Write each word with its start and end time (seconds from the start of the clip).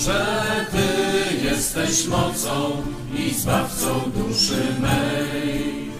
Boże, 0.00 0.66
Ty 0.70 1.44
jesteś 1.44 2.06
mocą 2.06 2.82
i 3.16 3.34
zbawcą 3.34 4.00
duszy 4.16 4.62
mej. 4.80 5.90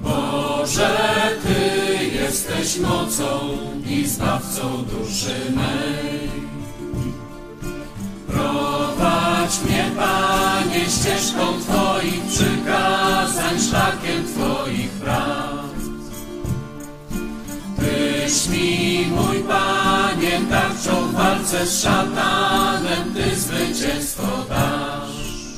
Boże, 0.00 0.98
Ty 1.42 2.04
jesteś 2.04 2.78
mocą 2.78 3.58
i 3.86 4.06
zbawcą 4.06 4.84
duszy 4.84 5.34
mej. 5.56 6.30
Prowadź 8.26 9.60
mnie, 9.64 9.90
Panie, 9.96 10.84
ścieżką 10.84 11.60
Twoich 11.60 12.22
przykazań, 12.22 13.60
szlakiem 13.60 14.24
Twoich 14.24 14.90
praw. 14.90 15.51
Tyś 18.32 18.48
mi, 18.48 19.06
mój 19.10 19.38
Panie, 19.42 20.40
tarczą 20.50 21.08
w 21.08 21.12
walce 21.12 21.66
z 21.66 21.82
szatanem, 21.82 23.14
Ty 23.14 23.36
zwycięstwo 23.36 24.22
dasz. 24.48 25.56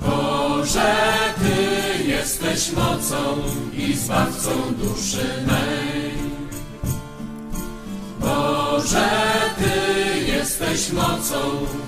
Boże, 0.00 0.94
Ty 1.38 2.04
jesteś 2.04 2.72
mocą 2.72 3.16
i 3.72 3.94
zbawcą 3.94 4.50
duszy 4.78 5.26
mej. 5.46 6.12
Boże, 8.20 9.08
Ty 9.58 10.20
jesteś 10.20 10.92
mocą 10.92 11.38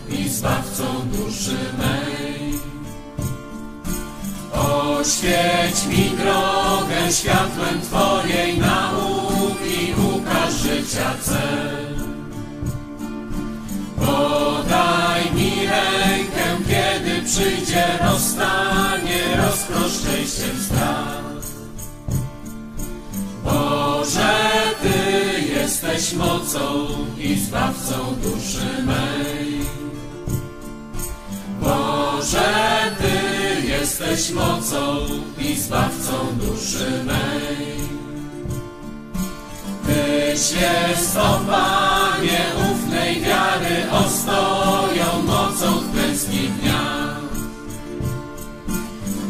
i 0.08 0.28
zbawcą 0.28 0.84
duszy 1.12 1.58
mej. 1.78 2.58
Oświeć 4.52 5.86
mi 5.88 6.10
drogę 6.10 7.12
światłem 7.12 7.80
Twojej 7.82 8.58
nauki, 8.58 9.94
ukaż 10.14 10.54
życia 10.54 11.14
cel. 11.22 11.96
Podaj 13.96 15.32
mi 15.34 15.66
rękę, 15.66 16.44
kiedy 16.68 17.22
przyjdzie 17.22 17.84
rozstanie, 18.00 19.22
rozprosz 19.36 19.92
szczęściem 19.92 20.62
strach. 20.64 21.28
Boże, 23.44 24.34
Ty 24.82 25.40
jesteś 25.40 26.12
mocą 26.12 26.88
i 27.18 27.34
zbawcą 27.34 27.94
duszy 28.22 28.82
mej. 28.82 29.77
Boże, 31.60 32.52
Ty 32.98 33.66
jesteś 33.66 34.30
mocą 34.30 34.96
i 35.38 35.56
zbawcą 35.56 36.12
duszy 36.40 37.04
mej. 37.06 37.78
Tyś 39.86 40.52
jest, 40.52 41.16
o 41.16 41.40
Panie, 41.46 42.40
ufnej 42.72 43.20
wiary 43.20 43.90
ostoją 44.06 45.22
mocą 45.26 45.78
w 45.78 45.92
klęskich 45.92 46.54
dniach. 46.54 47.18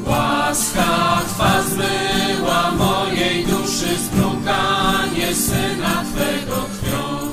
Łaska 0.06 1.20
Twa 1.28 1.62
zmyła 1.62 2.70
mojej 2.70 3.44
duszy 3.44 3.96
zbrukanie 3.96 5.34
Syna 5.34 6.04
Twego 6.14 6.56
krwią. 6.56 7.28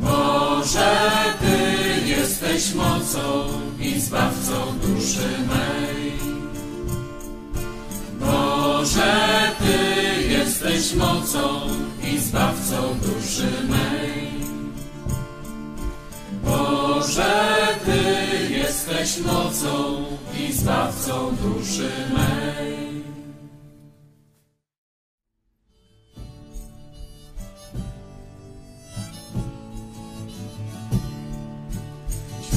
Boże, 0.00 0.96
Ty 1.40 1.91
jesteś 2.16 2.74
mocą 2.74 3.48
i 3.80 4.00
zbawcą 4.00 4.52
duszy 4.82 5.28
mej. 5.48 6.12
Boże, 8.20 9.12
Ty 9.58 10.22
jesteś 10.28 10.94
mocą 10.94 11.60
i 12.12 12.18
zbawcą 12.18 12.76
duszy 13.02 13.48
mej. 13.68 14.32
Boże, 16.44 17.34
Ty 17.84 18.02
jesteś 18.54 19.18
mocą 19.18 20.04
i 20.40 20.52
zbawcą 20.52 21.36
duszy 21.42 21.90
mej. 22.14 23.11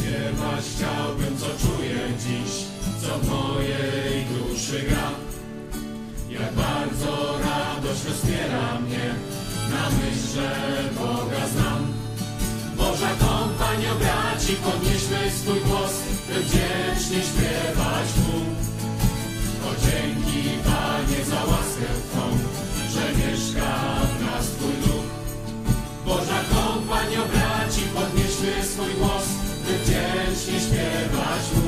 Śpiewać 0.06 0.66
chciałbym, 0.76 1.38
co 1.38 1.46
czuję 1.46 2.00
dziś, 2.24 2.54
co 3.02 3.20
w 3.20 3.30
mojej 3.30 4.26
duszy 4.26 4.82
gra. 4.90 5.10
Jak 6.30 6.54
bardzo 6.54 7.38
radość 7.38 8.02
rozpiera 8.10 8.80
mnie, 8.80 9.06
na 9.72 9.90
myśl, 9.90 10.28
że 10.36 10.50
Boga 11.00 11.48
znam. 11.54 11.94
Boża 12.78 13.10
kompanio 13.28 13.96
braci, 13.96 14.54
podnieśmy 14.66 15.32
swój 15.40 15.60
głos, 15.60 15.94
by 16.28 16.40
wdzięcznie 16.44 17.20
śpiewać 17.30 18.08
Mu. 18.22 18.38
O 19.68 19.72
dzięki 19.86 20.42
Panie 20.66 21.26
za 21.30 21.42
łaskę 21.52 21.90
Twą, 22.10 22.26
że 22.94 23.04
mieszka 23.20 23.72
w 24.12 24.26
nas 24.26 24.46
Twój 24.46 24.74
duch. 24.84 25.08
Boża 26.06 26.40
kompanio 26.56 27.22
braci, 27.34 27.82
podnieśmy 27.96 28.64
swój 28.72 28.94
głos, 28.94 29.45
śpiewać 31.26 31.65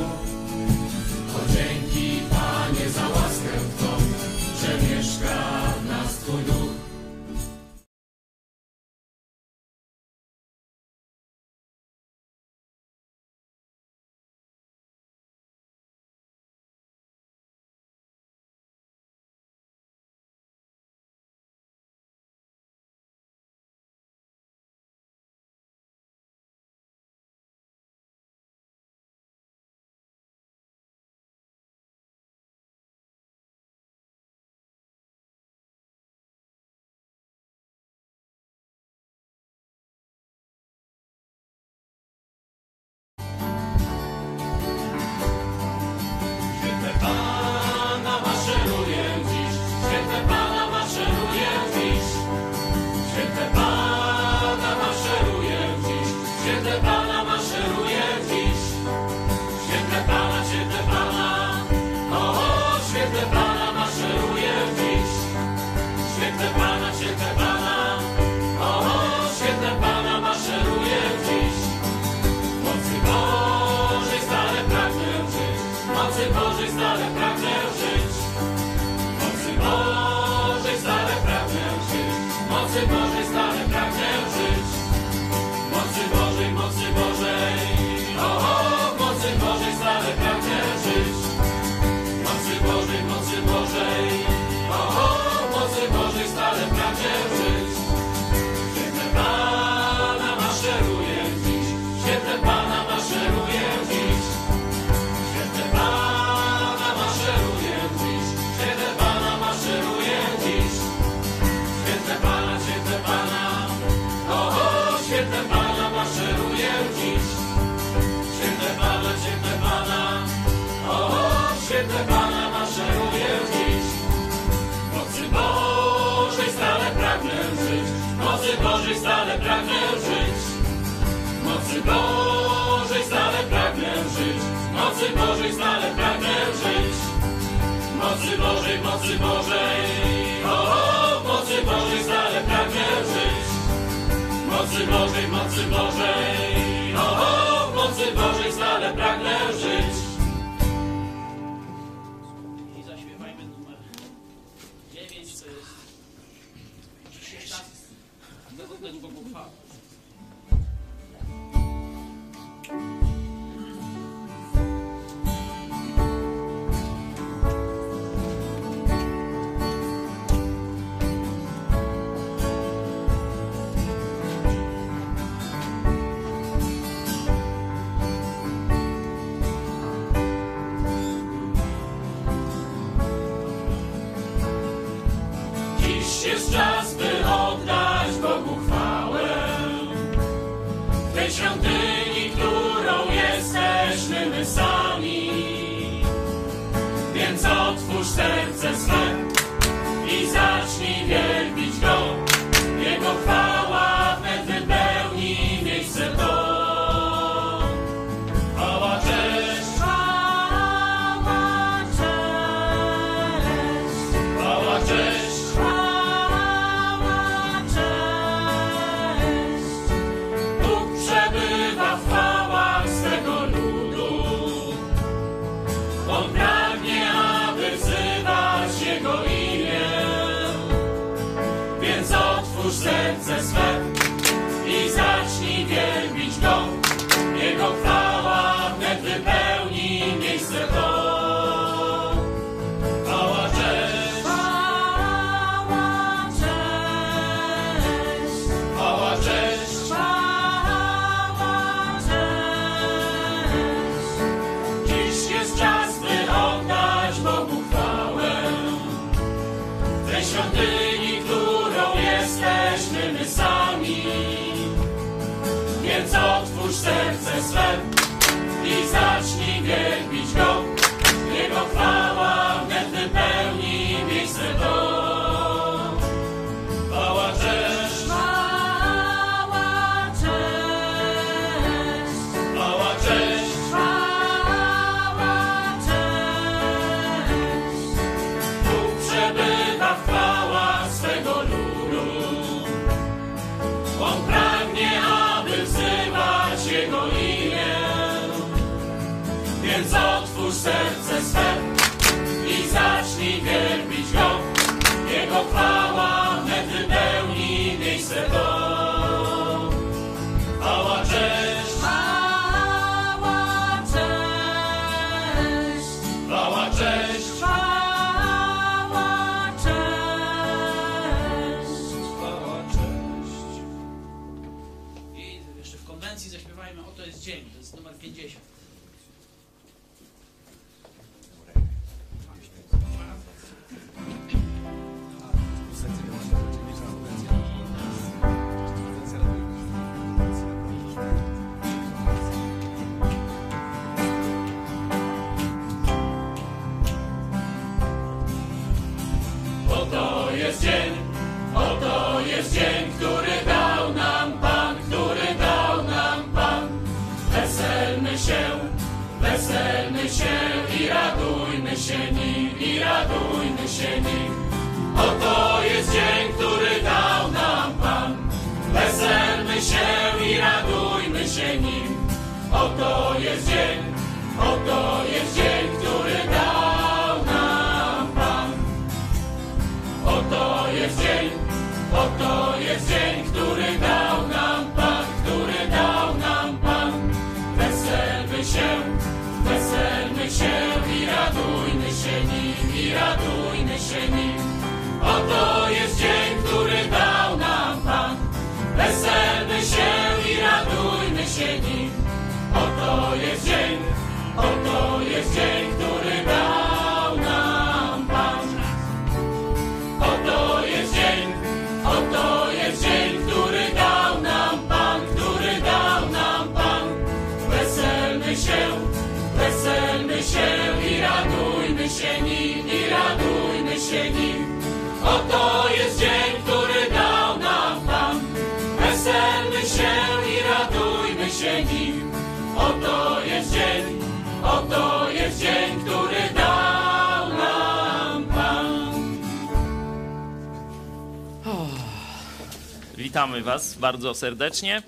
Witamy 443.17 443.41
Was 443.41 443.73
bardzo 443.73 444.13
serdecznie. 444.13 444.81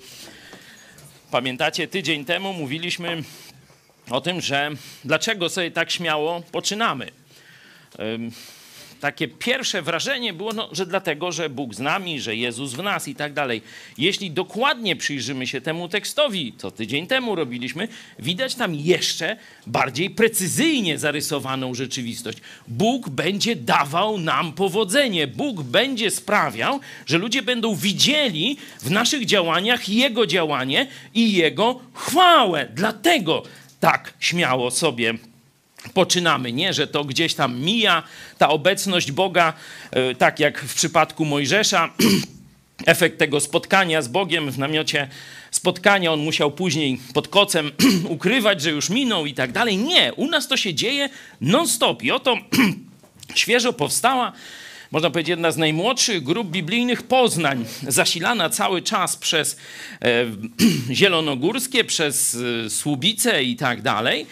Pamiętacie, 1.30 1.88
tydzień 1.88 2.24
temu 2.24 2.52
mówiliśmy 2.52 3.22
o 4.10 4.20
tym, 4.20 4.40
że 4.40 4.70
dlaczego 5.04 5.48
sobie 5.48 5.70
tak 5.70 5.90
śmiało 5.90 6.42
poczynamy. 6.52 7.10
Takie 9.00 9.28
pierwsze 9.28 9.82
wrażenie 9.82 10.32
było, 10.32 10.52
no, 10.52 10.68
że 10.72 10.86
dlatego, 10.86 11.32
że 11.32 11.50
Bóg 11.50 11.74
z 11.74 11.78
nami, 11.78 12.20
że 12.20 12.36
Jezus 12.36 12.72
w 12.72 12.82
nas 12.82 13.08
i 13.08 13.14
tak 13.14 13.32
dalej. 13.32 13.62
Jeśli 13.98 14.30
dokładnie 14.30 14.96
przyjrzymy 14.96 15.46
się 15.46 15.60
temu 15.60 15.88
tekstowi, 15.88 16.54
co 16.58 16.70
tydzień 16.70 17.06
temu 17.06 17.34
robiliśmy, 17.34 17.88
widać 18.18 18.54
tam 18.54 18.74
jeszcze 18.74 19.36
bardziej 19.66 20.10
precyzyjnie 20.10 20.98
zarysowaną 20.98 21.74
rzeczywistość. 21.74 22.38
Bóg 22.68 23.08
będzie 23.08 23.56
dawał 23.56 24.18
nam 24.18 24.52
powodzenie. 24.52 25.26
Bóg 25.26 25.62
będzie 25.62 26.10
sprawiał, 26.10 26.80
że 27.06 27.18
ludzie 27.18 27.42
będą 27.42 27.74
widzieli 27.74 28.56
w 28.80 28.90
naszych 28.90 29.26
działaniach 29.26 29.88
Jego 29.88 30.26
działanie 30.26 30.86
i 31.14 31.32
Jego 31.32 31.80
chwałę. 31.94 32.68
Dlatego 32.74 33.42
tak 33.80 34.14
śmiało 34.20 34.70
sobie 34.70 35.14
poczynamy, 35.94 36.52
nie, 36.52 36.72
że 36.72 36.86
to 36.86 37.04
gdzieś 37.04 37.34
tam 37.34 37.60
mija 37.60 38.02
ta 38.38 38.48
obecność 38.48 39.12
Boga, 39.12 39.52
e, 39.90 40.14
tak 40.14 40.40
jak 40.40 40.60
w 40.60 40.74
przypadku 40.74 41.24
Mojżesza. 41.24 41.88
Efekt 42.86 43.18
tego 43.18 43.40
spotkania 43.40 44.02
z 44.02 44.08
Bogiem 44.08 44.50
w 44.50 44.58
namiocie 44.58 45.08
spotkania, 45.50 46.12
on 46.12 46.20
musiał 46.20 46.50
później 46.50 47.00
pod 47.14 47.28
kocem 47.28 47.72
ukrywać, 48.08 48.62
że 48.62 48.70
już 48.70 48.90
minął 48.90 49.26
i 49.26 49.34
tak 49.34 49.52
dalej. 49.52 49.76
Nie, 49.76 50.12
u 50.14 50.26
nas 50.26 50.48
to 50.48 50.56
się 50.56 50.74
dzieje 50.74 51.08
non-stop. 51.40 52.02
I 52.02 52.10
oto 52.10 52.36
świeżo 53.34 53.72
powstała, 53.72 54.32
można 54.90 55.10
powiedzieć, 55.10 55.28
jedna 55.28 55.50
z 55.50 55.56
najmłodszych 55.56 56.22
grup 56.22 56.50
biblijnych 56.50 57.02
Poznań, 57.02 57.64
zasilana 57.88 58.50
cały 58.50 58.82
czas 58.82 59.16
przez 59.16 59.56
e, 60.02 60.26
Zielonogórskie, 60.94 61.84
przez 61.84 62.36
e, 62.66 62.70
Słubice 62.70 63.42
i 63.42 63.56
tak 63.56 63.82
dalej 63.82 64.26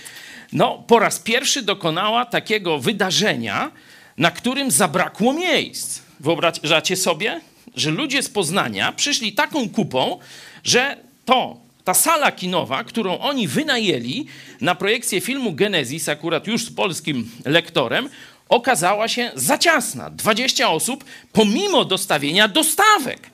no, 0.52 0.84
po 0.86 0.98
raz 0.98 1.18
pierwszy 1.18 1.62
dokonała 1.62 2.24
takiego 2.24 2.78
wydarzenia, 2.78 3.70
na 4.18 4.30
którym 4.30 4.70
zabrakło 4.70 5.32
miejsc. 5.32 6.00
Wyobrażacie 6.20 6.96
sobie, 6.96 7.40
że 7.76 7.90
ludzie 7.90 8.22
z 8.22 8.28
Poznania 8.28 8.92
przyszli 8.92 9.32
taką 9.32 9.68
kupą, 9.68 10.18
że 10.64 10.96
to, 11.24 11.56
ta 11.84 11.94
sala 11.94 12.32
kinowa, 12.32 12.84
którą 12.84 13.18
oni 13.18 13.48
wynajęli 13.48 14.26
na 14.60 14.74
projekcję 14.74 15.20
filmu 15.20 15.52
Genesis, 15.52 16.08
akurat 16.08 16.46
już 16.46 16.64
z 16.64 16.70
polskim 16.70 17.30
lektorem, 17.44 18.08
okazała 18.48 19.08
się 19.08 19.30
za 19.34 19.58
ciasna. 19.58 20.10
20 20.10 20.70
osób, 20.70 21.04
pomimo 21.32 21.84
dostawienia 21.84 22.48
dostawek. 22.48 23.30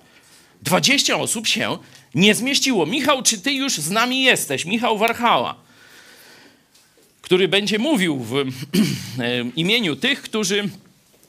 20 0.62 1.16
osób 1.16 1.46
się 1.46 1.78
nie 2.14 2.34
zmieściło. 2.34 2.86
Michał, 2.86 3.22
czy 3.22 3.38
ty 3.38 3.52
już 3.52 3.72
z 3.72 3.90
nami 3.90 4.22
jesteś? 4.22 4.64
Michał 4.64 4.98
Warchała 4.98 5.63
który 7.24 7.48
będzie 7.48 7.78
mówił 7.78 8.18
w 8.18 8.34
imieniu 9.56 9.96
tych, 9.96 10.22
którzy 10.22 10.68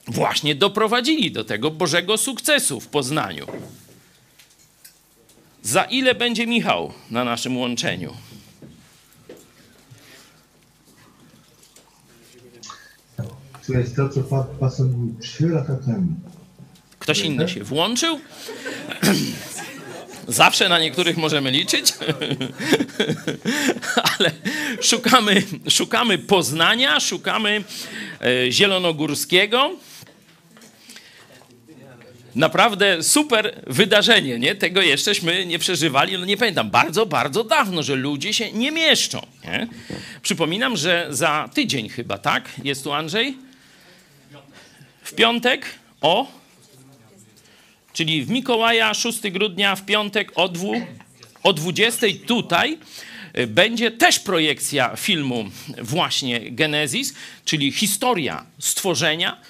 właśnie 0.06 0.54
doprowadzili 0.54 1.32
do 1.32 1.44
tego 1.44 1.70
Bożego 1.70 2.18
sukcesu 2.18 2.80
w 2.80 2.88
Poznaniu. 2.88 3.46
Za 5.62 5.84
ile 5.84 6.14
będzie 6.14 6.46
Michał 6.46 6.92
na 7.10 7.24
naszym 7.24 7.56
łączeniu? 7.56 8.12
To 13.66 13.72
jest 13.72 13.96
to, 13.96 14.08
co 14.08 14.46
pasem 14.60 14.92
mówił 14.92 15.14
3 15.20 15.48
lata 15.48 15.76
temu. 15.76 16.06
Ktoś 16.98 17.20
inny 17.20 17.48
się 17.48 17.64
włączył? 17.64 18.20
Zawsze 20.28 20.68
na 20.68 20.78
niektórych 20.78 21.16
możemy 21.16 21.50
liczyć, 21.50 21.92
ale 24.18 24.30
szukamy, 24.82 25.42
szukamy 25.70 26.18
Poznania, 26.18 27.00
szukamy 27.00 27.64
e, 28.20 28.52
Zielonogórskiego. 28.52 29.70
Naprawdę 32.34 33.02
super 33.02 33.62
wydarzenie, 33.66 34.38
nie? 34.38 34.54
Tego 34.54 34.82
jeszcześmy 34.82 35.46
nie 35.46 35.58
przeżywali, 35.58 36.18
no 36.18 36.24
nie 36.24 36.36
pamiętam, 36.36 36.70
bardzo, 36.70 37.06
bardzo 37.06 37.44
dawno, 37.44 37.82
że 37.82 37.94
ludzie 37.94 38.34
się 38.34 38.52
nie 38.52 38.72
mieszczą. 38.72 39.26
Nie? 39.44 39.68
Przypominam, 40.22 40.76
że 40.76 41.06
za 41.10 41.50
tydzień 41.54 41.88
chyba, 41.88 42.18
tak? 42.18 42.48
Jest 42.64 42.84
tu 42.84 42.92
Andrzej? 42.92 43.36
W 45.02 45.14
piątek 45.14 45.66
o 46.00 46.26
czyli 47.96 48.24
w 48.24 48.30
Mikołaja 48.30 48.94
6 48.94 49.20
grudnia 49.30 49.76
w 49.76 49.84
piątek 49.84 50.32
o, 50.34 50.48
dwu, 50.48 50.72
o 51.42 51.52
20 51.52 52.06
tutaj 52.26 52.78
y, 53.38 53.46
będzie 53.46 53.90
też 53.90 54.18
projekcja 54.18 54.96
filmu 54.96 55.44
właśnie 55.82 56.50
Genesis, 56.50 57.14
czyli 57.44 57.72
historia 57.72 58.46
stworzenia 58.58 59.40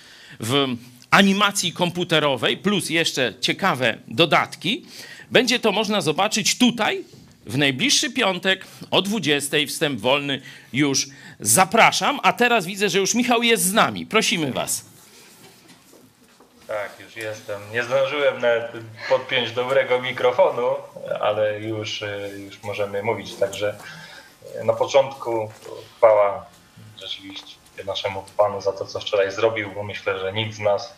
w 0.40 0.66
animacji 1.10 1.72
komputerowej, 1.72 2.56
plus 2.56 2.90
jeszcze 2.90 3.34
ciekawe 3.40 3.98
dodatki. 4.08 4.84
Będzie 5.30 5.58
to 5.58 5.72
można 5.72 6.00
zobaczyć 6.00 6.58
tutaj 6.58 7.04
w 7.46 7.58
najbliższy 7.58 8.10
piątek 8.10 8.66
o 8.90 9.02
20. 9.02 9.56
Wstęp 9.68 10.00
wolny 10.00 10.42
już 10.72 11.08
zapraszam. 11.40 12.20
A 12.22 12.32
teraz 12.32 12.66
widzę, 12.66 12.88
że 12.88 12.98
już 12.98 13.14
Michał 13.14 13.42
jest 13.42 13.62
z 13.62 13.72
nami. 13.72 14.06
Prosimy 14.06 14.52
Was. 14.52 14.84
Tak, 16.66 16.95
już 17.16 17.24
jestem. 17.24 17.60
Nie 17.72 17.82
zdążyłem 17.82 18.40
nawet 18.40 18.72
podpiąć 19.08 19.52
dobrego 19.52 20.02
mikrofonu, 20.02 20.74
ale 21.20 21.60
już, 21.60 22.02
y, 22.02 22.32
już 22.38 22.62
możemy 22.62 23.02
mówić. 23.02 23.34
Także 23.34 23.78
y, 24.60 24.64
na 24.64 24.72
początku 24.72 25.50
chwała 25.96 26.46
rzeczywiście 26.96 27.56
naszemu 27.86 28.24
Panu 28.36 28.60
za 28.60 28.72
to, 28.72 28.86
co 28.86 29.00
wczoraj 29.00 29.32
zrobił, 29.32 29.70
bo 29.70 29.82
myślę, 29.82 30.18
że 30.18 30.32
nikt 30.32 30.54
z 30.54 30.58
nas 30.58 30.94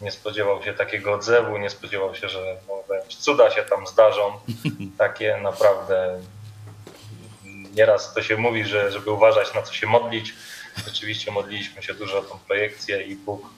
nie 0.00 0.10
spodziewał 0.10 0.62
się 0.62 0.74
takiego 0.74 1.12
odzewu, 1.12 1.56
nie 1.56 1.70
spodziewał 1.70 2.14
się, 2.14 2.28
że 2.28 2.56
no, 2.68 2.74
cuda 3.08 3.50
się 3.50 3.62
tam 3.62 3.86
zdarzą. 3.86 4.32
Takie 4.98 5.36
naprawdę 5.36 6.20
nieraz 7.74 8.14
to 8.14 8.22
się 8.22 8.36
mówi, 8.36 8.64
że 8.64 8.92
żeby 8.92 9.10
uważać 9.10 9.54
na 9.54 9.62
co 9.62 9.72
się 9.72 9.86
modlić. 9.86 10.34
Rzeczywiście 10.86 11.32
modliliśmy 11.32 11.82
się 11.82 11.94
dużo 11.94 12.18
o 12.18 12.22
tą 12.22 12.38
projekcję 12.38 13.02
i 13.02 13.16
Bóg 13.16 13.50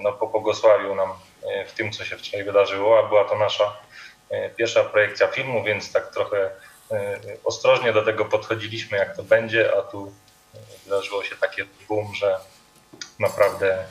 no, 0.00 0.12
pobłogosławił 0.12 0.94
nam 0.94 1.12
e, 1.42 1.66
w 1.66 1.72
tym, 1.72 1.92
co 1.92 2.04
się 2.04 2.16
wczoraj 2.16 2.44
wydarzyło, 2.44 2.98
a 2.98 3.08
była 3.08 3.24
to 3.24 3.36
nasza 3.36 3.76
e, 4.30 4.50
pierwsza 4.50 4.84
projekcja 4.84 5.28
filmu, 5.28 5.64
więc 5.64 5.92
tak 5.92 6.10
trochę 6.10 6.50
e, 6.90 7.20
ostrożnie 7.44 7.92
do 7.92 8.02
tego 8.02 8.24
podchodziliśmy, 8.24 8.98
jak 8.98 9.16
to 9.16 9.22
będzie, 9.22 9.76
a 9.78 9.82
tu 9.82 10.12
wydarzyło 10.84 11.24
się 11.24 11.36
takie 11.36 11.64
boom, 11.88 12.14
że 12.14 12.38
naprawdę 13.18 13.84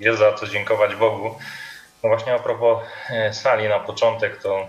jest 0.00 0.18
za 0.18 0.32
co 0.32 0.46
dziękować 0.46 0.94
Bogu. 0.94 1.38
No 2.02 2.08
właśnie 2.08 2.34
a 2.34 2.38
propos 2.38 2.84
sali 3.32 3.68
na 3.68 3.80
początek, 3.80 4.42
to 4.42 4.68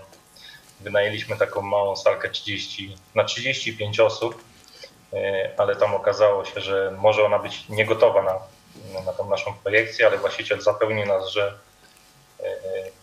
wynajęliśmy 0.80 1.36
taką 1.36 1.62
małą 1.62 1.96
salkę 1.96 2.30
30 2.30 2.96
na 3.14 3.24
35 3.24 4.00
osób, 4.00 4.44
ale 5.56 5.76
tam 5.76 5.94
okazało 5.94 6.44
się, 6.44 6.60
że 6.60 6.94
może 6.98 7.24
ona 7.24 7.38
być 7.38 7.68
niegotowa 7.68 8.22
na 8.22 8.38
na 9.06 9.12
tą 9.12 9.30
naszą 9.30 9.54
projekcję, 9.54 10.06
ale 10.06 10.18
właściciel 10.18 10.60
zapewnił 10.60 11.06
nas, 11.06 11.28
że 11.28 11.58
e, 12.40 12.44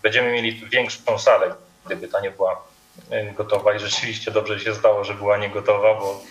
będziemy 0.03 0.31
mieli 0.31 0.69
większą 0.69 1.19
salę, 1.19 1.55
gdyby 1.85 2.07
ta 2.07 2.21
nie 2.21 2.31
była 2.31 2.63
e, 3.09 3.33
gotowa. 3.33 3.73
I 3.73 3.79
rzeczywiście 3.79 4.31
dobrze 4.31 4.59
się 4.59 4.73
zdało, 4.73 5.03
że 5.03 5.13
była 5.13 5.37
niegotowa, 5.37 5.93
bo 5.93 6.21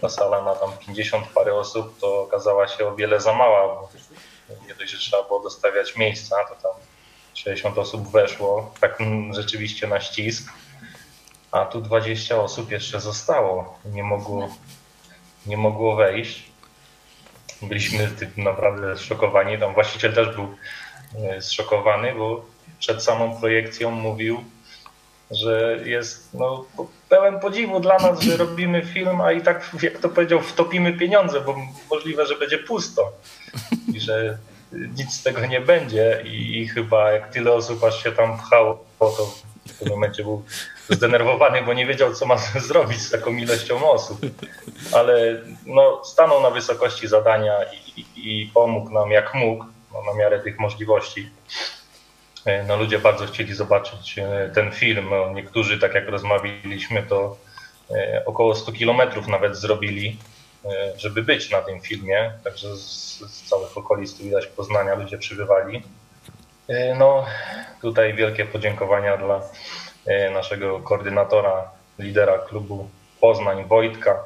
ta 0.00 0.08
sala 0.08 0.42
na 0.42 0.54
tam 0.54 0.72
50 0.86 1.26
parę 1.26 1.54
osób 1.54 1.98
to 2.00 2.22
okazała 2.22 2.68
się 2.68 2.88
o 2.88 2.96
wiele 2.96 3.20
za 3.20 3.32
mała, 3.32 3.66
bo 3.66 3.88
nie 4.68 4.74
dość, 4.74 4.92
że 4.92 4.98
trzeba 4.98 5.22
było 5.22 5.40
dostawiać 5.40 5.96
miejsca, 5.96 6.36
to 6.44 6.54
tam 6.54 6.80
60 7.34 7.78
osób 7.78 8.10
weszło, 8.10 8.74
tak 8.80 8.98
rzeczywiście 9.30 9.86
na 9.86 10.00
ścisk, 10.00 10.52
a 11.50 11.64
tu 11.64 11.80
20 11.80 12.42
osób 12.42 12.70
jeszcze 12.70 13.00
zostało, 13.00 13.78
nie 13.84 14.02
mogło, 14.02 14.48
nie 15.46 15.56
mogło 15.56 15.96
wejść 15.96 16.55
byliśmy 17.62 18.10
naprawdę 18.36 18.96
zszokowani. 18.96 19.58
Tam 19.58 19.74
właściciel 19.74 20.12
też 20.12 20.34
był 20.34 20.56
e, 21.30 21.42
zszokowany, 21.42 22.14
bo 22.14 22.44
przed 22.78 23.02
samą 23.02 23.40
projekcją 23.40 23.90
mówił, 23.90 24.44
że 25.30 25.78
jest 25.84 26.34
no, 26.34 26.64
pełen 27.08 27.40
podziwu 27.40 27.80
dla 27.80 27.98
nas, 27.98 28.20
że 28.20 28.36
robimy 28.36 28.82
film, 28.82 29.20
a 29.20 29.32
i 29.32 29.42
tak, 29.42 29.70
jak 29.82 29.98
to 29.98 30.08
powiedział, 30.08 30.40
wtopimy 30.40 30.92
pieniądze, 30.92 31.40
bo 31.40 31.56
możliwe, 31.90 32.26
że 32.26 32.38
będzie 32.38 32.58
pusto 32.58 33.12
i 33.94 34.00
że 34.00 34.38
nic 34.72 35.12
z 35.12 35.22
tego 35.22 35.46
nie 35.46 35.60
będzie. 35.60 36.22
I, 36.24 36.58
i 36.58 36.68
chyba 36.68 37.12
jak 37.12 37.30
tyle 37.30 37.52
osób 37.52 37.84
aż 37.84 38.02
się 38.02 38.12
tam 38.12 38.38
pchało, 38.38 38.84
to 38.98 39.34
w 39.66 39.78
tym 39.78 39.88
momencie 39.88 40.22
był 40.22 40.44
zdenerwowany, 40.88 41.62
bo 41.62 41.74
nie 41.74 41.86
wiedział, 41.86 42.14
co 42.14 42.26
ma 42.26 42.36
zrobić 42.68 43.02
z 43.02 43.10
taką 43.10 43.36
ilością 43.36 43.90
osób. 43.90 44.20
Ale 44.92 45.42
no, 45.66 46.04
stanął 46.04 46.42
na 46.42 46.50
wysokości 46.50 47.08
zadania 47.08 47.58
i, 47.62 48.00
i, 48.00 48.42
i 48.42 48.46
pomógł 48.46 48.90
nam 48.90 49.10
jak 49.10 49.34
mógł, 49.34 49.64
no, 49.92 50.12
na 50.12 50.18
miarę 50.18 50.40
tych 50.40 50.58
możliwości. 50.58 51.30
e, 52.44 52.64
no, 52.64 52.76
ludzie 52.76 52.98
bardzo 52.98 53.26
chcieli 53.26 53.54
zobaczyć 53.54 54.18
e, 54.18 54.50
ten 54.54 54.72
film. 54.72 55.06
No, 55.10 55.32
niektórzy, 55.32 55.78
tak 55.78 55.94
jak 55.94 56.08
rozmawialiśmy, 56.08 57.02
to 57.02 57.36
e, 57.90 58.22
około 58.26 58.54
100 58.54 58.72
kilometrów 58.72 59.28
nawet 59.28 59.56
zrobili, 59.56 60.16
żeby 60.96 61.22
być 61.22 61.50
na 61.50 61.60
tym 61.60 61.80
filmie. 61.80 62.32
Także 62.44 62.76
z, 62.76 63.18
z 63.18 63.48
całych 63.48 63.78
okolic 63.78 64.16
tu 64.16 64.22
widać 64.22 64.46
Poznania 64.46 64.94
ludzie 64.94 65.18
przybywali. 65.18 65.82
No, 66.98 67.26
tutaj 67.82 68.14
wielkie 68.14 68.46
podziękowania 68.46 69.16
dla 69.16 69.42
naszego 70.34 70.80
koordynatora, 70.80 71.70
lidera 71.98 72.38
klubu 72.38 72.88
Poznań, 73.20 73.64
Wojtka. 73.64 74.24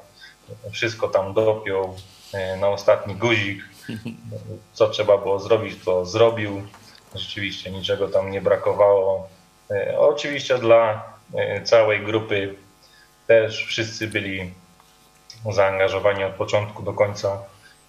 Wszystko 0.72 1.08
tam 1.08 1.34
dopiął 1.34 1.96
e, 2.34 2.56
na 2.56 2.68
ostatni 2.68 3.14
guzik. 3.14 3.64
Co 4.72 4.88
trzeba 4.88 5.18
było 5.18 5.38
zrobić, 5.40 5.84
to 5.84 6.06
zrobił. 6.06 6.62
Rzeczywiście 7.14 7.70
niczego 7.70 8.08
tam 8.08 8.30
nie 8.30 8.40
brakowało. 8.40 9.28
E, 9.70 9.99
Oczywiście 9.99 10.58
dla 10.58 11.04
e, 11.34 11.62
całej 11.62 12.00
grupy 12.00 12.54
też 13.26 13.66
wszyscy 13.66 14.06
byli 14.08 14.50
zaangażowani 15.50 16.25
od 16.25 16.32
początku 16.32 16.82
do 16.82 16.92
końca 16.92 17.38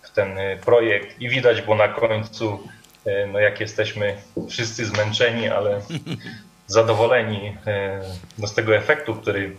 w 0.01 0.11
ten 0.11 0.37
e, 0.37 0.57
projekt 0.57 1.21
i 1.21 1.29
widać 1.29 1.61
było 1.61 1.75
na 1.75 1.87
końcu, 1.87 2.59
e, 3.05 3.27
no 3.27 3.39
jak 3.39 3.59
jesteśmy 3.59 4.17
wszyscy 4.49 4.85
zmęczeni, 4.85 5.47
ale 5.47 5.81
zadowoleni 6.71 7.57
e, 7.67 8.01
no 8.37 8.47
z 8.47 8.53
tego 8.53 8.75
efektu, 8.75 9.15
który, 9.15 9.55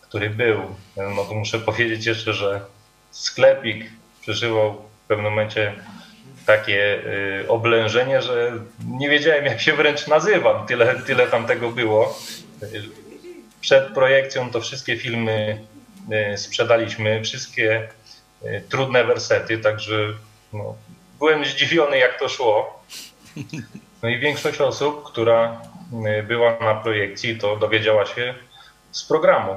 który 0.00 0.30
był. 0.30 0.60
E, 0.96 1.02
No 1.16 1.24
to 1.24 1.34
muszę 1.34 1.58
powiedzieć 1.58 2.06
jeszcze, 2.06 2.32
że 2.32 2.60
sklepik 3.10 3.90
przeżywał 4.20 4.74
w 4.74 5.08
pewnym 5.08 5.30
momencie 5.32 5.72
takie 6.46 7.00
y, 7.42 7.48
oblężenie, 7.48 8.22
że 8.22 8.52
nie 8.86 9.08
wiedziałem 9.08 9.44
jak 9.44 9.60
się 9.60 9.72
wręcz 9.72 10.06
nazywam. 10.06 10.66
Tyle, 10.66 11.02
tyle 11.06 11.26
tam 11.26 11.46
tego 11.46 11.70
było. 11.70 12.18
Przed 13.60 13.94
projekcją 13.94 14.50
to 14.50 14.60
wszystkie 14.60 14.96
filmy 14.96 15.60
sprzedaliśmy, 16.36 17.22
wszystkie 17.24 17.88
trudne 18.68 19.04
wersety, 19.04 19.58
także 19.58 19.96
no, 20.52 20.74
byłem 21.18 21.44
zdziwiony 21.44 21.98
jak 21.98 22.18
to 22.18 22.28
szło. 22.28 22.84
No 24.02 24.08
i 24.08 24.18
większość 24.18 24.60
osób, 24.60 25.04
która 25.04 25.60
była 26.28 26.58
na 26.60 26.74
projekcji, 26.74 27.38
to 27.38 27.56
dowiedziała 27.56 28.06
się 28.06 28.34
z 28.92 29.04
programu 29.04 29.54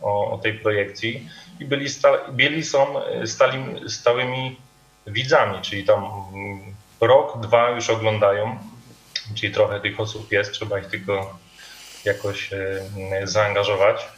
o, 0.00 0.30
o 0.30 0.38
tej 0.38 0.54
projekcji 0.54 1.28
i 1.60 1.64
byli, 1.64 1.88
sta, 1.88 2.18
byli 2.32 2.64
są 2.64 3.06
y, 3.22 3.26
stali, 3.26 3.90
stałymi 3.90 4.56
widzami, 5.06 5.62
czyli 5.62 5.84
tam 5.84 6.04
mm, 6.04 6.74
rok, 7.00 7.40
dwa 7.40 7.70
już 7.70 7.90
oglądają, 7.90 8.58
czyli 9.34 9.52
trochę 9.52 9.80
tych 9.80 10.00
osób 10.00 10.32
jest, 10.32 10.52
trzeba 10.52 10.78
ich 10.78 10.86
tylko 10.86 11.38
jakoś 12.04 12.52
y, 12.52 12.82
zaangażować. 13.24 14.08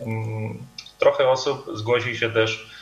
Mm, 0.00 0.66
Trochę 0.98 1.28
osób 1.28 1.66
zgłosi 1.74 2.16
się 2.16 2.30
też 2.30 2.52
y, 2.56 2.73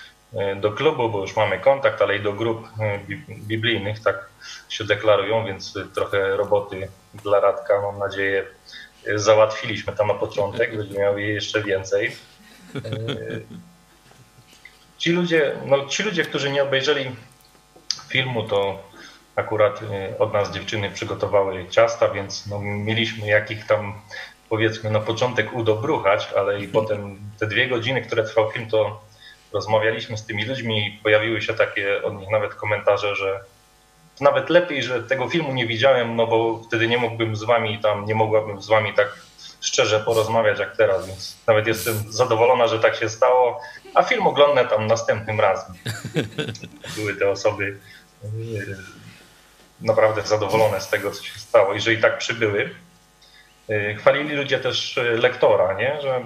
do 0.61 0.73
klubu, 0.73 1.09
bo 1.09 1.21
już 1.21 1.37
mamy 1.37 1.59
kontakt, 1.59 2.03
ale 2.03 2.17
i 2.17 2.21
do 2.21 2.33
grup 2.33 2.69
bi- 3.09 3.25
biblijnych, 3.29 4.01
tak 4.01 4.27
się 4.69 4.85
deklarują, 4.85 5.47
więc 5.47 5.77
y, 5.77 5.87
trochę 5.87 6.37
roboty 6.37 6.89
dla 7.15 7.41
Radka, 7.41 7.83
mam 7.83 7.99
nadzieję, 7.99 8.45
załatwiliśmy 9.15 9.93
tam 9.93 10.07
na 10.09 10.15
początek, 10.15 10.77
będziemy 10.77 11.01
miał 11.01 11.19
jej 11.19 11.35
jeszcze 11.35 11.63
więcej. 11.63 12.17
Ci 14.99 15.13
ludzie, 15.13 15.53
no, 15.67 15.87
ci 15.87 16.03
ludzie, 16.03 16.25
którzy 16.25 16.51
nie 16.51 16.63
obejrzeli 16.63 17.11
filmu, 18.09 18.43
to 18.43 18.83
akurat 19.37 19.81
od 20.19 20.33
nas 20.33 20.51
dziewczyny 20.51 20.91
przygotowały 20.91 21.67
ciasta, 21.69 22.09
więc 22.09 22.47
no, 22.47 22.59
mieliśmy 22.61 23.27
jakich 23.27 23.67
tam 23.67 24.01
powiedzmy 24.49 24.91
na 24.91 25.01
początek 25.01 25.53
udobruchać, 25.53 26.29
ale 26.37 26.61
i 26.61 26.69
potem 26.69 27.21
te 27.39 27.47
dwie 27.47 27.69
godziny, 27.69 28.03
które 28.03 28.25
trwał 28.25 28.51
film, 28.51 28.71
to 28.71 29.01
rozmawialiśmy 29.53 30.19
z 30.19 30.27
tymi 30.27 30.45
ludźmi 30.45 30.87
i 30.87 30.99
pojawiły 31.03 31.43
się 31.43 31.55
takie 31.55 32.03
od 32.03 32.15
nich 32.15 32.31
nawet 32.31 32.55
komentarze, 32.55 33.17
że 33.17 33.41
nawet 34.21 34.51
lepiej, 34.51 34.83
że 34.83 35.03
tego 35.03 35.29
filmu 35.29 35.55
nie 35.55 35.67
widziałem, 35.67 36.17
no 36.17 36.27
bo 36.27 36.63
wtedy 36.67 36.89
nie 36.89 36.99
mógłbym 36.99 37.37
z 37.37 37.45
wami 37.45 37.79
tam, 37.79 38.05
nie 38.05 38.15
mogłabym 38.15 38.63
z 38.63 38.69
wami 38.69 38.95
tak 38.95 39.09
szczerze 39.61 40.01
porozmawiać 40.01 40.59
jak 40.59 40.77
teraz, 40.77 41.07
więc 41.07 41.37
nawet 41.47 41.67
jestem 41.67 41.95
zadowolona, 42.09 42.67
że 42.67 42.79
tak 42.79 42.97
się 42.97 43.09
stało, 43.09 43.61
a 43.95 44.03
film 44.03 44.27
oglądam 44.27 44.69
tam 44.69 44.87
następnym 44.87 45.41
razem. 45.41 45.75
Były 46.97 47.15
te 47.17 47.31
osoby 47.31 47.79
yy, 48.25 48.77
naprawdę 49.81 50.23
zadowolone 50.23 50.81
z 50.81 50.89
tego, 50.89 51.11
co 51.11 51.25
się 51.25 51.39
stało 51.39 51.75
i 51.75 51.81
że 51.81 51.93
i 51.93 52.01
tak 52.01 52.19
przybyły. 52.19 52.71
Yy, 53.69 53.95
Chwalili 53.95 54.35
ludzie 54.35 54.59
też 54.59 54.97
yy, 54.97 55.19
lektora, 55.19 55.73
nie? 55.73 56.03
że 56.03 56.25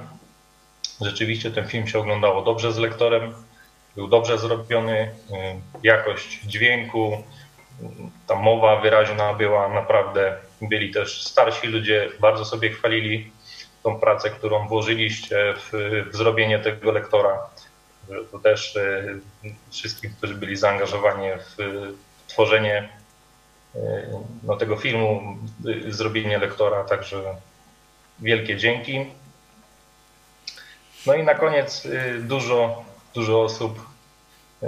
rzeczywiście 1.01 1.51
ten 1.51 1.69
film 1.69 1.87
się 1.87 1.99
oglądało 1.99 2.43
dobrze 2.43 2.73
z 2.73 2.79
lektorem, 2.79 3.35
był 3.97 4.09
dobrze 4.09 4.39
zrobiony, 4.39 5.11
yy, 5.31 5.37
jakość 5.83 6.41
dźwięku, 6.41 7.23
yy, 7.81 7.89
ta 8.27 8.35
mowa 8.35 8.81
wyraźna 8.81 9.35
była 9.35 9.69
naprawdę. 9.69 10.37
Byli 10.63 10.93
też 10.93 11.23
starsi 11.23 11.67
ludzie, 11.67 12.09
bardzo 12.21 12.45
sobie 12.45 12.71
chwalili 12.71 13.33
tą 13.83 14.01
pracę, 14.01 14.31
którą 14.31 14.69
włożyliście 14.69 15.55
w, 15.57 15.71
w 16.13 16.17
zrobienie 16.17 16.59
tego 16.59 16.93
lektora. 16.93 17.39
To 18.33 18.39
też 18.39 18.75
yy, 19.43 19.53
wszystkim, 19.71 20.11
którzy 20.19 20.35
byli 20.35 20.57
zaangażowani 20.57 21.29
w 21.29 21.57
tworzenie 22.29 22.89
no, 24.43 24.57
tego 24.57 24.77
filmu, 24.77 25.37
zrobienie 25.89 26.39
lektora, 26.39 26.85
także 26.85 27.37
wielkie 28.19 28.57
dzięki. 28.57 29.07
No 31.07 31.15
i 31.15 31.25
na 31.25 31.35
koniec 31.35 31.87
y, 31.87 32.21
dużo, 32.21 32.85
dużo 33.15 33.43
osób 33.43 33.81
y, 34.63 34.67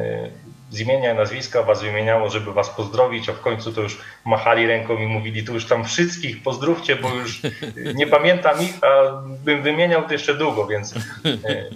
z 0.70 0.80
imienia 0.80 1.12
i 1.12 1.16
nazwiska 1.16 1.62
was 1.62 1.82
wymieniało, 1.82 2.30
żeby 2.30 2.52
was 2.52 2.70
pozdrowić, 2.70 3.28
a 3.28 3.32
w 3.32 3.40
końcu 3.40 3.72
to 3.72 3.80
już 3.80 3.98
machali 4.24 4.66
ręką 4.66 4.96
i 4.96 5.06
mówili, 5.06 5.44
tu 5.44 5.54
już 5.54 5.66
tam 5.66 5.84
wszystkich 5.84 6.42
pozdrówcie, 6.42 6.96
bo 6.96 7.14
już 7.14 7.44
y, 7.44 7.52
nie 7.94 8.06
pamiętam 8.06 8.62
ich, 8.62 8.84
a 8.84 9.22
bym 9.44 9.62
wymieniał 9.62 10.02
to 10.06 10.12
jeszcze 10.12 10.34
długo, 10.34 10.66
więc 10.66 10.94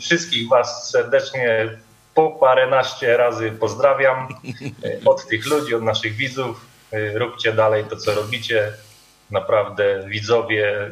wszystkich 0.00 0.48
was 0.48 0.90
serdecznie 0.90 1.68
po 2.14 2.30
paręnaście 2.30 3.16
razy 3.16 3.52
pozdrawiam 3.52 4.28
od 5.04 5.26
tych 5.26 5.46
ludzi, 5.46 5.74
od 5.74 5.82
naszych 5.82 6.14
widzów. 6.14 6.66
Róbcie 7.14 7.52
dalej 7.52 7.84
to, 7.84 7.96
co 7.96 8.14
robicie. 8.14 8.72
Naprawdę 9.30 10.04
widzowie, 10.08 10.90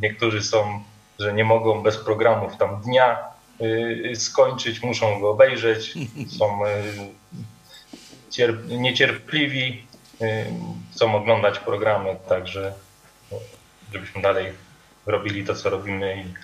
niektórzy 0.00 0.42
są 0.42 0.82
że 1.18 1.32
nie 1.32 1.44
mogą 1.44 1.82
bez 1.82 1.96
programów 1.96 2.56
tam 2.56 2.80
dnia 2.80 3.18
y, 3.60 4.12
skończyć, 4.16 4.82
muszą 4.82 5.20
go 5.20 5.30
obejrzeć, 5.30 5.94
są 6.38 6.66
y, 6.66 6.70
cier- 8.30 8.78
niecierpliwi, 8.78 9.86
y, 10.22 10.46
chcą 10.92 11.14
oglądać 11.14 11.58
programy, 11.58 12.16
także 12.28 12.74
y, 13.32 13.36
żebyśmy 13.92 14.22
dalej 14.22 14.52
robili 15.06 15.44
to, 15.44 15.54
co 15.54 15.70
robimy 15.70 16.24
i 16.26 16.34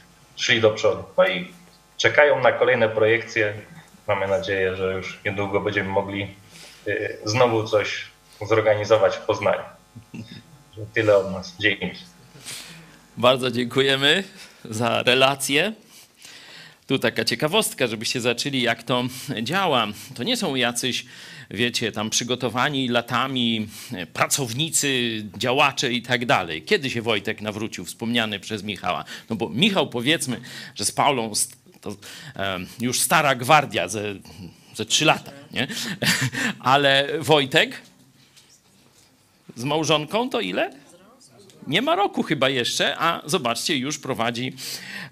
szli 0.41 0.61
do 0.61 0.71
przodu. 0.71 1.03
No 1.17 1.27
i 1.27 1.53
czekają 1.97 2.43
na 2.43 2.53
kolejne 2.53 2.89
projekcje. 2.89 3.55
Mamy 4.07 4.29
nadzieję, 4.29 4.77
że 4.77 4.93
już 4.93 5.21
niedługo 5.25 5.61
będziemy 5.61 5.89
mogli 5.89 6.35
y, 6.89 7.19
znowu 7.25 7.65
coś 7.69 8.07
zorganizować 8.49 9.17
w 9.17 9.21
Poznaniu. 9.21 9.63
Tyle 10.95 11.17
od 11.17 11.33
nas. 11.33 11.57
Dzięki. 11.59 12.05
Bardzo 13.17 13.51
dziękujemy 13.51 14.25
za 14.65 15.03
relację. 15.03 15.73
Tu 16.87 16.99
taka 16.99 17.25
ciekawostka, 17.25 17.87
żebyście 17.87 18.21
zaczęli, 18.21 18.63
jak 18.63 18.83
to 18.83 19.05
działa. 19.43 19.87
To 20.15 20.23
nie 20.23 20.37
są 20.37 20.55
jacyś, 20.55 21.05
wiecie, 21.51 21.93
tam 21.93 22.11
przygotowani 22.11 22.89
latami 22.89 23.69
e, 23.93 24.07
pracownicy, 24.07 25.23
działacze 25.39 25.93
i 25.93 26.03
tak 26.03 26.27
dalej. 26.27 26.63
Kiedy 26.63 26.91
się 26.91 27.03
Wojtek 27.03 27.41
nawrócił, 27.41 27.85
wspomniany 27.85 28.41
przez 28.41 28.63
Michała? 28.63 29.05
No 29.31 29.37
bo 29.37 29.49
Michał, 29.49 29.89
powiedzmy, 29.89 30.41
że 30.75 30.85
z 30.85 30.93
Paulą 30.93 31.33
to 31.81 31.97
już 32.81 33.01
stara 33.01 33.35
gwardia 33.35 33.89
ze, 33.89 34.15
ze 34.75 34.85
trzy 34.85 35.05
lata, 35.05 35.33
nie? 35.53 35.69
Ale 36.61 37.09
Wojtek 37.21 37.81
z 39.57 39.65
małżonką 39.65 40.31
to 40.31 40.41
ile? 40.41 40.80
Nie 41.71 41.83
ma 41.83 41.97
roku 41.97 42.23
chyba 42.23 42.49
jeszcze, 42.49 42.99
a 42.99 43.23
zobaczcie, 43.27 43.77
już 43.77 43.99
prowadzi 43.99 44.53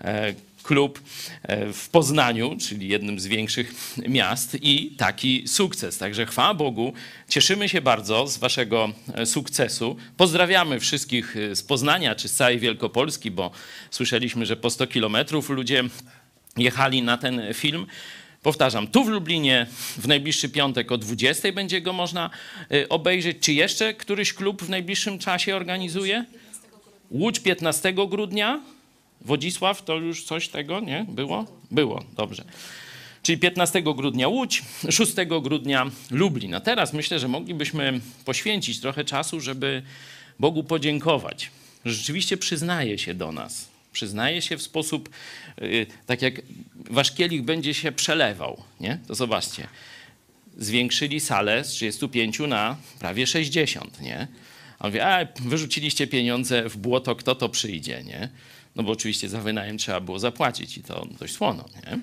e, 0.01 0.35
klub 0.63 1.01
e, 1.43 1.73
w 1.73 1.89
Poznaniu, 1.89 2.57
czyli 2.61 2.89
jednym 2.89 3.21
z 3.21 3.27
większych 3.27 3.75
miast 4.09 4.57
i 4.63 4.91
taki 4.91 5.49
sukces. 5.49 5.99
Także 5.99 6.27
chwała 6.27 6.55
Bogu, 6.55 6.93
cieszymy 7.29 7.69
się 7.69 7.81
bardzo 7.81 8.27
z 8.27 8.39
waszego 8.39 8.93
e, 9.15 9.27
sukcesu. 9.27 9.97
Pozdrawiamy 10.17 10.81
wszystkich 10.81 11.37
z 11.53 11.63
Poznania 11.63 12.15
czy 12.15 12.29
z 12.29 12.35
całej 12.35 12.59
Wielkopolski, 12.59 13.31
bo 13.31 13.51
słyszeliśmy, 13.91 14.47
że 14.47 14.57
po 14.57 14.71
100 14.71 14.87
kilometrów 14.87 15.51
ludzie 15.51 15.85
jechali 16.57 17.03
na 17.03 17.19
ten 17.19 17.43
film. 17.55 17.87
Powtarzam, 18.43 18.87
tu 18.87 19.05
w 19.05 19.09
Lublinie 19.09 19.67
w 19.99 20.09
najbliższy 20.09 20.49
piątek 20.49 20.93
o 20.93 20.99
20 20.99 21.53
będzie 21.53 21.81
go 21.81 21.93
można 21.93 22.31
obejrzeć. 22.89 23.37
Czy 23.41 23.53
jeszcze 23.53 23.95
któryś 23.95 24.33
klub 24.33 24.63
w 24.63 24.69
najbliższym 24.69 25.19
czasie 25.19 25.57
organizuje? 25.57 26.25
Łódź 27.11 27.41
15 27.41 27.93
grudnia. 27.93 28.61
Wodzisław, 29.21 29.85
to 29.85 29.95
już 29.97 30.25
coś 30.25 30.49
tego, 30.49 30.81
nie? 30.81 31.07
Było? 31.09 31.47
Było, 31.71 32.05
dobrze. 32.17 32.45
Czyli 33.23 33.39
15 33.39 33.83
grudnia 33.83 34.29
Łódź, 34.29 34.63
6 34.91 35.13
grudnia 35.43 35.91
Lublin. 36.11 36.55
A 36.55 36.61
teraz 36.61 36.93
myślę, 36.93 37.19
że 37.19 37.29
moglibyśmy 37.29 38.01
poświęcić 38.25 38.81
trochę 38.81 39.05
czasu, 39.05 39.41
żeby 39.41 39.83
Bogu 40.39 40.65
podziękować. 40.65 41.51
Rzeczywiście 41.85 42.37
przyznaje 42.37 42.99
się 42.99 43.15
do 43.15 43.33
nas. 43.33 43.69
Przyznaje 43.93 44.43
się 44.43 44.57
w 44.57 44.63
sposób, 44.63 45.09
y, 45.63 45.87
tak 46.07 46.23
jak 46.23 46.35
wasz 46.91 47.13
kielich 47.13 47.43
będzie 47.43 47.75
się 47.75 47.93
przelewał, 47.93 48.63
nie? 48.81 48.99
To 49.07 49.15
zobaczcie. 49.15 49.69
Zwiększyli 50.59 51.21
salę 51.21 51.65
z 51.65 51.69
35 51.69 52.39
na 52.39 52.77
prawie 52.99 53.27
60, 53.27 54.01
nie? 54.01 54.29
On 54.81 54.91
mówi, 54.91 55.01
a 55.01 55.27
wyrzuciliście 55.41 56.07
pieniądze 56.07 56.69
w 56.69 56.77
błoto, 56.77 57.17
kto 57.17 57.35
to 57.35 57.49
przyjdzie, 57.49 58.03
nie? 58.05 58.29
No 58.77 58.83
bo 58.83 58.93
oczywiście 58.93 59.29
za 59.29 59.41
wynajem 59.41 59.79
trzeba 59.79 60.01
było 60.01 60.19
zapłacić 60.19 60.79
i 60.79 60.83
to 60.83 61.07
dość 61.21 61.35
słono, 61.35 61.65
nie? 61.77 61.99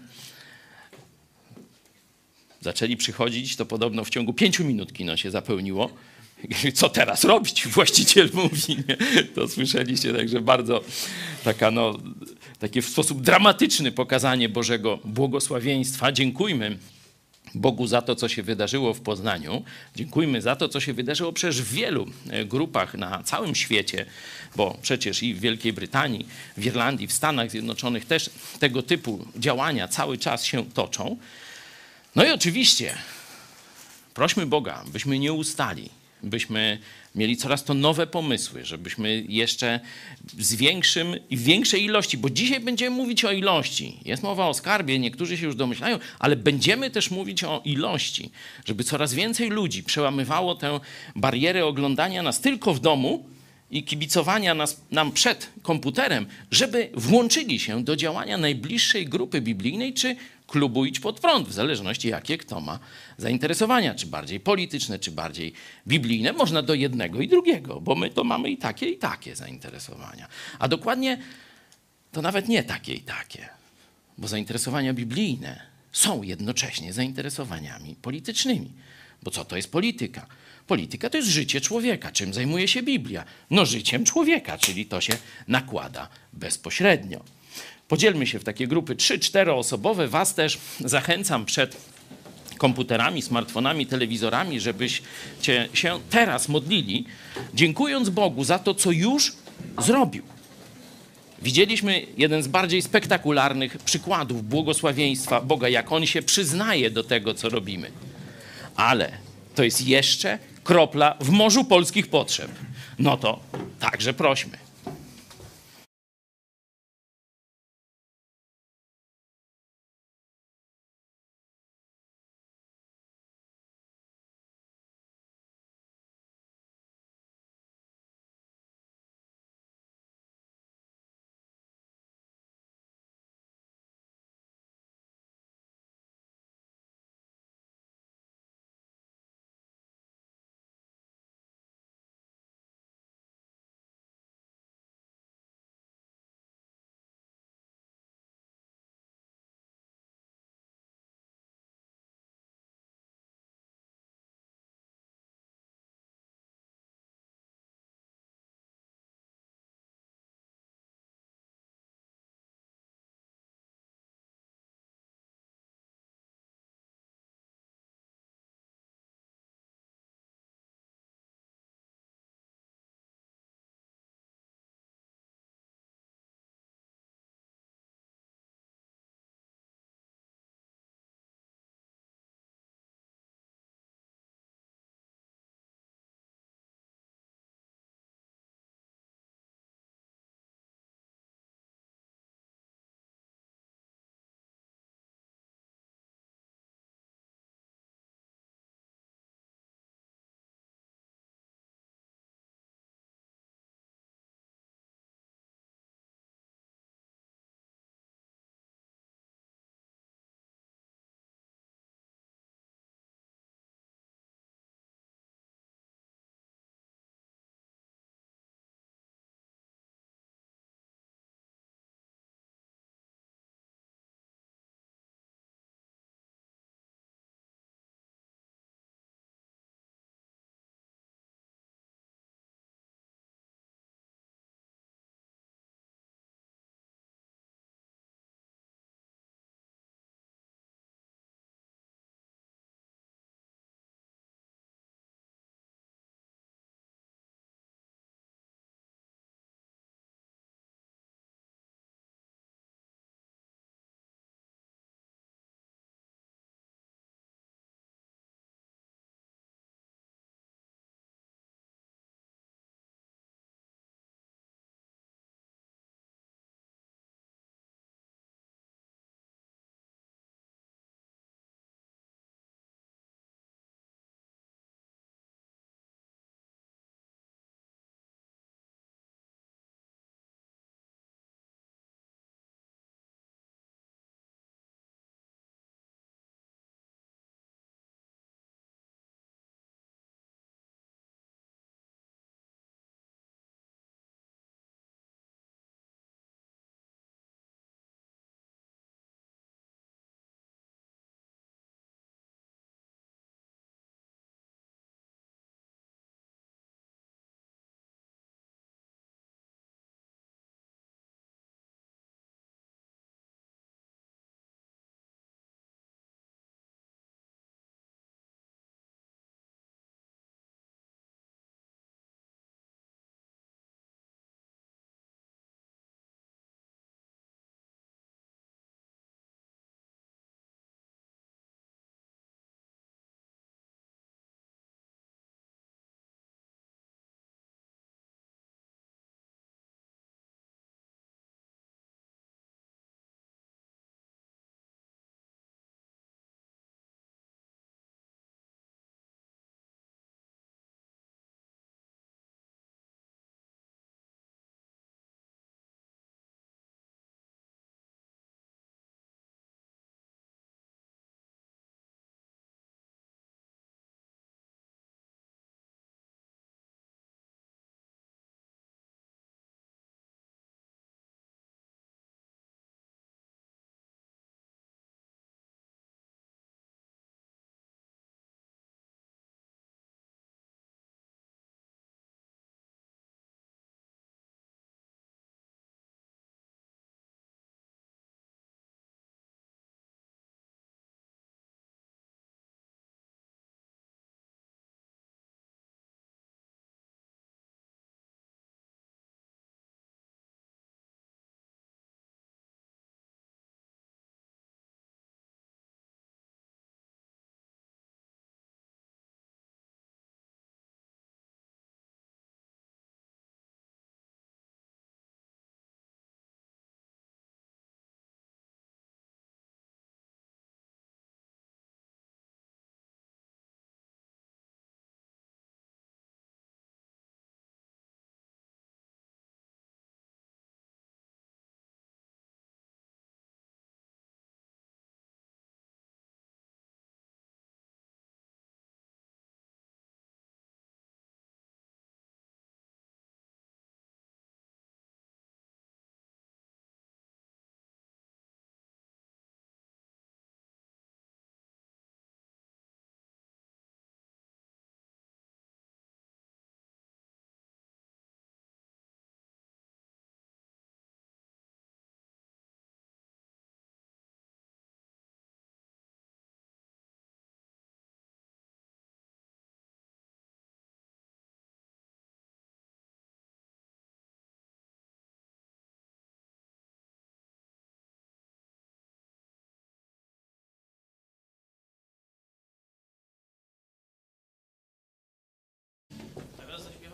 Zaczęli 2.62 2.98
przychodzić, 2.98 3.56
to 3.56 3.66
podobno 3.66 4.04
w 4.04 4.10
ciągu 4.10 4.34
pięciu 4.34 4.64
minut 4.64 4.94
kino 4.94 5.18
się 5.18 5.32
zapełniło. 5.32 5.90
Co 6.74 6.90
teraz 6.90 7.24
robić? 7.24 7.68
Właściciel 7.68 8.30
mówi. 8.34 8.78
Nie? 8.88 9.24
To 9.24 9.48
słyszeliście, 9.48 10.14
także 10.14 10.42
bardzo 10.42 10.84
taka, 11.44 11.72
no, 11.72 12.00
takie 12.60 12.82
w 12.82 12.90
sposób 12.90 13.22
dramatyczny 13.22 13.92
pokazanie 13.92 14.50
Bożego 14.50 15.00
błogosławieństwa. 15.04 16.12
Dziękujmy 16.12 16.78
Bogu 17.56 17.88
za 17.88 18.02
to, 18.02 18.15
co 18.15 18.30
się 18.30 18.44
wydarzyło 18.44 18.94
w 18.94 19.02
Poznaniu. 19.02 19.63
Dziękujmy 19.96 20.41
za 20.41 20.56
to, 20.56 20.70
co 20.70 20.80
się 20.80 20.94
wydarzyło 20.94 21.34
przecież 21.34 21.62
w 21.62 21.74
wielu 21.74 22.08
e, 22.30 22.46
grupach 22.46 22.94
na 22.94 23.24
całym 23.24 23.56
świecie, 23.56 24.06
bo 24.56 24.78
przecież 24.82 25.24
i 25.24 25.34
w 25.34 25.39
Wielkiej 25.39 25.74
Brytanii, 25.74 26.28
w 26.58 26.65
Irlandii, 26.65 27.08
w 27.08 27.13
Stanach 27.13 27.52
Zjednoczonych 27.52 28.06
też 28.06 28.30
tego 28.60 28.84
typu 28.84 29.28
działania 29.36 29.88
cały 29.88 30.18
czas 30.18 30.44
się 30.44 30.65
toczą. 30.65 31.18
No 32.15 32.26
i 32.26 32.32
oczywiście 32.32 32.96
prośmy 34.13 34.46
Boga, 34.46 34.84
byśmy 34.88 35.20
nie 35.20 35.34
ustali, 35.34 35.89
byśmy 36.23 36.80
mieli 37.15 37.38
coraz 37.38 37.63
to 37.63 37.73
nowe 37.73 38.08
pomysły, 38.08 38.65
żebyśmy 38.65 39.23
jeszcze 39.30 39.80
z 40.39 40.56
większym 40.56 41.15
większej 41.32 41.84
ilości, 41.84 42.17
bo 42.17 42.30
dzisiaj 42.30 42.60
będziemy 42.60 42.95
mówić 42.95 43.25
o 43.25 43.32
ilości. 43.32 43.99
Jest 44.06 44.23
mowa 44.23 44.47
o 44.47 44.54
skarbie, 44.54 44.99
niektórzy 44.99 45.38
się 45.38 45.45
już 45.45 45.56
domyślają, 45.56 45.99
ale 46.19 46.36
będziemy 46.36 46.91
też 46.91 47.12
mówić 47.12 47.43
o 47.43 47.62
ilości, 47.65 48.32
żeby 48.65 48.84
coraz 48.84 49.13
więcej 49.13 49.49
ludzi 49.49 49.84
przełamywało 49.84 50.56
tę 50.56 50.80
barierę 51.15 51.65
oglądania 51.65 52.23
nas 52.23 52.41
tylko 52.41 52.73
w 52.73 52.80
domu 52.80 53.25
i 53.71 53.84
kibicowania 53.84 54.54
nas, 54.54 54.82
nam 54.91 55.12
przed 55.12 55.49
komputerem, 55.62 56.25
żeby 56.51 56.89
włączyli 56.93 57.60
się 57.60 57.84
do 57.84 57.95
działania 57.95 58.38
najbliższej 58.38 59.06
grupy 59.06 59.41
biblijnej 59.41 59.93
czy 59.93 60.15
klubu 60.47 60.86
Idź 60.86 60.99
Pod 60.99 61.19
Prąd, 61.19 61.47
w 61.47 61.53
zależności 61.53 62.08
jakie 62.08 62.38
kto 62.38 62.62
ma 62.62 62.79
zainteresowania, 63.17 63.95
czy 63.95 64.08
bardziej 64.08 64.39
polityczne, 64.39 64.99
czy 64.99 65.12
bardziej 65.12 65.53
biblijne. 65.88 66.34
Można 66.34 66.62
do 66.62 66.73
jednego 66.73 67.21
i 67.21 67.27
drugiego, 67.27 67.81
bo 67.81 67.95
my 67.95 68.10
to 68.10 68.23
mamy 68.23 68.49
i 68.49 68.58
takie, 68.58 68.89
i 68.89 68.97
takie 68.97 69.36
zainteresowania. 69.36 70.27
A 70.60 70.67
dokładnie 70.67 71.17
to 72.12 72.21
nawet 72.21 72.47
nie 72.47 72.63
takie 72.63 72.93
i 72.93 73.01
takie, 73.01 73.49
bo 74.17 74.27
zainteresowania 74.27 74.93
biblijne 74.93 75.62
są 75.91 76.23
jednocześnie 76.23 76.93
zainteresowaniami 76.93 77.95
politycznymi. 78.01 78.71
Bo 79.23 79.31
co 79.31 79.45
to 79.45 79.55
jest 79.55 79.71
polityka? 79.71 80.27
Polityka 80.67 81.10
to 81.10 81.17
jest 81.17 81.29
życie 81.29 81.62
człowieka. 81.62 82.12
Czym 82.12 82.34
zajmuje 82.34 82.67
się 82.67 82.84
Biblia? 82.84 83.25
No 83.49 83.65
życiem 83.65 84.05
człowieka, 84.05 84.58
czyli 84.58 84.86
to 84.86 85.01
się 85.01 85.17
nakłada 85.47 86.10
bezpośrednio. 86.34 87.23
Podzielmy 87.88 88.28
się 88.28 88.39
w 88.39 88.43
takie 88.43 88.67
grupy 88.67 88.95
3-4 88.95 89.50
osobowe. 89.50 90.08
Was 90.08 90.36
też 90.36 90.58
zachęcam 90.80 91.45
przed 91.45 91.78
komputerami, 92.58 93.21
smartfonami, 93.21 93.86
telewizorami, 93.86 94.60
żebyście 94.60 95.69
się 95.74 96.00
teraz 96.10 96.50
modlili, 96.50 97.06
dziękując 97.54 98.10
Bogu 98.10 98.43
za 98.43 98.60
to, 98.60 98.74
co 98.76 98.91
już 98.91 99.34
zrobił. 99.82 100.24
Widzieliśmy 101.41 102.06
jeden 102.17 102.43
z 102.43 102.48
bardziej 102.48 102.82
spektakularnych 102.82 103.78
przykładów 103.78 104.50
błogosławieństwa 104.50 105.41
Boga, 105.41 105.69
jak 105.69 105.91
On 105.91 106.06
się 106.06 106.21
przyznaje 106.21 106.89
do 106.91 107.04
tego, 107.04 107.34
co 107.34 107.50
robimy. 107.50 107.91
Ale 108.76 109.12
to 109.56 109.63
jest 109.63 109.88
jeszcze 109.88 110.39
kropla 110.63 111.17
w 111.19 111.30
morzu 111.30 111.65
polskich 111.65 112.08
potrzeb. 112.08 112.52
No 113.00 113.17
to 113.17 113.39
także 113.80 114.13
prośmy. 114.13 114.64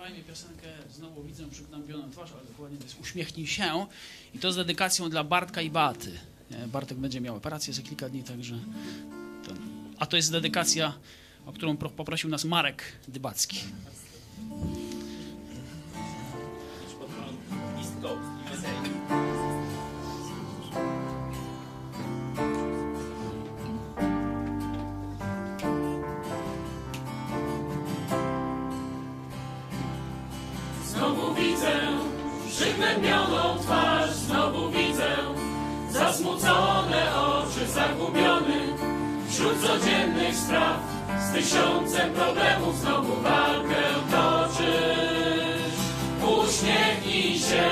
Zaśpiewajmy 0.02 0.24
piosenkę 0.24 0.68
Znowu 0.94 1.24
widzę 1.24 1.50
przygnębioną 1.50 2.12
twarz, 2.12 2.32
ale 2.32 2.46
dokładnie 2.46 2.78
to 2.78 2.84
jest 2.84 3.00
Uśmiechnij 3.02 3.48
się. 3.48 3.86
I 4.34 4.40
to 4.40 4.52
z 4.52 4.56
dedykacją 4.56 5.10
dla 5.10 5.24
Bartka 5.24 5.62
i 5.62 5.70
Beaty. 5.70 6.12
Nie, 6.52 6.68
Bartek 6.68 6.98
będzie 6.98 7.22
miał 7.22 7.36
operację 7.36 7.74
za 7.74 7.82
kilka 7.82 8.10
dni, 8.10 8.24
także... 8.24 8.60
To... 9.46 9.52
A 9.98 10.06
to 10.06 10.18
jest 10.18 10.32
dedykacja, 10.32 10.94
o 11.46 11.54
którą 11.54 11.78
pro- 11.78 11.90
poprosił 11.90 12.30
nas 12.30 12.46
Marek 12.46 12.84
Dybacki. 13.08 13.58
Codziennych 39.62 40.36
spraw. 40.36 40.78
Z 41.20 41.34
tysiącem 41.34 42.14
problemów 42.14 42.78
znowu 42.78 43.22
walkę 43.22 43.84
toczysz. 44.12 45.82
Uśmiechnij 46.22 47.40
się, 47.40 47.70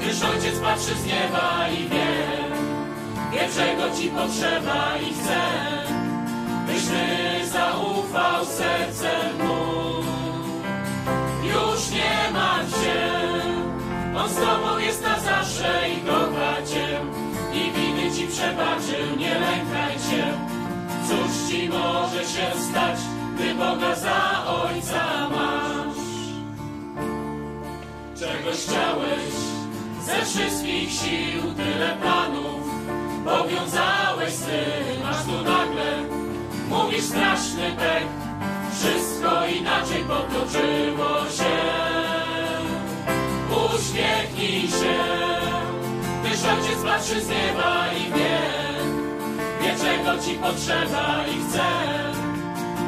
gdyż 0.00 0.22
ojciec 0.22 0.58
patrzy 0.60 0.94
z 0.94 1.06
nieba 1.06 1.68
i 1.68 1.88
wie, 1.88 2.06
wie 3.32 3.48
czego 3.56 3.96
ci 3.96 4.08
potrzeba 4.08 4.96
i 4.96 5.14
chce, 5.14 5.40
byś 6.66 6.84
ty 6.84 7.46
zaufał 7.46 8.44
sercem 8.44 9.36
mu. 9.38 9.64
Już 11.42 11.90
nie 11.90 12.32
martw 12.32 12.84
się, 12.84 13.10
On 14.16 14.28
z 14.28 14.34
tobą 14.34 14.78
jest 14.78 15.02
na 15.02 15.20
zawsze 15.20 15.88
i 15.90 16.00
kocha 16.00 16.66
cię 16.66 17.00
i 17.52 17.72
winy 17.72 18.16
ci 18.16 18.26
przebaczył, 18.26 19.16
nie 19.18 19.34
lękaj 19.34 19.92
się. 19.92 20.53
Cóż 21.08 21.50
ci 21.50 21.68
może 21.68 22.20
się 22.24 22.60
stać, 22.70 22.98
gdy 23.34 23.54
Boga 23.54 23.94
za 23.94 24.46
Ojca 24.46 25.28
masz? 25.28 26.04
Czegoś 28.18 28.56
chciałeś 28.56 29.34
ze 30.06 30.26
wszystkich 30.26 30.90
sił, 30.92 31.42
tyle 31.56 31.96
planów 32.02 32.64
powiązałeś 33.24 34.32
z 34.32 34.44
tym, 34.44 35.06
aż 35.06 35.24
tu 35.24 35.32
nagle 35.32 36.02
mówisz 36.68 37.04
straszny 37.04 37.72
pech. 37.78 38.08
Wszystko 38.72 39.46
inaczej 39.46 40.04
potoczyło 40.04 41.30
się. 41.30 41.54
Uśmiechnij 43.74 44.68
się, 44.68 44.98
gdyż 46.22 46.44
ojciec 46.44 46.82
patrzy 46.84 47.20
z 47.20 47.28
nieba 47.28 47.92
i 47.92 48.12
wie 48.12 48.83
czego 49.82 50.22
ci 50.22 50.34
potrzeba 50.34 51.24
i 51.26 51.40
chce, 51.48 51.64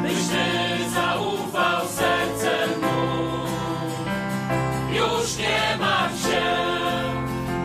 byś 0.03 0.14
ty 0.29 0.90
zaufał 0.94 1.87
sercem 1.88 2.81
mu. 2.81 2.96
Już 4.96 5.37
nie 5.37 5.77
martw 5.81 6.22
się, 6.22 6.42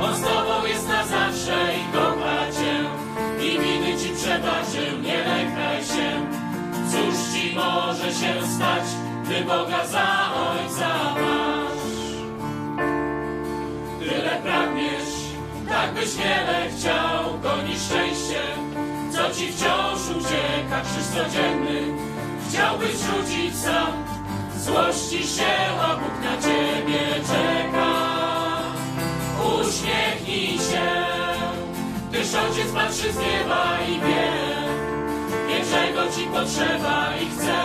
on 0.01 0.15
z 0.15 0.21
tobą 0.21 0.65
jest 0.65 0.87
na 0.87 1.05
zawsze 1.05 1.73
i 1.75 1.93
kocha 1.93 2.51
cię 2.51 3.01
i 3.45 3.59
winy 3.59 3.97
ci 3.99 4.09
przebaczył, 4.09 5.01
nie 5.01 5.17
lękaj 5.17 5.83
się. 5.83 6.27
Cóż 6.91 7.15
ci 7.33 7.55
może 7.55 8.07
się 8.13 8.47
stać, 8.55 8.83
gdy 9.25 9.41
Boga 9.45 9.87
za 9.87 10.33
Ojca 10.35 11.15
masz? 11.21 11.91
Tyle 13.99 14.41
pragniesz, 14.43 15.13
tak 15.69 15.93
byś 15.93 16.15
wiele 16.15 16.69
chciał, 16.77 17.39
goni 17.43 17.75
szczęście, 17.79 18.41
co 19.21 19.35
ci 19.35 19.51
wciąż 19.51 19.99
ucieka, 20.17 20.81
krzyż 20.81 21.07
codzienny. 21.07 21.81
Chciałbyś 22.49 22.91
rzucić 22.91 23.55
sam, 23.55 23.93
złości 24.57 25.27
się, 25.27 25.53
a 25.81 25.95
Bóg 25.95 26.23
na 26.23 26.37
ciebie 26.37 26.99
czeka. 27.27 27.91
Uśmiechnij 29.59 30.57
się, 30.57 30.91
gdyż 32.09 32.33
Ojciec 32.33 32.71
patrzy 32.73 33.13
z 33.13 33.17
nieba 33.17 33.77
i 33.89 33.99
wie, 33.99 34.31
wie 35.47 35.61
czego 35.71 36.11
ci 36.11 36.27
potrzeba 36.27 37.15
i 37.21 37.25
chce, 37.29 37.61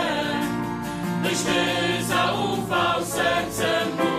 byś 1.23 1.37
ty 1.37 2.03
zaufał 2.03 3.05
sercem 3.05 3.87
mu. 3.97 4.17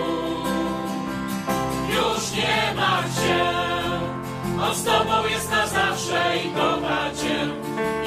Już 1.95 2.31
nie 2.31 2.73
martw 2.75 3.18
on 4.69 4.75
z 4.75 4.83
tobą 4.83 5.27
jest 5.27 5.51
na 5.51 5.67
zawsze 5.67 6.37
i 6.45 6.49
kocha 6.49 7.09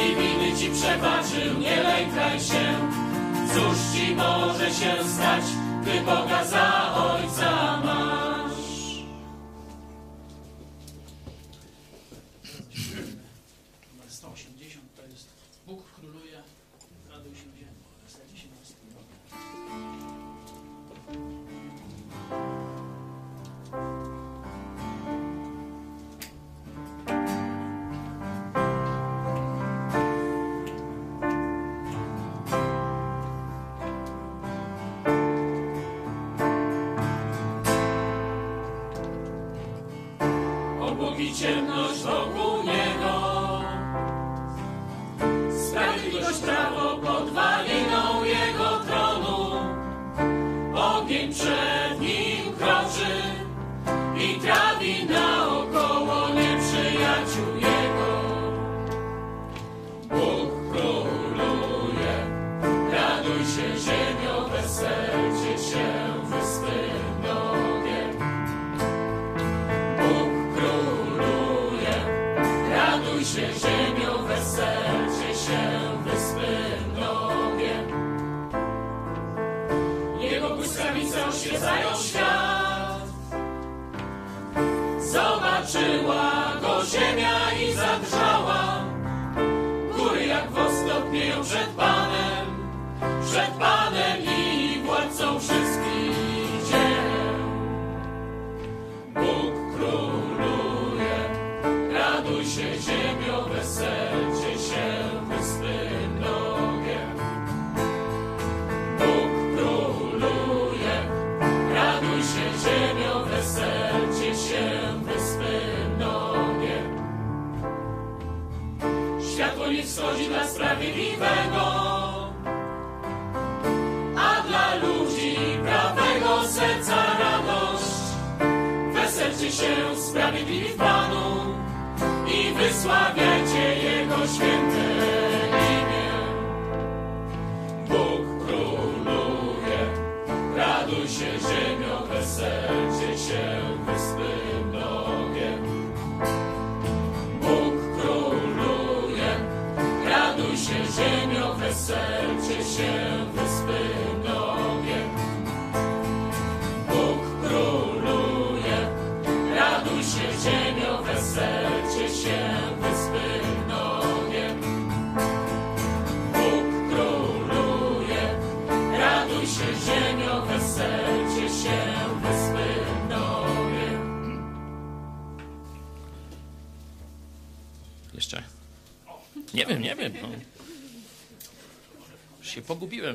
i 0.05 0.16
winy 0.16 0.59
ci 0.59 0.70
przebaczył, 0.70 1.59
nie 1.59 1.83
lękaj 1.83 2.40
się. 2.40 2.64
Cóż 3.55 3.79
ci 3.94 4.14
może 4.14 4.66
się 4.70 5.05
stać, 5.05 5.44
gdy 5.83 6.01
Boga 6.01 6.44
za 6.44 6.94
Ojca 6.94 7.52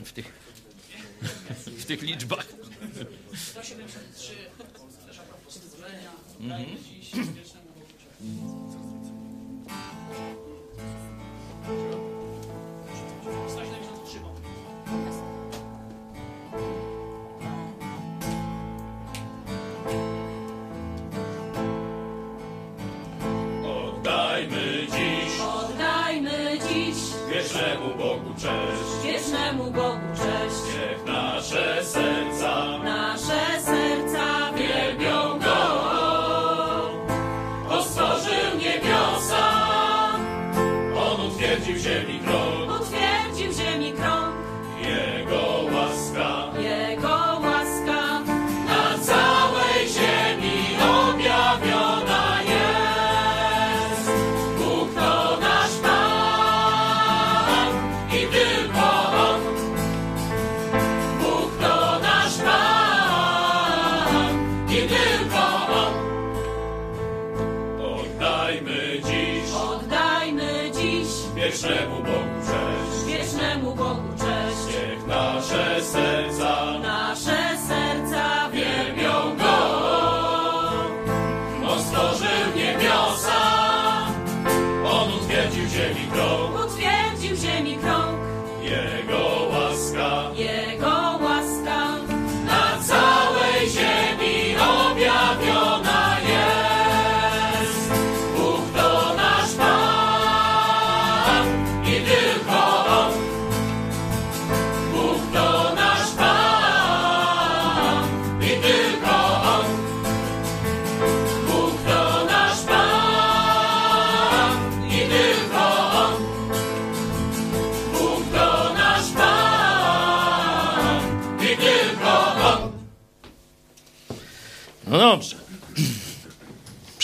w 0.06 0.12
tych, 0.12 0.34
w 1.66 1.86
tych 1.86 2.02
liczbach. 2.02 2.46
173, 3.36 4.34
też 5.08 5.20
a 5.20 5.22
propos 5.22 5.54
stworzenia, 5.54 6.12
dajmy 6.40 6.76
dziś 6.84 7.12
wiecznemu 7.16 7.68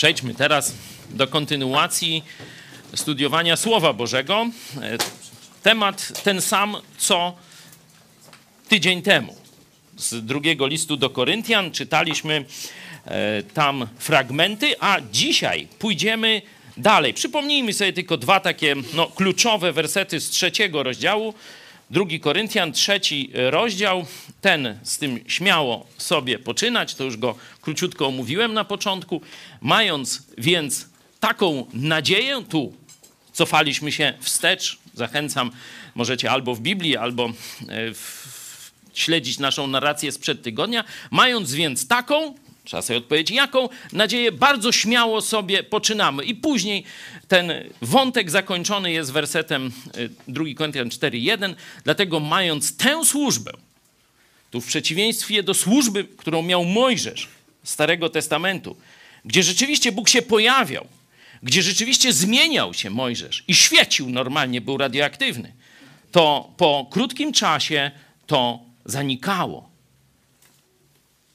Przejdźmy 0.04 0.34
teraz 0.34 0.74
do 1.10 1.26
kontynuacji 1.26 2.24
studiowania 2.94 3.56
Słowa 3.56 3.92
Bożego. 3.92 4.46
E, 4.82 4.98
Temat 5.62 6.22
ten 6.22 6.40
sam, 6.40 6.76
co 6.98 7.36
tydzień 8.68 9.02
temu. 9.02 9.36
Z 9.96 10.26
drugiego 10.26 10.66
listu 10.66 10.96
do 10.96 11.10
Koryntian 11.10 11.70
czytaliśmy 11.70 12.44
e, 13.04 13.42
tam 13.42 13.88
fragmenty, 13.98 14.80
a 14.80 15.00
dzisiaj 15.12 15.68
pójdziemy 15.78 16.42
dalej. 16.76 17.14
Przypomnijmy 17.14 17.72
sobie 17.72 17.92
tylko 17.92 18.16
dwa 18.16 18.40
takie 18.40 18.74
no, 18.94 19.06
kluczowe 19.06 19.72
wersety 19.72 20.20
z 20.20 20.30
trzeciego 20.30 20.82
rozdziału. 20.82 21.34
Drugi 21.90 22.20
Koryntian, 22.20 22.72
trzeci 22.72 23.30
rozdział. 23.34 24.06
Ten 24.40 24.78
z 24.82 24.98
tym 24.98 25.20
śmiało 25.26 25.86
sobie 25.98 26.38
poczynać, 26.38 26.94
to 26.94 27.04
już 27.04 27.16
go 27.16 27.34
króciutko 27.60 28.06
omówiłem 28.06 28.54
na 28.54 28.64
początku. 28.64 29.20
Mając 29.60 30.22
więc 30.38 30.88
taką 31.20 31.66
nadzieję, 31.72 32.44
tu 32.48 32.72
cofaliśmy 33.32 33.92
się 33.92 34.14
wstecz. 34.20 34.78
Zachęcam, 34.94 35.50
możecie 35.94 36.30
albo 36.30 36.54
w 36.54 36.60
Biblii, 36.60 36.96
albo 36.96 37.24
e, 37.68 37.94
w, 37.94 38.72
śledzić 38.94 39.38
naszą 39.38 39.66
narrację 39.66 40.12
sprzed 40.12 40.42
tygodnia. 40.42 40.84
Mając 41.10 41.54
więc 41.54 41.88
taką, 41.88 42.34
trzeba 42.64 42.82
sobie 42.82 42.98
odpowiedzieć 42.98 43.36
jaką, 43.36 43.68
nadzieję 43.92 44.32
bardzo 44.32 44.72
śmiało 44.72 45.20
sobie 45.20 45.62
poczynamy. 45.62 46.24
I 46.24 46.34
później 46.34 46.84
ten 47.28 47.52
wątek 47.82 48.30
zakończony 48.30 48.92
jest 48.92 49.12
wersetem 49.12 49.72
y, 49.96 50.10
2 50.28 50.44
Koryntian 50.56 50.88
4:1. 50.88 51.54
Dlatego 51.84 52.20
mając 52.20 52.76
tę 52.76 53.04
służbę, 53.04 53.52
tu 54.50 54.60
w 54.60 54.66
przeciwieństwie 54.66 55.42
do 55.42 55.54
służby, 55.54 56.04
którą 56.04 56.42
miał 56.42 56.64
Mojżesz 56.64 57.28
Starego 57.64 58.08
Testamentu, 58.08 58.76
gdzie 59.24 59.42
rzeczywiście 59.42 59.92
Bóg 59.92 60.08
się 60.08 60.22
pojawiał, 60.22 60.86
gdzie 61.42 61.62
rzeczywiście 61.62 62.12
zmieniał 62.12 62.74
się 62.74 62.90
Mojżesz 62.90 63.44
i 63.48 63.54
świecił 63.54 64.10
normalnie, 64.10 64.60
był 64.60 64.76
radioaktywny, 64.76 65.52
to 66.12 66.52
po 66.56 66.86
krótkim 66.90 67.32
czasie 67.32 67.90
to 68.26 68.60
zanikało. 68.84 69.68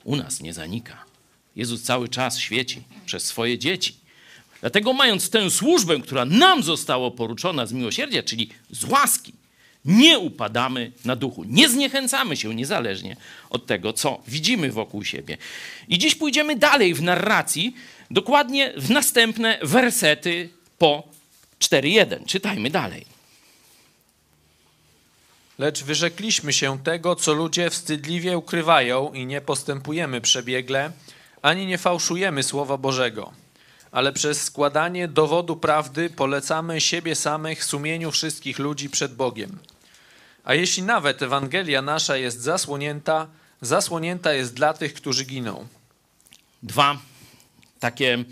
U 0.04 0.16
nas 0.16 0.42
nie 0.42 0.54
zanika. 0.54 1.09
Jezus 1.60 1.84
cały 1.84 2.10
czas 2.10 2.40
świeci 2.40 2.82
przez 3.06 3.24
swoje 3.24 3.58
dzieci. 3.58 3.96
Dlatego, 4.62 4.94
mając 4.94 5.30
tę 5.30 5.52
służbę, 5.52 6.00
która 6.00 6.26
nam 6.26 6.64
została 6.64 7.12
poruczona 7.12 7.66
z 7.66 7.74
miłosierdzia, 7.74 8.24
czyli 8.24 8.50
z 8.70 8.84
łaski, 8.84 9.34
nie 9.86 10.20
upadamy 10.20 10.92
na 11.06 11.16
duchu, 11.16 11.44
nie 11.44 11.70
zniechęcamy 11.70 12.38
się 12.38 12.56
niezależnie 12.56 13.16
od 13.50 13.66
tego, 13.66 13.94
co 13.94 14.22
widzimy 14.28 14.72
wokół 14.72 15.04
siebie. 15.04 15.38
I 15.88 15.98
dziś 15.98 16.16
pójdziemy 16.16 16.56
dalej 16.56 16.94
w 16.94 17.02
narracji, 17.02 17.76
dokładnie 18.12 18.74
w 18.78 18.90
następne 18.90 19.60
wersety 19.62 20.50
po 20.78 21.04
4.1. 21.60 22.26
Czytajmy 22.26 22.70
dalej. 22.70 23.06
Lecz 25.60 25.84
wyrzekliśmy 25.84 26.54
się 26.54 26.80
tego, 26.84 27.16
co 27.16 27.34
ludzie 27.34 27.70
wstydliwie 27.70 28.38
ukrywają 28.38 29.14
i 29.14 29.26
nie 29.26 29.42
postępujemy 29.42 30.22
przebiegle, 30.22 30.92
ani 31.42 31.66
nie 31.66 31.78
fałszujemy 31.78 32.44
Słowa 32.44 32.78
Bożego, 32.78 33.32
ale 33.92 34.14
przez 34.14 34.44
składanie 34.44 35.08
dowodu 35.08 35.56
prawdy 35.56 36.10
polecamy 36.10 36.82
siebie 36.82 37.16
samych 37.16 37.64
sumieniu 37.64 38.12
wszystkich 38.12 38.60
ludzi 38.60 38.90
przed 38.90 39.16
Bogiem. 39.16 39.60
A 40.44 40.54
jeśli 40.54 40.84
nawet 40.84 41.22
Ewangelia 41.22 41.82
nasza 41.82 42.18
jest 42.18 42.42
zasłonięta, 42.42 43.28
zasłonięta 43.62 44.34
jest 44.34 44.54
dla 44.54 44.74
tych, 44.74 44.94
którzy 44.94 45.26
giną. 45.26 45.68
Dwa 46.64 46.98
takie 47.80 48.24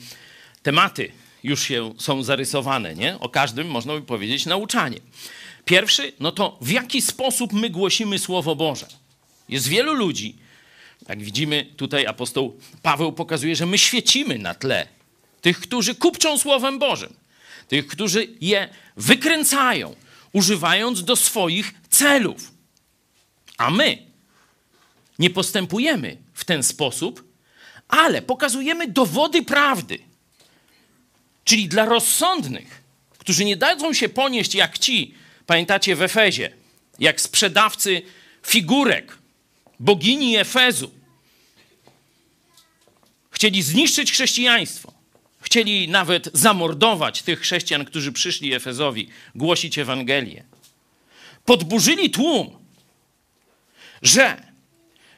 tematy 0.64 1.12
już 1.44 1.64
się 1.64 1.94
są 1.98 2.24
zarysowane, 2.24 2.96
nie? 2.96 3.20
O 3.20 3.30
każdym 3.30 3.68
można 3.68 3.94
by 3.94 4.02
powiedzieć 4.02 4.46
nauczanie. 4.46 5.00
Pierwszy, 5.66 6.14
no 6.20 6.32
to 6.32 6.58
w 6.62 6.70
jaki 6.70 7.02
sposób 7.02 7.54
my 7.54 7.70
głosimy 7.70 8.20
Słowo 8.20 8.56
Boże. 8.56 8.88
Jest 9.50 9.68
wielu 9.68 9.94
ludzi, 9.94 10.36
Jak 11.10 11.24
widzimy, 11.24 11.66
tutaj 11.78 12.06
apostoł 12.06 12.60
Paweł 12.82 13.12
pokazuje, 13.12 13.56
że 13.56 13.66
my 13.66 13.78
świecimy 13.78 14.38
na 14.38 14.54
tle 14.54 14.88
tych, 15.42 15.60
którzy 15.60 15.96
kupczą 15.96 16.38
Słowem 16.38 16.80
Bożym, 16.80 17.14
tych, 17.68 17.88
którzy 17.88 18.28
je 18.42 18.70
wykręcają, 18.98 19.96
używając 20.34 21.04
do 21.04 21.16
swoich 21.16 21.74
celów. 21.90 22.52
A 23.58 23.70
my 23.72 23.98
nie 25.20 25.30
postępujemy 25.30 26.18
w 26.34 26.46
ten 26.46 26.64
sposób, 26.64 27.24
ale 27.88 28.22
pokazujemy 28.22 28.88
dowody 28.88 29.44
prawdy. 29.44 30.00
Czyli 31.44 31.68
dla 31.68 31.86
rozsądnych, 31.86 32.82
którzy 33.18 33.46
nie 33.46 33.58
dadzą 33.58 33.94
się 33.94 34.10
ponieść 34.10 34.56
jak 34.56 34.80
ci, 34.80 35.14
pamiętacie 35.46 35.96
w 35.96 36.02
Efezie, 36.02 36.52
jak 37.00 37.22
sprzedawcy 37.22 38.02
figurek 38.46 39.17
bogini 39.80 40.38
Efezu. 40.38 40.92
Chcieli 43.32 43.62
zniszczyć 43.62 44.12
chrześcijaństwo. 44.12 44.94
Chcieli 45.42 45.90
nawet 45.90 46.30
zamordować 46.34 47.22
tych 47.22 47.40
chrześcijan, 47.40 47.86
którzy 47.86 48.12
przyszli 48.12 48.54
Efezowi 48.54 49.10
głosić 49.36 49.78
Ewangelię. 49.78 50.44
Podburzyli 51.46 52.10
tłum, 52.10 52.60
że 54.02 54.44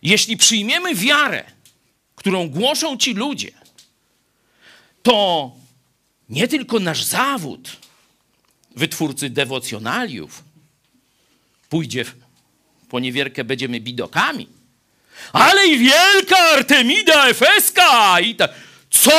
jeśli 0.02 0.38
przyjmiemy 0.38 0.96
wiarę, 0.96 1.44
którą 2.16 2.50
głoszą 2.50 2.98
ci 2.98 3.14
ludzie, 3.14 3.52
to 5.04 5.52
nie 6.30 6.48
tylko 6.48 6.80
nasz 6.80 7.04
zawód, 7.04 7.78
wytwórcy 8.76 9.30
dewocjonaliów, 9.30 10.44
pójdzie 11.70 12.06
w 12.90 12.92
poniewierkę, 12.92 13.44
będziemy 13.44 13.80
bidokami, 13.80 14.48
ale 15.34 15.68
i 15.68 15.78
wielka 15.78 16.38
Artemida 16.38 17.28
Efeska 17.28 18.20
i 18.20 18.36
tak. 18.36 18.52
Co? 18.90 19.12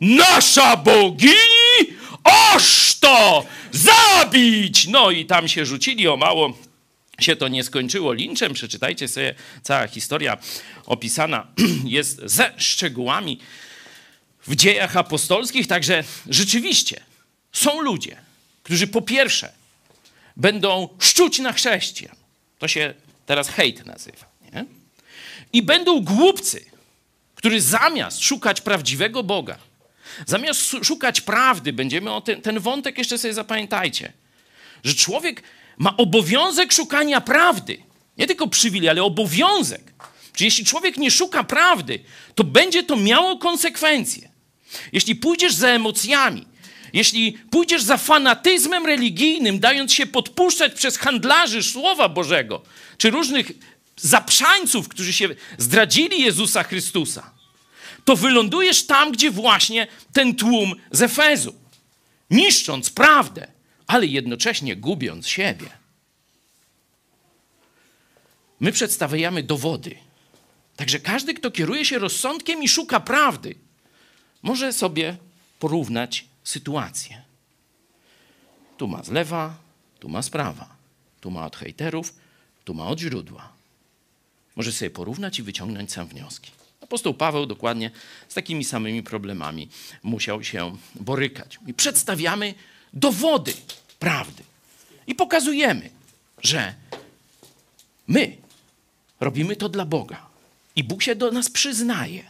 Nasza 0.00 0.76
bogini? 0.76 1.96
Oż 2.54 2.94
to! 3.00 3.46
Zabić! 3.72 4.86
No 4.88 5.10
i 5.10 5.26
tam 5.26 5.48
się 5.48 5.66
rzucili 5.66 6.08
o 6.08 6.16
mało 6.16 6.58
się 7.20 7.36
to 7.36 7.48
nie 7.48 7.64
skończyło 7.64 8.12
linczem. 8.12 8.52
Przeczytajcie 8.52 9.08
sobie, 9.08 9.34
cała 9.62 9.88
historia 9.88 10.38
opisana 10.86 11.46
jest 11.84 12.20
ze 12.24 12.52
szczegółami 12.56 13.40
w 14.46 14.56
dziejach 14.56 14.96
apostolskich. 14.96 15.66
Także 15.66 16.04
rzeczywiście 16.28 17.00
są 17.52 17.80
ludzie, 17.80 18.16
którzy 18.62 18.86
po 18.86 19.02
pierwsze 19.02 19.52
będą 20.36 20.88
szczuć 20.98 21.38
na 21.38 21.52
chrześcijan. 21.52 22.16
To 22.58 22.68
się 22.68 22.94
teraz 23.26 23.48
hejt 23.48 23.86
nazywa. 23.86 24.26
Nie? 24.52 24.64
I 25.52 25.62
będą 25.62 26.00
głupcy, 26.00 26.64
którzy 27.34 27.60
zamiast 27.60 28.24
szukać 28.24 28.60
prawdziwego 28.60 29.22
Boga, 29.22 29.58
zamiast 30.26 30.60
szukać 30.82 31.20
prawdy, 31.20 31.72
będziemy 31.72 32.12
o 32.12 32.20
ten, 32.20 32.42
ten 32.42 32.60
wątek 32.60 32.98
jeszcze 32.98 33.18
sobie 33.18 33.34
zapamiętajcie, 33.34 34.12
że 34.84 34.94
człowiek 34.94 35.42
ma 35.78 35.96
obowiązek 35.96 36.72
szukania 36.72 37.20
prawdy. 37.20 37.78
Nie 38.18 38.26
tylko 38.26 38.48
przywilej, 38.48 38.88
ale 38.88 39.02
obowiązek. 39.02 39.92
Czyli 40.32 40.44
jeśli 40.44 40.64
człowiek 40.64 40.96
nie 40.96 41.10
szuka 41.10 41.44
prawdy, 41.44 41.98
to 42.34 42.44
będzie 42.44 42.82
to 42.82 42.96
miało 42.96 43.38
konsekwencje. 43.38 44.28
Jeśli 44.92 45.14
pójdziesz 45.14 45.54
za 45.54 45.68
emocjami, 45.68 46.46
jeśli 46.92 47.32
pójdziesz 47.32 47.82
za 47.82 47.96
fanatyzmem 47.96 48.86
religijnym, 48.86 49.58
dając 49.60 49.92
się 49.92 50.06
podpuszczać 50.06 50.74
przez 50.74 50.98
handlarzy 50.98 51.62
Słowa 51.62 52.08
Bożego, 52.08 52.62
czy 52.98 53.10
różnych 53.10 53.52
zaprzańców, 53.96 54.88
którzy 54.88 55.12
się 55.12 55.28
zdradzili 55.58 56.22
Jezusa 56.22 56.62
Chrystusa, 56.62 57.30
to 58.04 58.16
wylądujesz 58.16 58.86
tam, 58.86 59.12
gdzie 59.12 59.30
właśnie 59.30 59.86
ten 60.12 60.34
tłum 60.34 60.74
z 60.90 61.02
Efezu, 61.02 61.54
niszcząc 62.30 62.90
prawdę, 62.90 63.46
ale 63.86 64.06
jednocześnie 64.06 64.76
gubiąc 64.76 65.28
siebie. 65.28 65.70
My 68.60 68.72
przedstawiamy 68.72 69.42
dowody. 69.42 69.94
Także 70.76 71.00
każdy, 71.00 71.34
kto 71.34 71.50
kieruje 71.50 71.84
się 71.84 71.98
rozsądkiem 71.98 72.62
i 72.62 72.68
szuka 72.68 73.00
prawdy, 73.00 73.54
może 74.42 74.72
sobie 74.72 75.16
porównać 75.58 76.24
sytuację. 76.46 77.22
Tu 78.76 78.88
ma 78.88 79.02
z 79.02 79.08
lewa, 79.08 79.54
tu 80.00 80.08
ma 80.08 80.22
z 80.22 80.30
prawa, 80.30 80.76
tu 81.20 81.30
ma 81.30 81.46
od 81.46 81.56
hejterów, 81.56 82.14
tu 82.64 82.74
ma 82.74 82.86
od 82.86 83.00
źródła. 83.00 83.52
Może 84.56 84.72
sobie 84.72 84.90
porównać 84.90 85.38
i 85.38 85.42
wyciągnąć 85.42 85.92
sam 85.92 86.08
wnioski. 86.08 86.50
Apostoł 86.80 87.14
Paweł 87.14 87.46
dokładnie 87.46 87.90
z 88.28 88.34
takimi 88.34 88.64
samymi 88.64 89.02
problemami 89.02 89.68
musiał 90.02 90.44
się 90.44 90.76
borykać. 90.94 91.58
I 91.66 91.74
przedstawiamy 91.74 92.54
dowody 92.92 93.52
prawdy. 93.98 94.42
I 95.06 95.14
pokazujemy, 95.14 95.90
że 96.42 96.74
my 98.06 98.36
robimy 99.20 99.56
to 99.56 99.68
dla 99.68 99.84
Boga. 99.84 100.26
I 100.76 100.84
Bóg 100.84 101.02
się 101.02 101.14
do 101.14 101.30
nas 101.30 101.50
przyznaje. 101.50 102.24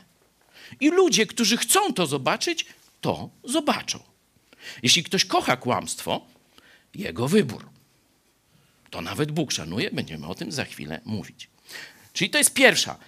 I 0.81 0.91
ludzie, 0.91 1.27
którzy 1.27 1.57
chcą 1.57 1.93
to 1.93 2.07
zobaczyć, 2.07 2.67
to 3.01 3.31
zobaczą. 3.45 3.99
Jeśli 4.83 5.03
ktoś 5.03 5.25
kocha 5.25 5.57
kłamstwo, 5.57 6.21
jego 6.95 7.29
wybór. 7.29 7.69
To 8.91 9.01
nawet 9.01 9.33
Bóg 9.33 9.53
szanuje, 9.53 9.91
będziemy 9.91 10.27
o 10.27 10.35
tym 10.35 10.53
za 10.53 10.65
chwilę 10.65 11.01
mówić. 11.05 11.49
Czyli 12.13 12.31
to 12.31 12.39
jest 12.39 12.55
pierwsza. 12.55 12.99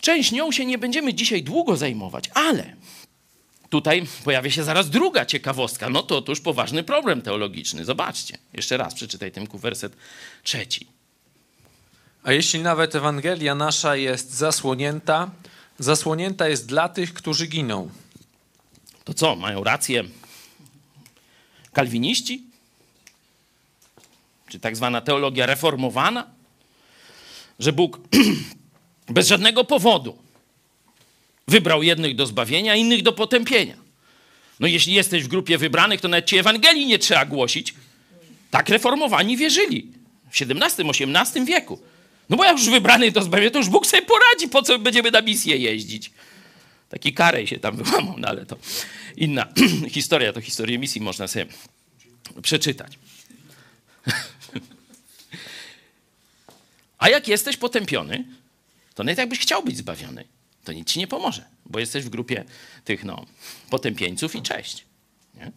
Część 0.00 0.32
nią 0.32 0.52
się 0.52 0.66
nie 0.66 0.78
będziemy 0.78 1.14
dzisiaj 1.14 1.42
długo 1.42 1.76
zajmować, 1.76 2.30
ale 2.34 2.76
tutaj 3.70 4.06
pojawia 4.24 4.50
się 4.50 4.64
zaraz 4.64 4.90
druga 4.90 5.26
ciekawostka. 5.26 5.88
No 5.90 6.02
to 6.02 6.18
otóż 6.18 6.40
poważny 6.40 6.82
problem 6.82 7.22
teologiczny. 7.22 7.84
Zobaczcie. 7.84 8.38
Jeszcze 8.52 8.76
raz 8.76 8.94
przeczytaj 8.94 9.32
ten 9.32 9.46
werset 9.54 9.96
trzeci. 10.42 10.86
A 12.22 12.32
jeśli 12.32 12.60
nawet 12.60 12.94
Ewangelia 12.94 13.54
nasza 13.54 13.96
jest 13.96 14.34
zasłonięta, 14.34 15.30
zasłonięta 15.78 16.48
jest 16.48 16.66
dla 16.66 16.88
tych, 16.88 17.14
którzy 17.14 17.46
giną. 17.46 17.90
To 19.06 19.14
co, 19.14 19.36
mają 19.36 19.64
rację 19.64 20.04
kalwiniści? 21.72 22.42
Czy 24.48 24.60
tak 24.60 24.76
zwana 24.76 25.00
teologia 25.00 25.46
reformowana? 25.46 26.26
Że 27.58 27.72
Bóg 27.72 28.00
bez 29.08 29.28
żadnego 29.28 29.64
powodu 29.64 30.18
wybrał 31.48 31.82
jednych 31.82 32.16
do 32.16 32.26
zbawienia, 32.26 32.74
innych 32.74 33.02
do 33.02 33.12
potępienia. 33.12 33.76
No 34.60 34.66
jeśli 34.66 34.94
jesteś 34.94 35.24
w 35.24 35.28
grupie 35.28 35.58
wybranych, 35.58 36.00
to 36.00 36.08
nawet 36.08 36.26
ci 36.26 36.38
Ewangelii 36.38 36.86
nie 36.86 36.98
trzeba 36.98 37.24
głosić. 37.24 37.74
Tak 38.50 38.68
reformowani 38.68 39.36
wierzyli 39.36 39.92
w 40.30 40.40
XVII-XVIII 40.40 41.44
wieku. 41.44 41.80
No 42.30 42.36
bo 42.36 42.44
jak 42.44 42.58
już 42.58 42.70
wybrany 42.70 43.10
do 43.10 43.22
zbawienia, 43.22 43.50
to 43.50 43.58
już 43.58 43.68
Bóg 43.68 43.86
sobie 43.86 44.02
poradzi, 44.02 44.48
po 44.48 44.62
co 44.62 44.78
będziemy 44.78 45.10
na 45.10 45.20
misję 45.20 45.56
jeździć. 45.56 46.10
Taki 46.88 47.14
karej 47.14 47.46
się 47.46 47.58
tam 47.58 47.76
wyłamał, 47.82 48.18
no 48.18 48.28
ale 48.28 48.46
to 48.46 48.56
inna 49.16 49.46
historia, 49.90 50.32
to 50.32 50.40
historię 50.40 50.78
misji 50.78 51.00
można 51.00 51.28
sobie 51.28 51.46
przeczytać. 52.42 52.98
A 56.98 57.08
jak 57.08 57.28
jesteś 57.28 57.56
potępiony, 57.56 58.24
to 58.94 59.04
nawet 59.04 59.18
jakbyś 59.18 59.38
chciał 59.38 59.62
być 59.62 59.76
zbawiony, 59.76 60.24
to 60.64 60.72
nic 60.72 60.88
ci 60.88 60.98
nie 60.98 61.06
pomoże, 61.06 61.44
bo 61.66 61.78
jesteś 61.78 62.04
w 62.04 62.08
grupie 62.08 62.44
tych 62.84 63.04
no, 63.04 63.26
potępieńców 63.70 64.36
i 64.36 64.42
cześć. 64.42 64.84
Nie? 65.34 65.52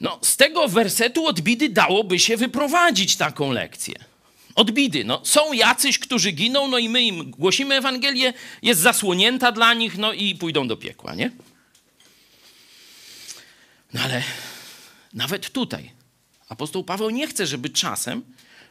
No, 0.00 0.18
z 0.22 0.36
tego 0.36 0.68
wersetu 0.68 1.26
od 1.26 1.40
bidy 1.40 1.68
dałoby 1.68 2.18
się 2.18 2.36
wyprowadzić 2.36 3.16
taką 3.16 3.52
lekcję. 3.52 3.94
Od 4.56 4.70
bidy. 4.70 5.04
No, 5.04 5.20
są 5.24 5.52
jacyś, 5.52 5.98
którzy 5.98 6.32
giną, 6.32 6.68
no 6.68 6.78
i 6.78 6.88
my 6.88 7.02
im 7.02 7.30
głosimy 7.30 7.74
Ewangelię, 7.74 8.32
jest 8.62 8.80
zasłonięta 8.80 9.52
dla 9.52 9.74
nich, 9.74 9.98
no 9.98 10.12
i 10.12 10.34
pójdą 10.34 10.68
do 10.68 10.76
piekła, 10.76 11.14
nie? 11.14 11.30
No 13.94 14.00
ale 14.00 14.22
nawet 15.14 15.50
tutaj 15.50 15.90
apostoł 16.48 16.84
Paweł 16.84 17.10
nie 17.10 17.26
chce, 17.26 17.46
żeby 17.46 17.70
czasem 17.70 18.22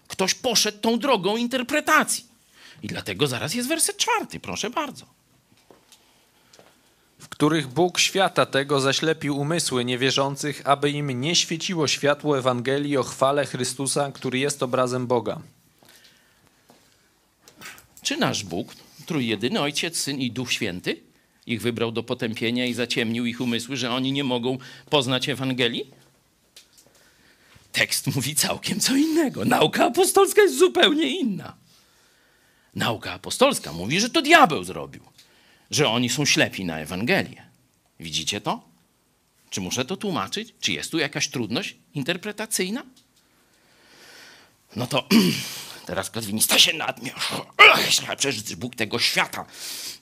ktoś 0.07 0.33
poszedł 0.33 0.77
tą 0.77 0.99
drogą 0.99 1.37
interpretacji. 1.37 2.25
I 2.83 2.87
dlatego 2.87 3.27
zaraz 3.27 3.53
jest 3.53 3.69
werset 3.69 3.97
czwarty, 3.97 4.39
proszę 4.39 4.69
bardzo. 4.69 5.05
W 7.19 7.29
których 7.29 7.67
Bóg 7.67 7.99
świata 7.99 8.45
tego 8.45 8.79
zaślepił 8.79 9.37
umysły 9.37 9.85
niewierzących, 9.85 10.61
aby 10.65 10.89
im 10.91 11.21
nie 11.21 11.35
świeciło 11.35 11.87
światło 11.87 12.37
Ewangelii 12.37 12.97
o 12.97 13.03
chwale 13.03 13.45
Chrystusa, 13.45 14.11
który 14.11 14.39
jest 14.39 14.63
obrazem 14.63 15.07
Boga. 15.07 15.41
Czy 18.05 18.17
nasz 18.17 18.43
Bóg, 18.43 18.75
trójjedyny 19.05 19.61
Ojciec, 19.61 19.97
Syn 19.97 20.19
i 20.19 20.31
Duch 20.31 20.53
Święty, 20.53 21.01
ich 21.45 21.61
wybrał 21.61 21.91
do 21.91 22.03
potępienia 22.03 22.65
i 22.65 22.73
zaciemnił 22.73 23.25
ich 23.25 23.41
umysły, 23.41 23.77
że 23.77 23.91
oni 23.91 24.11
nie 24.11 24.23
mogą 24.23 24.57
poznać 24.89 25.29
Ewangelii? 25.29 25.91
Tekst 27.71 28.15
mówi 28.15 28.35
całkiem 28.35 28.79
co 28.79 28.95
innego. 28.95 29.45
Nauka 29.45 29.85
apostolska 29.85 30.41
jest 30.41 30.57
zupełnie 30.57 31.19
inna. 31.19 31.55
Nauka 32.75 33.13
apostolska 33.13 33.73
mówi, 33.73 33.99
że 33.99 34.09
to 34.09 34.21
diabeł 34.21 34.63
zrobił, 34.63 35.03
że 35.71 35.89
oni 35.89 36.09
są 36.09 36.25
ślepi 36.25 36.65
na 36.65 36.79
Ewangelię. 36.79 37.45
Widzicie 37.99 38.41
to? 38.41 38.61
Czy 39.49 39.61
muszę 39.61 39.85
to 39.85 39.97
tłumaczyć? 39.97 40.53
Czy 40.59 40.71
jest 40.71 40.91
tu 40.91 40.97
jakaś 40.97 41.27
trudność 41.27 41.75
interpretacyjna? 41.93 42.83
No 44.75 44.87
to 44.87 45.07
teraz 45.85 46.09
kalwinista 46.09 46.59
się 46.59 46.73
nadmiał. 46.73 47.15
Przecież 48.17 48.55
Bóg 48.55 48.75
tego 48.75 48.99
świata 48.99 49.45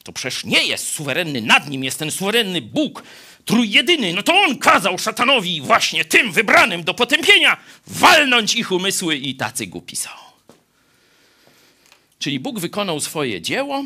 to 0.03 0.13
przecież 0.13 0.43
nie 0.43 0.63
jest 0.63 0.87
suwerenny, 0.87 1.41
nad 1.41 1.69
nim 1.69 1.83
jest 1.83 1.99
ten 1.99 2.11
suwerenny 2.11 2.61
Bóg, 2.61 3.03
trójjedyny. 3.45 4.13
No 4.13 4.23
to 4.23 4.41
on 4.41 4.57
kazał 4.57 4.97
szatanowi 4.97 5.61
właśnie 5.61 6.05
tym 6.05 6.31
wybranym 6.31 6.83
do 6.83 6.93
potępienia 6.93 7.57
walnąć 7.87 8.55
ich 8.55 8.71
umysły 8.71 9.15
i 9.15 9.35
tacy 9.35 9.67
głupi 9.67 9.95
są. 9.95 10.09
Czyli 12.19 12.39
Bóg 12.39 12.59
wykonał 12.59 12.99
swoje 12.99 13.41
dzieło, 13.41 13.83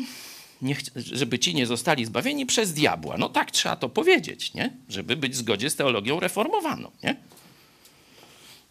żeby 0.96 1.38
ci 1.38 1.54
nie 1.54 1.66
zostali 1.66 2.04
zbawieni 2.04 2.46
przez 2.46 2.72
diabła. 2.72 3.16
No 3.18 3.28
tak 3.28 3.50
trzeba 3.50 3.76
to 3.76 3.88
powiedzieć, 3.88 4.54
nie? 4.54 4.72
Żeby 4.88 5.16
być 5.16 5.32
w 5.32 5.36
zgodzie 5.36 5.70
z 5.70 5.76
teologią 5.76 6.20
reformowaną, 6.20 6.90
nie? 7.02 7.16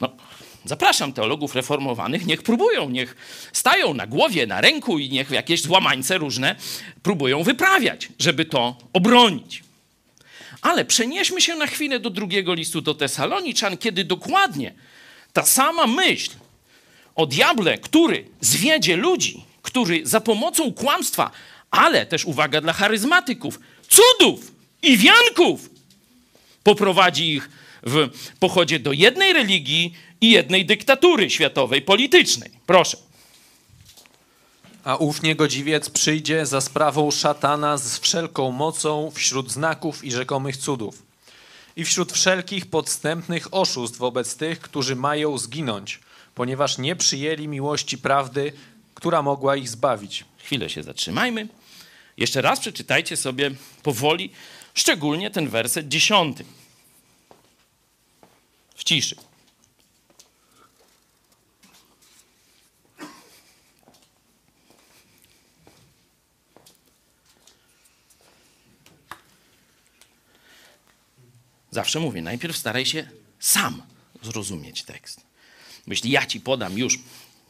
No, 0.01 0.17
zapraszam 0.67 1.13
teologów 1.13 1.55
reformowanych, 1.55 2.25
niech 2.25 2.43
próbują, 2.43 2.89
niech 2.89 3.15
stają 3.53 3.93
na 3.93 4.07
głowie, 4.07 4.47
na 4.47 4.61
ręku 4.61 4.99
i 4.99 5.09
niech 5.09 5.31
jakieś 5.31 5.61
złamańce 5.61 6.17
różne 6.17 6.55
próbują 7.03 7.43
wyprawiać, 7.43 8.09
żeby 8.19 8.45
to 8.45 8.75
obronić. 8.93 9.63
Ale 10.61 10.85
przenieśmy 10.85 11.41
się 11.41 11.55
na 11.55 11.67
chwilę 11.67 11.99
do 11.99 12.09
drugiego 12.09 12.53
listu 12.53 12.81
do 12.81 12.93
Tesaloniczan, 12.93 13.77
kiedy 13.77 14.03
dokładnie 14.03 14.73
ta 15.33 15.43
sama 15.43 15.87
myśl 15.87 16.31
o 17.15 17.25
diable, 17.25 17.77
który 17.77 18.25
zwiedzie 18.41 18.95
ludzi, 18.95 19.43
który 19.61 20.01
za 20.05 20.21
pomocą 20.21 20.73
kłamstwa, 20.73 21.31
ale 21.71 22.05
też 22.05 22.25
uwaga 22.25 22.61
dla 22.61 22.73
charyzmatyków, 22.73 23.59
cudów 23.89 24.51
i 24.81 24.97
wianków 24.97 25.69
poprowadzi 26.63 27.33
ich 27.33 27.49
w 27.83 28.09
pochodzie 28.39 28.79
do 28.79 28.91
jednej 28.91 29.33
religii 29.33 29.93
i 30.21 30.31
jednej 30.31 30.65
dyktatury 30.65 31.29
światowej, 31.29 31.81
politycznej. 31.81 32.51
Proszę. 32.65 32.97
A 34.83 34.95
ów 34.95 35.23
niegodziwiec 35.23 35.89
przyjdzie 35.89 36.45
za 36.45 36.61
sprawą 36.61 37.11
szatana 37.11 37.77
z 37.77 37.99
wszelką 37.99 38.51
mocą 38.51 39.11
wśród 39.11 39.51
znaków 39.51 40.03
i 40.03 40.11
rzekomych 40.11 40.57
cudów. 40.57 41.03
I 41.75 41.85
wśród 41.85 42.11
wszelkich 42.11 42.65
podstępnych 42.65 43.53
oszustw 43.53 43.97
wobec 43.97 44.35
tych, 44.35 44.59
którzy 44.59 44.95
mają 44.95 45.37
zginąć, 45.37 45.99
ponieważ 46.35 46.77
nie 46.77 46.95
przyjęli 46.95 47.47
miłości 47.47 47.97
prawdy, 47.97 48.53
która 48.93 49.21
mogła 49.21 49.55
ich 49.55 49.69
zbawić. 49.69 50.25
Chwilę 50.37 50.69
się 50.69 50.83
zatrzymajmy. 50.83 51.47
Jeszcze 52.17 52.41
raz 52.41 52.59
przeczytajcie 52.59 53.17
sobie 53.17 53.51
powoli, 53.83 54.29
szczególnie 54.73 55.31
ten 55.31 55.49
werset 55.49 55.87
dziesiąty. 55.87 56.45
W 58.77 58.83
ciszy. 58.83 59.15
Zawsze 71.71 71.99
mówię, 71.99 72.21
najpierw 72.21 72.57
staraj 72.57 72.85
się 72.85 73.09
sam 73.39 73.81
zrozumieć 74.21 74.83
tekst. 74.83 75.21
Jeśli 75.87 76.11
ja 76.11 76.25
ci 76.25 76.39
podam 76.39 76.77
już 76.77 76.99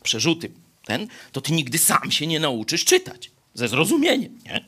przerzuty 0.04 0.52
ten, 0.86 1.08
to 1.32 1.42
ty 1.42 1.52
nigdy 1.52 1.78
sam 1.78 2.12
się 2.12 2.28
nie 2.28 2.40
nauczysz 2.40 2.86
czytać 2.86 3.32
ze 3.54 3.68
zrozumieniem, 3.68 4.40
nie? 4.46 4.66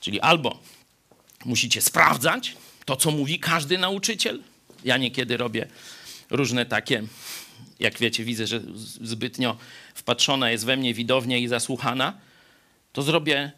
Czyli 0.00 0.20
albo 0.20 0.58
musicie 1.44 1.82
sprawdzać 1.82 2.56
to, 2.84 2.96
co 2.96 3.10
mówi 3.10 3.38
każdy 3.38 3.78
nauczyciel. 3.78 4.42
Ja 4.84 4.96
niekiedy 4.96 5.36
robię 5.36 5.68
różne 6.30 6.66
takie, 6.66 7.02
jak 7.80 7.98
wiecie, 7.98 8.24
widzę, 8.24 8.46
że 8.46 8.60
zbytnio 9.02 9.56
wpatrzona 9.94 10.50
jest 10.50 10.64
we 10.64 10.76
mnie 10.76 10.94
widownia 10.94 11.36
i 11.36 11.48
zasłuchana, 11.48 12.18
to 12.92 13.02
zrobię 13.02 13.52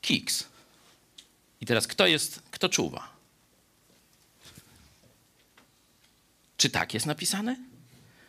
kiks. 0.00 0.44
I 1.60 1.66
teraz 1.66 1.86
kto 1.86 2.06
jest, 2.06 2.42
kto 2.50 2.68
czuwa? 2.68 3.08
Czy 6.56 6.70
tak 6.70 6.94
jest 6.94 7.06
napisane? 7.06 7.56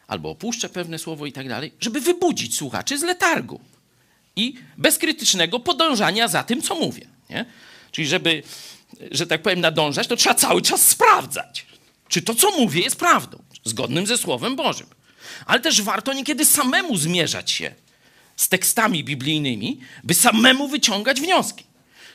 Albo 0.08 0.30
opuszczę 0.30 0.70
pewne 0.70 1.00
słowo 1.00 1.26
i 1.26 1.32
tak 1.32 1.50
dalej, 1.50 1.72
żeby 1.80 2.02
wybudzić 2.02 2.58
słuchaczy 2.58 3.00
z 3.00 3.04
letargu 3.04 3.62
i 4.36 4.56
bezkrytycznego 4.78 5.60
podążania 5.60 6.28
za 6.28 6.44
tym, 6.44 6.62
co 6.62 6.76
mówię. 6.76 7.08
Nie? 7.30 7.46
Czyli 7.92 8.08
żeby, 8.08 8.44
że 9.12 9.28
tak 9.28 9.42
powiem, 9.42 9.62
nadążać, 9.62 10.08
to 10.08 10.16
trzeba 10.16 10.36
cały 10.36 10.62
czas 10.62 10.88
sprawdzać, 10.88 11.66
czy 12.08 12.22
to, 12.22 12.36
co 12.36 12.52
mówię, 12.52 12.82
jest 12.82 12.96
prawdą, 12.96 13.44
zgodnym 13.64 14.08
ze 14.08 14.18
Słowem 14.18 14.56
Bożym. 14.56 14.88
Ale 15.46 15.60
też 15.60 15.82
warto 15.82 16.14
niekiedy 16.14 16.46
samemu 16.46 16.98
zmierzać 16.98 17.52
się 17.52 17.76
z 18.36 18.50
tekstami 18.50 19.04
biblijnymi, 19.04 19.80
by 20.04 20.14
samemu 20.14 20.68
wyciągać 20.68 21.22
wnioski. 21.22 21.64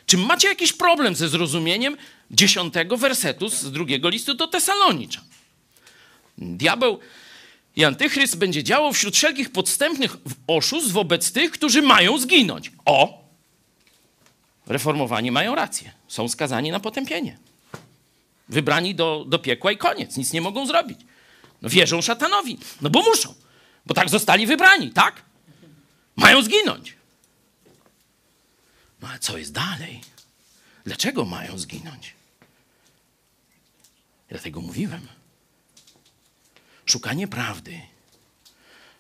Czy 0.07 0.16
macie 0.16 0.49
jakiś 0.49 0.72
problem 0.72 1.14
ze 1.14 1.29
zrozumieniem 1.29 1.97
dziesiątego 2.31 2.97
wersetu 2.97 3.49
z 3.49 3.72
drugiego 3.72 4.09
listu 4.09 4.35
do 4.35 4.47
Tesalonicza? 4.47 5.20
Diabeł 6.39 6.99
i 7.76 7.85
antychryst 7.85 8.39
będzie 8.39 8.64
działał 8.64 8.93
wśród 8.93 9.16
wszelkich 9.16 9.53
podstępnych 9.53 10.16
oszustw 10.47 10.93
wobec 10.93 11.33
tych, 11.33 11.51
którzy 11.51 11.83
mają 11.83 12.18
zginąć. 12.18 12.72
O! 12.85 13.28
Reformowani 14.68 15.30
mają 15.30 15.54
rację. 15.54 15.92
Są 16.08 16.28
skazani 16.28 16.70
na 16.70 16.80
potępienie. 16.80 17.38
Wybrani 18.48 18.94
do, 18.94 19.24
do 19.28 19.38
piekła 19.38 19.72
i 19.72 19.76
koniec. 19.76 20.16
Nic 20.16 20.32
nie 20.32 20.40
mogą 20.40 20.66
zrobić. 20.66 21.00
No 21.62 21.68
wierzą 21.68 22.02
szatanowi. 22.02 22.58
No 22.80 22.90
bo 22.90 23.02
muszą. 23.02 23.34
Bo 23.86 23.94
tak 23.94 24.08
zostali 24.08 24.46
wybrani, 24.46 24.90
tak? 24.90 25.22
Mają 26.16 26.42
zginąć. 26.42 26.94
No 29.02 29.08
ale 29.08 29.18
co 29.18 29.38
jest 29.38 29.52
dalej? 29.52 30.00
Dlaczego 30.84 31.24
mają 31.24 31.58
zginąć? 31.58 32.14
Dlatego 34.28 34.60
mówiłem. 34.60 35.08
Szukanie 36.86 37.28
prawdy 37.28 37.80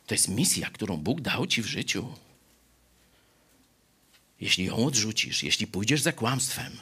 to 0.06 0.14
jest 0.14 0.28
misja, 0.28 0.70
którą 0.70 0.96
Bóg 0.96 1.20
dał 1.20 1.46
ci 1.46 1.62
w 1.62 1.66
życiu. 1.66 2.14
Jeśli 4.40 4.64
ją 4.64 4.76
odrzucisz, 4.86 5.42
jeśli 5.42 5.66
pójdziesz 5.66 6.00
za 6.00 6.12
kłamstwem, 6.12 6.72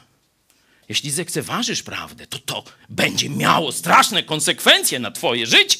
jeśli 0.89 1.11
zlekceważysz 1.11 1.83
prawdę, 1.83 2.27
to 2.27 2.39
to 2.39 2.63
będzie 2.89 3.29
miało 3.29 3.71
straszne 3.71 4.23
konsekwencje 4.23 4.99
na 4.99 5.11
twoje 5.11 5.47
życie. 5.47 5.79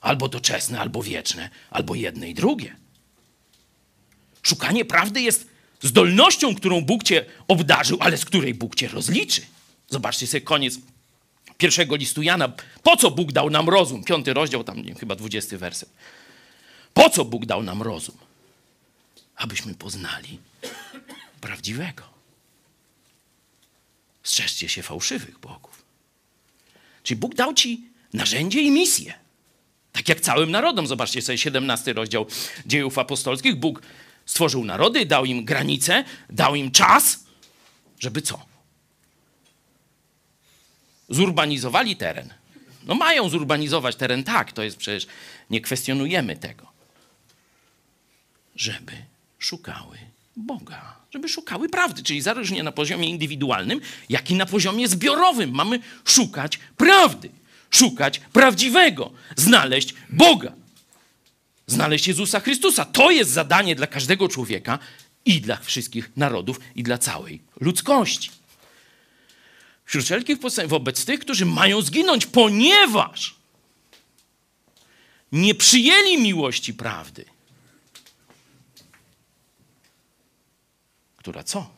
Albo 0.00 0.28
doczesne, 0.28 0.80
albo 0.80 1.02
wieczne, 1.02 1.50
albo 1.70 1.94
jedne 1.94 2.30
i 2.30 2.34
drugie. 2.34 2.76
Szukanie 4.42 4.84
prawdy 4.84 5.20
jest 5.20 5.46
zdolnością, 5.82 6.54
którą 6.54 6.80
Bóg 6.80 7.04
cię 7.04 7.24
obdarzył, 7.48 7.98
ale 8.00 8.16
z 8.16 8.24
której 8.24 8.54
Bóg 8.54 8.76
cię 8.76 8.88
rozliczy. 8.88 9.42
Zobaczcie 9.88 10.26
sobie 10.26 10.40
koniec 10.40 10.78
pierwszego 11.58 11.96
listu 11.96 12.22
Jana. 12.22 12.52
Po 12.82 12.96
co 12.96 13.10
Bóg 13.10 13.32
dał 13.32 13.50
nam 13.50 13.68
rozum? 13.68 14.04
Piąty 14.04 14.34
rozdział, 14.34 14.64
tam 14.64 14.84
chyba 15.00 15.14
dwudziesty 15.14 15.58
werset. 15.58 15.90
Po 16.94 17.10
co 17.10 17.24
Bóg 17.24 17.46
dał 17.46 17.62
nam 17.62 17.82
rozum? 17.82 18.16
Abyśmy 19.38 19.74
poznali 19.74 20.38
prawdziwego. 21.40 22.02
Strzeżcie 24.22 24.68
się 24.68 24.82
fałszywych 24.82 25.38
bogów. 25.38 25.82
Czyli 27.02 27.20
Bóg 27.20 27.34
dał 27.34 27.54
ci 27.54 27.84
narzędzie 28.12 28.62
i 28.62 28.70
misję. 28.70 29.14
Tak 29.92 30.08
jak 30.08 30.20
całym 30.20 30.50
narodom. 30.50 30.86
Zobaczcie 30.86 31.22
sobie 31.22 31.38
17 31.38 31.92
rozdział 31.92 32.26
dziejów 32.66 32.98
apostolskich. 32.98 33.56
Bóg 33.56 33.82
stworzył 34.26 34.64
narody, 34.64 35.06
dał 35.06 35.24
im 35.24 35.44
granice, 35.44 36.04
dał 36.30 36.54
im 36.54 36.70
czas, 36.70 37.24
żeby 38.00 38.22
co? 38.22 38.46
Zurbanizowali 41.08 41.96
teren. 41.96 42.34
No 42.86 42.94
mają 42.94 43.28
zurbanizować 43.28 43.96
teren, 43.96 44.24
tak, 44.24 44.52
to 44.52 44.62
jest 44.62 44.76
przecież, 44.76 45.06
nie 45.50 45.60
kwestionujemy 45.60 46.36
tego. 46.36 46.66
Żeby 48.56 48.92
szukały 49.38 49.98
Boga, 50.36 50.96
żeby 51.10 51.28
szukały 51.28 51.68
prawdy, 51.68 52.02
czyli 52.02 52.20
zarówno 52.20 52.62
na 52.62 52.72
poziomie 52.72 53.08
indywidualnym, 53.08 53.80
jak 54.08 54.30
i 54.30 54.34
na 54.34 54.46
poziomie 54.46 54.88
zbiorowym. 54.88 55.50
Mamy 55.50 55.80
szukać 56.04 56.58
prawdy, 56.76 57.30
szukać 57.70 58.20
prawdziwego, 58.32 59.10
znaleźć 59.36 59.94
Boga, 60.10 60.52
znaleźć 61.66 62.06
Jezusa 62.06 62.40
Chrystusa. 62.40 62.84
To 62.84 63.10
jest 63.10 63.30
zadanie 63.30 63.74
dla 63.74 63.86
każdego 63.86 64.28
człowieka 64.28 64.78
i 65.24 65.40
dla 65.40 65.56
wszystkich 65.56 66.10
narodów, 66.16 66.60
i 66.74 66.82
dla 66.82 66.98
całej 66.98 67.40
ludzkości. 67.60 68.30
Wśród 69.84 70.04
wszelkich 70.04 70.40
postępów 70.40 70.70
wobec 70.70 71.04
tych, 71.04 71.20
którzy 71.20 71.46
mają 71.46 71.82
zginąć, 71.82 72.26
ponieważ 72.26 73.34
nie 75.32 75.54
przyjęli 75.54 76.18
miłości 76.18 76.74
prawdy, 76.74 77.24
która 81.28 81.44
co? 81.44 81.70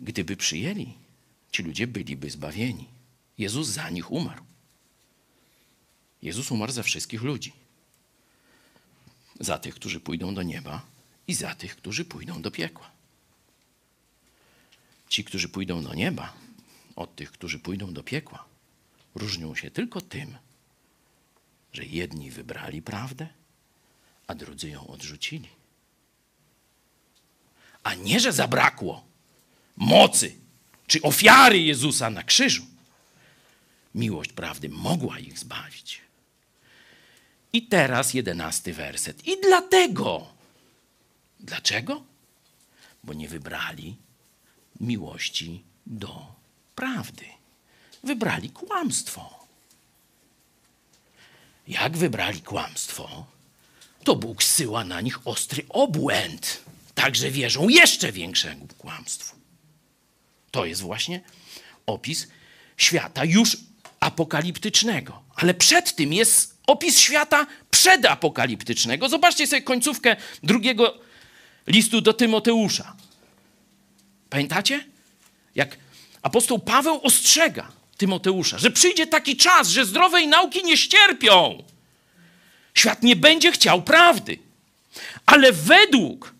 Gdyby 0.00 0.36
przyjęli, 0.36 0.94
ci 1.52 1.62
ludzie 1.62 1.86
byliby 1.86 2.30
zbawieni. 2.30 2.88
Jezus 3.38 3.68
za 3.68 3.90
nich 3.90 4.10
umarł. 4.10 4.44
Jezus 6.22 6.50
umarł 6.50 6.72
za 6.72 6.82
wszystkich 6.82 7.22
ludzi. 7.22 7.52
Za 9.40 9.58
tych, 9.58 9.74
którzy 9.74 10.00
pójdą 10.00 10.34
do 10.34 10.42
nieba 10.42 10.86
i 11.26 11.34
za 11.34 11.54
tych, 11.54 11.76
którzy 11.76 12.04
pójdą 12.04 12.42
do 12.42 12.50
piekła. 12.50 12.90
Ci, 15.08 15.24
którzy 15.24 15.48
pójdą 15.48 15.82
do 15.82 15.94
nieba, 15.94 16.32
od 16.96 17.16
tych, 17.16 17.32
którzy 17.32 17.58
pójdą 17.58 17.92
do 17.94 18.02
piekła, 18.02 18.44
różnią 19.14 19.54
się 19.54 19.70
tylko 19.70 20.00
tym, 20.00 20.36
że 21.72 21.84
jedni 21.84 22.30
wybrali 22.30 22.82
prawdę, 22.82 23.28
a 24.26 24.34
drudzy 24.34 24.68
ją 24.70 24.86
odrzucili. 24.86 25.61
A 27.82 27.94
nie, 27.94 28.20
że 28.20 28.32
zabrakło 28.32 29.04
mocy 29.76 30.36
czy 30.86 31.02
ofiary 31.02 31.58
Jezusa 31.58 32.10
na 32.10 32.22
krzyżu. 32.22 32.66
Miłość 33.94 34.32
prawdy 34.32 34.68
mogła 34.68 35.18
ich 35.18 35.38
zbawić. 35.38 36.00
I 37.52 37.66
teraz 37.66 38.14
jedenasty 38.14 38.72
werset. 38.72 39.26
I 39.26 39.40
dlatego. 39.40 40.26
Dlaczego? 41.40 42.02
Bo 43.04 43.12
nie 43.12 43.28
wybrali 43.28 43.96
miłości 44.80 45.62
do 45.86 46.26
prawdy. 46.74 47.24
Wybrali 48.04 48.50
kłamstwo. 48.50 49.46
Jak 51.68 51.96
wybrali 51.96 52.42
kłamstwo, 52.42 53.26
to 54.04 54.16
Bóg 54.16 54.42
zsyła 54.42 54.84
na 54.84 55.00
nich 55.00 55.26
ostry 55.26 55.64
obłęd. 55.68 56.62
Także 56.94 57.30
wierzą 57.30 57.68
jeszcze 57.68 58.12
większemu 58.12 58.68
kłamstwu. 58.78 59.36
To 60.50 60.64
jest 60.64 60.80
właśnie 60.80 61.20
opis 61.86 62.28
świata 62.76 63.24
już 63.24 63.56
apokaliptycznego. 64.00 65.22
Ale 65.36 65.54
przed 65.54 65.96
tym 65.96 66.12
jest 66.12 66.58
opis 66.66 66.98
świata 66.98 67.46
przedapokaliptycznego. 67.70 69.08
Zobaczcie 69.08 69.46
sobie 69.46 69.62
końcówkę 69.62 70.16
drugiego 70.42 70.98
listu 71.66 72.00
do 72.00 72.12
Tymoteusza. 72.12 72.96
Pamiętacie? 74.30 74.84
Jak 75.54 75.76
apostoł 76.22 76.58
Paweł 76.58 77.00
ostrzega 77.02 77.72
Tymoteusza, 77.96 78.58
że 78.58 78.70
przyjdzie 78.70 79.06
taki 79.06 79.36
czas, 79.36 79.68
że 79.68 79.84
zdrowej 79.84 80.28
nauki 80.28 80.64
nie 80.64 80.76
ścierpią. 80.76 81.64
Świat 82.74 83.02
nie 83.02 83.16
będzie 83.16 83.52
chciał 83.52 83.82
prawdy, 83.82 84.38
ale 85.26 85.52
według 85.52 86.31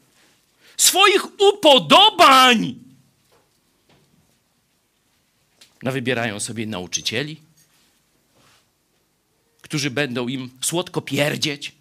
swoich 0.83 1.41
upodobań 1.41 2.75
wybierają 5.83 6.41
sobie 6.41 6.67
nauczycieli, 6.67 7.41
którzy 9.63 9.91
będą 9.91 10.29
im 10.29 10.51
słodko 10.61 11.03
pierdzieć 11.03 11.73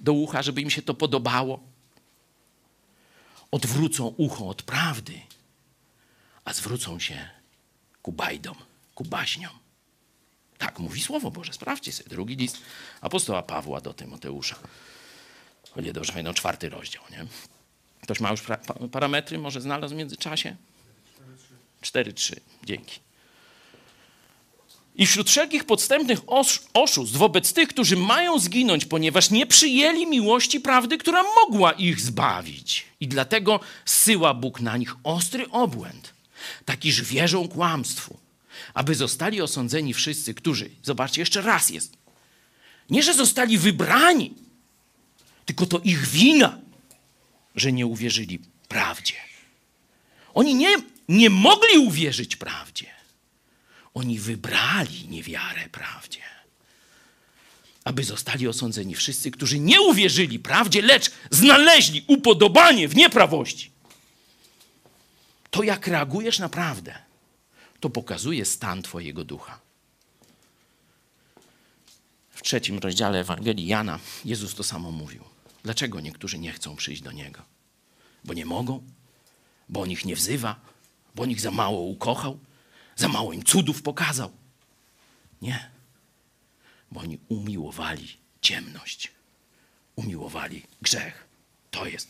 do 0.00 0.12
ucha, 0.12 0.42
żeby 0.42 0.60
im 0.60 0.70
się 0.70 0.82
to 0.82 0.94
podobało. 0.94 1.60
Odwrócą 3.50 4.06
ucho 4.06 4.48
od 4.48 4.62
prawdy, 4.62 5.20
a 6.44 6.52
zwrócą 6.52 6.98
się 6.98 7.28
ku 8.02 8.12
bajdom, 8.12 8.56
ku 8.94 9.04
baśniom. 9.04 9.58
Tak 10.58 10.78
mówi 10.78 11.02
Słowo 11.02 11.30
Boże. 11.30 11.52
Sprawdźcie 11.52 11.92
sobie 11.92 12.10
drugi 12.10 12.36
list 12.36 12.58
apostoła 13.00 13.42
Pawła 13.42 13.80
do 13.80 13.94
Tymoteusza. 13.94 14.56
O 15.76 15.80
nie, 15.80 15.92
dobrze, 15.92 16.22
no 16.22 16.34
czwarty 16.34 16.68
rozdział, 16.68 17.02
nie? 17.10 17.26
Ktoś 18.02 18.20
ma 18.20 18.30
już 18.30 18.40
parametry, 18.92 19.38
może 19.38 19.60
znalazł 19.60 19.94
w 19.94 19.98
międzyczasie? 19.98 20.56
4-3. 21.82 22.36
Dzięki. 22.64 23.00
I 24.96 25.06
wśród 25.06 25.30
wszelkich 25.30 25.64
podstępnych 25.64 26.20
oszustw 26.74 27.16
wobec 27.16 27.52
tych, 27.52 27.68
którzy 27.68 27.96
mają 27.96 28.38
zginąć, 28.38 28.84
ponieważ 28.84 29.30
nie 29.30 29.46
przyjęli 29.46 30.06
miłości 30.06 30.60
prawdy, 30.60 30.98
która 30.98 31.22
mogła 31.22 31.72
ich 31.72 32.00
zbawić. 32.00 32.86
I 33.00 33.08
dlatego 33.08 33.60
zsyła 33.84 34.34
Bóg 34.34 34.60
na 34.60 34.76
nich 34.76 34.94
ostry 35.04 35.50
obłęd, 35.50 36.14
taki, 36.64 36.92
że 36.92 37.02
wierzą 37.02 37.48
kłamstwu, 37.48 38.18
aby 38.74 38.94
zostali 38.94 39.42
osądzeni 39.42 39.94
wszyscy, 39.94 40.34
którzy, 40.34 40.70
zobaczcie, 40.82 41.22
jeszcze 41.22 41.40
raz 41.40 41.70
jest, 41.70 41.96
nie, 42.90 43.02
że 43.02 43.14
zostali 43.14 43.58
wybrani, 43.58 44.34
tylko 45.46 45.66
to 45.66 45.78
ich 45.78 46.06
wina, 46.06 46.58
że 47.56 47.72
nie 47.72 47.86
uwierzyli 47.86 48.38
prawdzie. 48.68 49.14
Oni 50.34 50.54
nie, 50.54 50.76
nie 51.08 51.30
mogli 51.30 51.78
uwierzyć 51.78 52.36
prawdzie. 52.36 52.86
Oni 53.94 54.18
wybrali 54.18 55.08
niewiarę 55.08 55.68
prawdzie. 55.68 56.20
Aby 57.84 58.04
zostali 58.04 58.48
osądzeni 58.48 58.94
wszyscy, 58.94 59.30
którzy 59.30 59.58
nie 59.58 59.80
uwierzyli 59.80 60.38
prawdzie, 60.38 60.82
lecz 60.82 61.10
znaleźli 61.30 62.04
upodobanie 62.06 62.88
w 62.88 62.96
nieprawości. 62.96 63.70
To, 65.50 65.62
jak 65.62 65.86
reagujesz 65.86 66.38
na 66.38 66.48
prawdę, 66.48 66.98
to 67.80 67.90
pokazuje 67.90 68.44
stan 68.44 68.82
Twojego 68.82 69.24
ducha. 69.24 69.60
W 72.30 72.42
trzecim 72.42 72.78
rozdziale 72.78 73.20
Ewangelii 73.20 73.66
Jana 73.66 73.98
Jezus 74.24 74.54
to 74.54 74.64
samo 74.64 74.90
mówił. 74.90 75.35
Dlaczego 75.66 76.00
niektórzy 76.00 76.38
nie 76.38 76.52
chcą 76.52 76.76
przyjść 76.76 77.02
do 77.02 77.12
Niego? 77.12 77.42
Bo 78.24 78.34
nie 78.34 78.46
mogą? 78.46 78.82
Bo 79.68 79.80
on 79.80 79.90
ich 79.90 80.04
nie 80.04 80.16
wzywa? 80.16 80.60
Bo 81.14 81.22
on 81.22 81.30
ich 81.30 81.40
za 81.40 81.50
mało 81.50 81.80
ukochał? 81.80 82.38
Za 82.96 83.08
mało 83.08 83.32
im 83.32 83.44
cudów 83.44 83.82
pokazał. 83.82 84.32
Nie. 85.42 85.70
Bo 86.90 87.00
oni 87.00 87.18
umiłowali 87.28 88.16
ciemność. 88.40 89.10
Umiłowali 89.96 90.62
grzech. 90.82 91.26
To 91.70 91.86
jest 91.86 92.08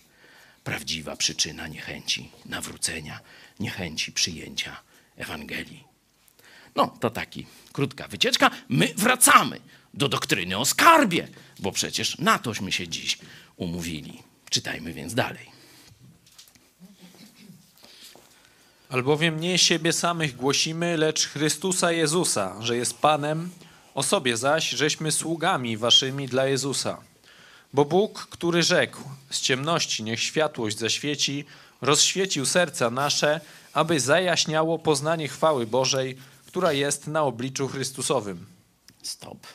prawdziwa 0.65 1.17
przyczyna 1.17 1.69
niechęci 1.69 2.31
nawrócenia, 2.45 3.21
niechęci 3.61 4.13
przyjęcia 4.13 4.77
Ewangelii. 5.17 5.85
No, 6.75 6.87
to 7.01 7.11
taki 7.11 7.47
krótka 7.73 8.09
wycieczka. 8.09 8.51
My 8.69 8.95
wracamy 8.97 9.61
do 9.95 10.09
doktryny 10.09 10.59
o 10.59 10.65
skarbie, 10.65 11.29
bo 11.59 11.73
przecież 11.73 12.19
na 12.19 12.39
tośmy 12.39 12.73
się 12.73 12.89
dziś 12.89 13.19
umówili. 13.57 14.23
Czytajmy 14.51 14.93
więc 14.93 15.15
dalej. 15.15 15.57
Albowiem 18.89 19.41
nie 19.41 19.59
siebie 19.59 19.93
samych 19.93 20.37
głosimy, 20.37 20.97
lecz 20.97 21.27
Chrystusa 21.27 21.93
Jezusa, 21.93 22.63
że 22.63 22.77
jest 22.77 22.99
Panem, 22.99 23.51
o 23.95 24.03
sobie 24.03 24.37
zaś, 24.37 24.71
żeśmy 24.71 25.13
sługami 25.13 25.77
waszymi 25.77 26.29
dla 26.29 26.47
Jezusa. 26.47 27.01
Bo 27.73 27.85
Bóg, 27.85 28.27
który 28.31 28.63
rzekł, 28.63 28.99
z 29.31 29.41
ciemności 29.41 30.03
niech 30.03 30.21
światłość 30.21 30.79
zaświeci, 30.79 31.45
rozświecił 31.81 32.47
serca 32.47 32.91
nasze, 32.91 33.41
aby 33.73 34.01
zajaśniało 34.01 34.79
poznanie 34.79 35.29
chwały 35.29 35.67
Bożej, 35.67 36.17
która 36.47 36.73
jest 36.73 37.07
na 37.07 37.23
obliczu 37.23 37.69
Chrystusowym. 37.69 38.47
Stop. 39.03 39.47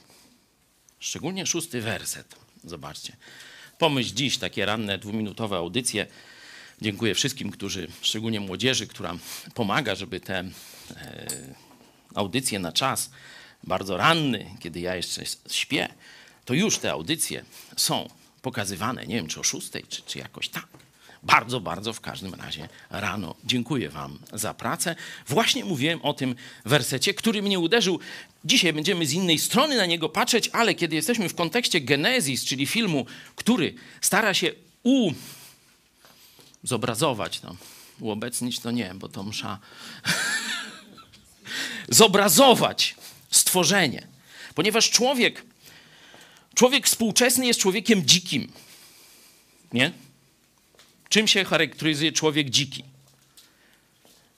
Szczególnie 0.99 1.45
szósty 1.45 1.81
werset. 1.81 2.35
Zobaczcie. 2.63 3.17
Pomyśl 3.81 4.13
dziś 4.13 4.37
takie 4.37 4.65
ranne, 4.65 4.97
dwuminutowe 4.97 5.57
audycje 5.57 6.07
Dziękuję 6.81 7.15
wszystkim, 7.15 7.51
którzy, 7.51 7.87
szczególnie 8.01 8.39
młodzieży, 8.39 8.87
która 8.87 9.17
pomaga, 9.53 9.95
żeby 9.95 10.19
te 10.19 10.39
e, 10.39 10.51
audycje 12.15 12.59
na 12.59 12.71
czas 12.71 13.11
bardzo 13.63 13.97
ranny, 13.97 14.45
kiedy 14.59 14.79
ja 14.79 14.95
jeszcze 14.95 15.23
śpię, 15.49 15.87
to 16.45 16.53
już 16.53 16.77
te 16.77 16.91
audycje 16.91 17.45
są 17.77 18.09
pokazywane, 18.41 19.07
nie 19.07 19.15
wiem 19.15 19.27
czy 19.27 19.39
o 19.39 19.43
szóstej, 19.43 19.83
czy, 19.89 20.01
czy 20.01 20.19
jakoś 20.19 20.49
tak. 20.49 20.67
Bardzo, 21.23 21.59
bardzo 21.59 21.93
w 21.93 22.01
każdym 22.01 22.33
razie 22.33 22.69
rano 22.89 23.35
dziękuję 23.43 23.89
Wam 23.89 24.19
za 24.33 24.53
pracę. 24.53 24.95
Właśnie 25.27 25.65
mówiłem 25.65 26.01
o 26.01 26.13
tym 26.13 26.35
wersecie, 26.65 27.13
który 27.13 27.41
mnie 27.41 27.59
uderzył. 27.59 27.99
Dzisiaj 28.45 28.73
będziemy 28.73 29.05
z 29.05 29.13
innej 29.13 29.39
strony 29.39 29.77
na 29.77 29.85
niego 29.85 30.09
patrzeć, 30.09 30.49
ale 30.53 30.75
kiedy 30.75 30.95
jesteśmy 30.95 31.29
w 31.29 31.35
kontekście 31.35 31.81
Genezis, 31.81 32.45
czyli 32.45 32.65
filmu, 32.65 33.05
który 33.35 33.73
stara 34.01 34.33
się 34.33 34.51
u 34.83 35.11
zobrazować. 36.63 37.41
No. 37.41 37.55
Uobecnić 37.99 38.59
to 38.59 38.71
nie, 38.71 38.91
bo 38.95 39.09
to 39.09 39.23
msza. 39.23 39.59
zobrazować 41.89 42.95
stworzenie. 43.31 44.07
Ponieważ 44.55 44.89
człowiek, 44.89 45.45
człowiek 46.55 46.87
współczesny 46.87 47.45
jest 47.45 47.59
człowiekiem 47.59 48.05
dzikim. 48.05 48.51
Nie? 49.73 49.91
Czym 51.11 51.27
się 51.27 51.45
charakteryzuje 51.45 52.11
człowiek 52.11 52.49
dziki? 52.49 52.83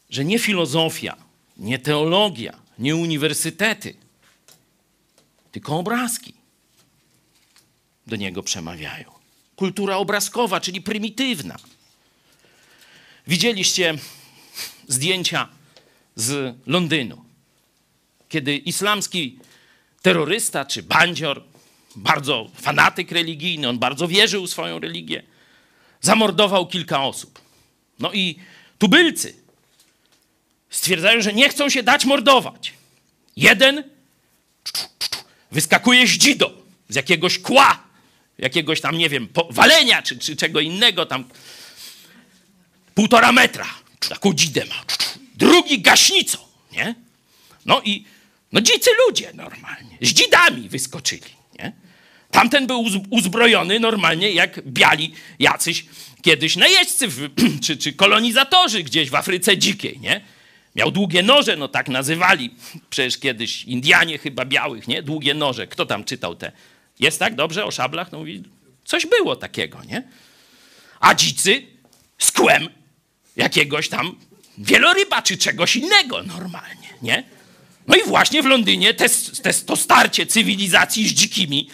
Że 0.10 0.26
nie 0.26 0.40
filozofia, 0.40 1.18
nie 1.58 1.80
teologia, 1.80 2.60
nie 2.80 2.96
uniwersytety, 2.96 3.96
tylko 5.52 5.78
obrazki 5.78 6.34
do 8.08 8.16
niego 8.16 8.44
przemawiają. 8.44 9.12
Kultura 9.56 9.98
obrazkowa, 9.98 10.62
czyli 10.62 10.82
prymitywna. 10.82 11.58
Widzieliście 13.28 13.98
zdjęcia 14.88 15.50
z 16.16 16.56
Londynu, 16.68 17.26
kiedy 18.30 18.58
islamski 18.58 19.40
terrorysta 20.02 20.66
czy 20.66 20.84
bandzior, 20.84 21.44
bardzo 21.96 22.50
fanatyk 22.56 23.12
religijny, 23.12 23.70
on 23.70 23.80
bardzo 23.80 24.08
wierzył 24.08 24.48
w 24.48 24.50
swoją 24.50 24.80
religię, 24.80 25.33
zamordował 26.04 26.68
kilka 26.68 27.04
osób. 27.04 27.42
No 28.00 28.14
i 28.14 28.40
tubylcy 28.78 29.34
stwierdzają, 30.70 31.22
że 31.22 31.34
nie 31.34 31.50
chcą 31.50 31.70
się 31.70 31.84
dać 31.84 32.06
mordować. 32.06 32.74
Jeden 33.36 33.84
wyskakuje 35.52 36.08
z 36.08 36.12
dzido, 36.12 36.54
z 36.90 36.96
jakiegoś 36.96 37.40
kła, 37.40 37.84
jakiegoś 38.38 38.82
tam, 38.82 38.98
nie 38.98 39.10
wiem, 39.10 39.28
walenia 39.50 40.02
czy, 40.02 40.18
czy 40.18 40.36
czego 40.36 40.60
innego 40.60 41.06
tam. 41.06 41.30
Półtora 42.96 43.32
metra, 43.32 43.66
taką 44.10 44.34
dzidę 44.34 44.66
ma. 44.66 44.84
Drugi 45.36 45.82
gaśnicą, 45.82 46.38
nie? 46.72 46.96
No 47.66 47.82
i 47.82 48.06
no 48.52 48.62
dzicy 48.62 48.90
ludzie 49.08 49.32
normalnie, 49.34 49.98
z 50.02 50.10
dzidami 50.14 50.70
wyskoczyli? 50.70 51.43
Tamten 52.34 52.68
był 52.68 52.86
uzbrojony 53.10 53.80
normalnie 53.80 54.32
jak 54.32 54.62
biali 54.68 55.14
jacyś 55.40 55.86
kiedyś 56.22 56.56
najeźdźcy 56.56 57.08
czy, 57.64 57.78
czy 57.78 57.94
kolonizatorzy 57.94 58.84
gdzieś 58.84 59.10
w 59.10 59.16
Afryce 59.16 59.58
Dzikiej, 59.58 60.00
nie? 60.00 60.22
Miał 60.76 60.92
długie 60.92 61.24
noże, 61.24 61.56
no 61.56 61.68
tak 61.68 61.90
nazywali 61.90 62.56
przecież 62.90 63.18
kiedyś 63.18 63.64
Indianie 63.64 64.18
chyba 64.18 64.46
białych, 64.46 64.88
nie? 64.88 65.04
Długie 65.04 65.34
noże. 65.34 65.68
Kto 65.68 65.86
tam 65.86 66.04
czytał 66.04 66.36
te? 66.36 66.52
Jest 67.00 67.20
tak 67.20 67.36
dobrze 67.36 67.66
o 67.66 67.72
szablach? 67.72 68.12
No 68.12 68.20
mówi, 68.20 68.44
coś 68.86 69.06
było 69.06 69.36
takiego, 69.36 69.84
nie? 69.84 70.04
A 71.00 71.16
dzicy 71.16 71.68
z 72.18 72.32
kłem 72.32 72.70
jakiegoś 73.36 73.90
tam 73.90 74.16
wieloryba 74.58 75.22
czy 75.22 75.38
czegoś 75.38 75.76
innego 75.76 76.24
normalnie, 76.24 76.88
nie? 77.02 77.24
No 77.88 77.96
i 77.96 78.04
właśnie 78.08 78.44
w 78.44 78.46
Londynie 78.46 78.94
te, 78.94 79.06
te, 79.44 79.54
to 79.54 79.76
starcie 79.76 80.26
cywilizacji 80.26 81.08
z 81.08 81.14
dzikimi 81.14 81.70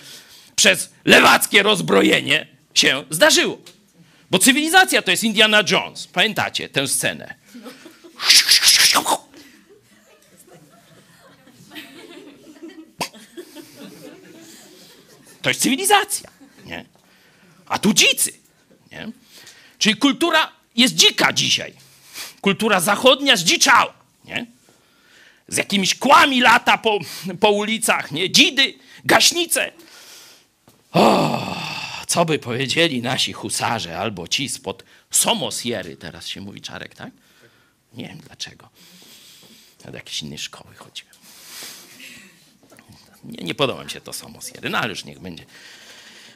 przez 0.59 0.89
lewackie 1.05 1.63
rozbrojenie 1.63 2.47
się 2.73 3.03
zdarzyło. 3.09 3.57
Bo 4.31 4.39
cywilizacja 4.39 5.01
to 5.01 5.11
jest 5.11 5.23
Indiana 5.23 5.63
Jones. 5.71 6.07
Pamiętacie 6.07 6.69
tę 6.69 6.87
scenę? 6.87 7.35
To 15.41 15.49
jest 15.49 15.61
cywilizacja. 15.61 16.29
Nie? 16.65 16.85
A 17.67 17.79
tu 17.79 17.93
dzicy. 17.93 18.33
Nie? 18.91 19.11
Czyli 19.77 19.95
kultura 19.95 20.51
jest 20.75 20.95
dzika 20.95 21.33
dzisiaj. 21.33 21.73
Kultura 22.41 22.79
zachodnia 22.79 23.35
zdziczała. 23.35 23.93
Nie? 24.25 24.45
Z 25.47 25.57
jakimiś 25.57 25.95
kłami 25.95 26.41
lata 26.41 26.77
po, 26.77 26.99
po 27.39 27.51
ulicach. 27.51 28.11
Nie? 28.11 28.31
Dzidy, 28.31 28.73
gaśnice. 29.05 29.71
O, 30.91 31.55
co 32.07 32.25
by 32.25 32.39
powiedzieli 32.39 33.01
nasi 33.01 33.33
husarze 33.33 33.99
albo 33.99 34.27
ci 34.27 34.49
spod 34.49 34.83
Somosiery, 35.11 35.97
teraz 35.97 36.27
się 36.27 36.41
mówi 36.41 36.61
Czarek, 36.61 36.95
tak? 36.95 37.11
Nie 37.93 38.07
wiem 38.07 38.17
dlaczego. 38.17 38.69
Do 39.85 39.97
jakiejś 39.97 40.21
innej 40.21 40.37
szkoły 40.37 40.75
chodziłem. 40.75 41.13
Nie, 43.23 43.43
nie 43.43 43.55
podoba 43.55 43.83
mi 43.83 43.89
się 43.89 44.01
to 44.01 44.13
Somosiery, 44.13 44.69
no 44.69 44.77
ale 44.77 44.89
już 44.89 45.05
niech 45.05 45.19
będzie 45.19 45.45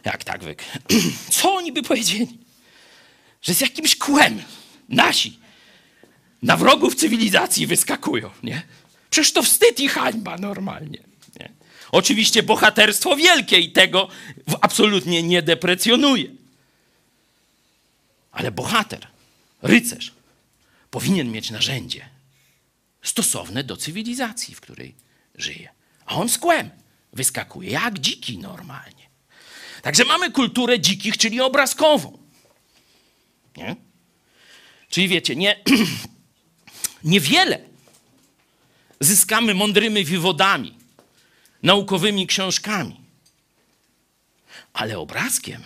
jak 0.03 0.23
tak 0.23 0.43
wyk. 0.43 0.63
Co 1.29 1.53
oni 1.53 1.71
by 1.71 1.83
powiedzieli? 1.83 2.37
Że 3.41 3.53
z 3.53 3.61
jakimś 3.61 3.95
kłem 3.95 4.43
nasi 4.89 5.39
na 6.41 6.57
wrogów 6.57 6.95
cywilizacji 6.95 7.67
wyskakują, 7.67 8.29
nie? 8.43 8.61
Przecież 9.09 9.33
to 9.33 9.43
wstyd 9.43 9.79
i 9.79 9.87
hańba 9.87 10.37
normalnie. 10.37 11.12
Oczywiście 11.93 12.43
bohaterstwo 12.43 13.15
wielkie 13.15 13.59
i 13.59 13.71
tego 13.71 14.07
absolutnie 14.61 15.23
nie 15.23 15.41
deprecjonuje. 15.41 16.29
Ale 18.31 18.51
bohater, 18.51 19.07
rycerz, 19.61 20.13
powinien 20.91 21.31
mieć 21.31 21.51
narzędzie 21.51 22.09
stosowne 23.01 23.63
do 23.63 23.77
cywilizacji, 23.77 24.55
w 24.55 24.61
której 24.61 24.95
żyje. 25.35 25.69
A 26.05 26.15
on 26.15 26.29
z 26.29 26.37
kłem 26.37 26.69
wyskakuje, 27.13 27.69
jak 27.69 27.99
dziki 27.99 28.37
normalnie. 28.37 29.09
Także 29.81 30.05
mamy 30.05 30.31
kulturę 30.31 30.79
dzikich, 30.79 31.17
czyli 31.17 31.41
obrazkową. 31.41 32.17
Nie? 33.57 33.75
Czyli 34.89 35.07
wiecie, 35.07 35.35
nie, 35.35 35.59
niewiele 37.03 37.59
zyskamy 38.99 39.53
mądrymi 39.53 40.03
wywodami, 40.05 40.82
naukowymi 41.63 42.27
książkami, 42.27 43.01
ale 44.73 44.99
obrazkiem 44.99 45.61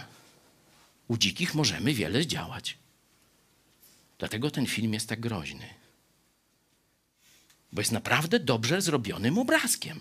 u 1.07 1.17
dzikich 1.17 1.55
możemy 1.55 1.93
wiele 1.93 2.23
zdziałać. 2.23 2.77
Dlatego 4.19 4.51
ten 4.51 4.65
film 4.65 4.93
jest 4.93 5.09
tak 5.09 5.19
groźny. 5.19 5.69
Bo 7.71 7.81
jest 7.81 7.91
naprawdę 7.91 8.39
dobrze 8.39 8.81
zrobionym 8.81 9.37
obrazkiem. 9.37 9.99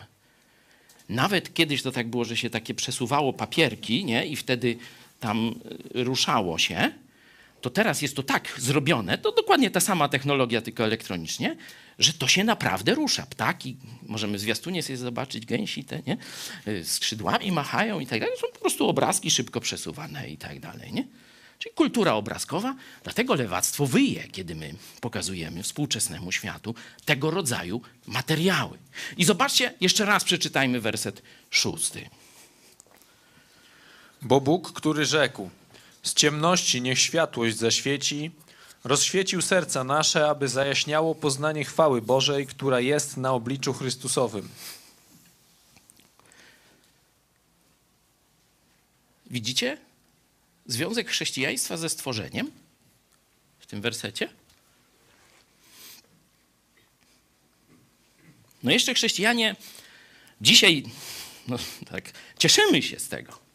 Nawet 1.09 1.55
kiedyś 1.55 1.83
to 1.83 1.93
tak 1.93 2.09
było, 2.09 2.25
że 2.25 2.37
się 2.37 2.51
takie 2.51 2.75
przesuwało 2.75 3.33
papierki, 3.33 4.05
nie? 4.05 4.27
I 4.27 4.37
wtedy 4.37 4.77
tam 5.21 5.55
y, 5.97 6.05
ruszało 6.05 6.59
się. 6.59 6.93
To 7.61 7.71
teraz 7.71 8.03
jest 8.03 8.17
to 8.17 8.23
tak 8.23 8.55
zrobione, 8.59 9.19
to 9.19 9.33
dokładnie 9.33 9.71
ta 9.71 9.81
sama 9.81 10.09
technologia, 10.09 10.63
tylko 10.63 10.85
elektronicznie, 10.85 11.57
że 11.99 12.13
to 12.13 12.29
się 12.29 12.45
naprawdę 12.45 12.95
rusza. 12.95 13.27
Ptaki, 13.27 13.77
możemy 14.03 14.39
zwiastunie 14.39 14.83
sobie 14.83 14.97
zobaczyć, 14.97 15.47
gęsi 15.47 15.85
te, 15.85 16.03
nie? 16.07 16.17
Y, 16.69 16.85
skrzydłami 16.85 17.53
machają 17.53 18.01
i 18.01 18.07
tak 18.07 18.21
dalej. 18.21 18.37
Są 18.41 18.47
po 18.53 18.61
prostu 18.61 18.89
obrazki 18.89 19.31
szybko 19.31 19.61
przesuwane 19.61 20.29
i 20.29 20.39
tak 20.39 20.61
dalej, 20.61 20.93
nie? 20.93 21.07
Czyli 21.59 21.75
kultura 21.75 22.15
obrazkowa, 22.15 22.77
dlatego 23.05 23.35
lewactwo 23.35 23.87
wyje, 23.87 24.29
kiedy 24.29 24.55
my 24.55 24.75
pokazujemy 25.01 25.63
współczesnemu 25.63 26.33
światu 26.33 26.75
tego 27.05 27.31
rodzaju 27.31 27.81
materiały. 28.07 28.79
I 29.17 29.25
zobaczcie, 29.25 29.75
jeszcze 29.81 30.05
raz 30.05 30.25
przeczytajmy 30.25 30.81
werset 30.81 31.23
szósty. 31.51 32.11
Bo 34.23 34.41
Bóg, 34.41 34.73
który 34.73 35.05
rzekł, 35.05 35.51
z 36.07 36.15
ciemności 36.15 36.83
niech 36.83 36.99
światłość 36.99 37.57
zaświeci, 37.57 38.31
rozświecił 38.85 39.43
serca 39.43 39.85
nasze, 39.85 40.29
aby 40.29 40.49
zajaśniało 40.49 41.15
poznanie 41.15 41.65
chwały 41.65 42.03
Bożej, 42.03 42.47
która 42.47 42.81
jest 42.81 43.17
na 43.17 43.33
obliczu 43.33 43.73
Chrystusowym. 43.73 44.49
Widzicie? 49.31 49.79
związek 50.67 51.09
chrześcijaństwa 51.09 51.77
ze 51.77 51.89
stworzeniem 51.89 52.51
w 53.59 53.67
tym 53.67 53.81
wersecie? 53.81 54.29
No 58.63 58.71
jeszcze 58.71 58.95
chrześcijanie 58.95 59.57
dzisiaj, 60.41 60.85
no 61.49 61.59
tak, 61.91 62.13
cieszymy 62.39 62.83
się 62.83 62.99
z 62.99 63.09
tego. 63.09 63.46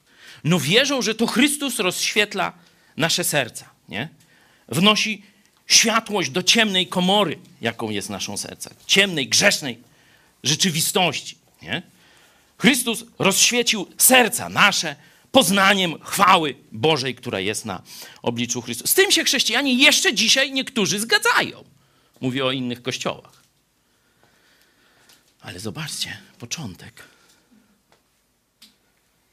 No 0.44 0.60
wierzą, 0.60 1.02
że 1.02 1.16
to 1.16 1.28
Chrystus 1.28 1.80
rozświetla 1.80 2.54
nasze 2.98 3.24
serca, 3.24 3.70
nie? 3.90 4.10
Wnosi 4.68 5.24
światłość 5.68 6.30
do 6.30 6.44
ciemnej 6.44 6.88
komory, 6.88 7.40
jaką 7.62 7.90
jest 7.90 8.10
naszą 8.10 8.38
serce, 8.38 8.76
ciemnej, 8.86 9.28
grzesznej 9.28 9.80
rzeczywistości, 10.44 11.38
nie? 11.62 11.82
Chrystus 12.58 13.04
rozświecił 13.20 13.88
serca 13.98 14.50
nasze, 14.50 14.96
poznaniem 15.32 16.02
chwały 16.02 16.56
Bożej, 16.72 17.16
która 17.16 17.40
jest 17.40 17.66
na 17.66 17.82
obliczu 18.22 18.62
Chrystusa. 18.62 18.92
Z 18.92 18.94
tym 18.94 19.12
się 19.12 19.24
chrześcijanie 19.24 19.74
jeszcze 19.74 20.14
dzisiaj 20.14 20.52
niektórzy 20.52 21.00
zgadzają. 21.00 21.64
Mówię 22.22 22.46
o 22.46 22.52
innych 22.52 22.82
kościołach. 22.82 23.44
Ale 25.42 25.60
zobaczcie, 25.60 26.18
początek. 26.40 27.11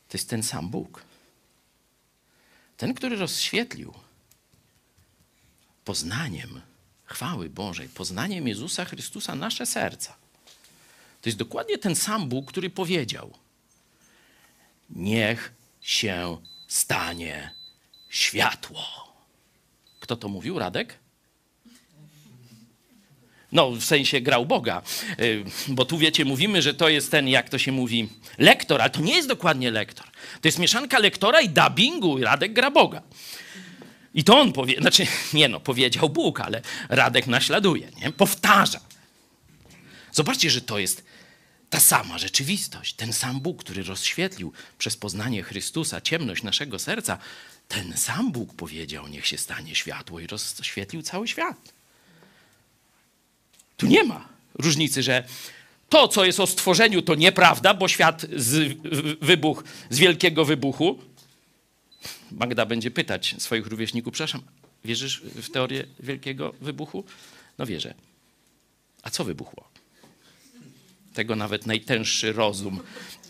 To 0.08 0.16
jest 0.16 0.28
ten 0.28 0.42
sam 0.42 0.68
Bóg. 0.68 1.02
Ten, 2.76 2.94
który 2.94 3.16
rozświetlił 3.16 3.94
poznaniem 5.84 6.60
chwały 7.04 7.50
Bożej, 7.50 7.88
poznaniem 7.88 8.48
Jezusa 8.48 8.84
Chrystusa 8.84 9.34
nasze 9.34 9.66
serca. 9.66 10.16
To 11.22 11.28
jest 11.28 11.38
dokładnie 11.38 11.78
ten 11.78 11.96
sam 11.96 12.28
Bóg, 12.28 12.48
który 12.48 12.70
powiedział: 12.70 13.34
Niech 14.90 15.52
się 15.80 16.38
stanie 16.68 17.54
światło. 18.08 18.82
Kto 20.00 20.16
to 20.16 20.28
mówił? 20.28 20.58
Radek? 20.58 20.98
No, 23.52 23.70
w 23.70 23.84
sensie 23.84 24.20
grał 24.20 24.46
Boga. 24.46 24.82
Y, 25.20 25.44
Bo 25.68 25.84
tu 25.84 25.98
wiecie, 25.98 26.24
mówimy, 26.24 26.62
że 26.62 26.74
to 26.74 26.88
jest 26.88 27.10
ten, 27.10 27.28
jak 27.28 27.48
to 27.48 27.58
się 27.58 27.72
mówi, 27.72 28.08
lektor, 28.38 28.80
ale 28.80 28.90
to 28.90 29.00
nie 29.00 29.16
jest 29.16 29.28
dokładnie 29.28 29.70
lektor. 29.70 30.06
To 30.40 30.48
jest 30.48 30.58
mieszanka 30.58 30.98
lektora 30.98 31.40
i 31.40 31.48
dubbingu. 31.48 32.18
Radek 32.18 32.52
gra 32.52 32.70
Boga. 32.70 33.02
I 34.14 34.24
to 34.24 34.40
on 34.40 34.52
powie, 34.52 34.80
znaczy, 34.80 35.06
nie 35.32 35.48
no, 35.48 35.60
powiedział 35.60 36.08
Bóg, 36.08 36.40
ale 36.40 36.62
Radek 36.88 37.26
naśladuje, 37.26 37.88
nie? 38.00 38.12
Powtarza. 38.12 38.80
Zobaczcie, 40.12 40.50
że 40.50 40.60
to 40.60 40.78
jest 40.78 41.04
ta 41.70 41.80
sama 41.80 42.18
rzeczywistość, 42.18 42.94
ten 42.94 43.12
sam 43.12 43.40
Bóg, 43.40 43.64
który 43.64 43.82
rozświetlił 43.82 44.52
przez 44.78 44.96
poznanie 44.96 45.42
Chrystusa 45.42 46.00
ciemność 46.00 46.42
naszego 46.42 46.78
serca, 46.78 47.18
ten 47.68 47.96
sam 47.96 48.32
Bóg 48.32 48.54
powiedział: 48.54 49.08
Niech 49.08 49.26
się 49.26 49.38
stanie 49.38 49.74
światło 49.74 50.20
i 50.20 50.26
rozświetlił 50.26 51.02
cały 51.02 51.28
świat. 51.28 51.77
Tu 53.78 53.86
nie 53.86 54.04
ma 54.04 54.28
różnicy, 54.54 55.02
że 55.02 55.24
to, 55.88 56.08
co 56.08 56.24
jest 56.24 56.40
o 56.40 56.46
stworzeniu, 56.46 57.02
to 57.02 57.14
nieprawda, 57.14 57.74
bo 57.74 57.88
świat 57.88 58.26
z, 58.36 58.72
w- 58.84 59.24
wybuchł 59.26 59.62
z 59.90 59.98
wielkiego 59.98 60.44
wybuchu. 60.44 60.98
Magda 62.32 62.66
będzie 62.66 62.90
pytać 62.90 63.34
swoich 63.38 63.66
rówieśników: 63.66 64.12
Przepraszam, 64.12 64.42
wierzysz 64.84 65.20
w 65.20 65.50
teorię 65.50 65.84
wielkiego 66.00 66.54
wybuchu? 66.60 67.04
No 67.58 67.66
wierzę. 67.66 67.94
A 69.02 69.10
co 69.10 69.24
wybuchło? 69.24 69.67
Tego 71.18 71.36
nawet 71.36 71.66
najtęższy 71.66 72.32
rozum 72.32 72.80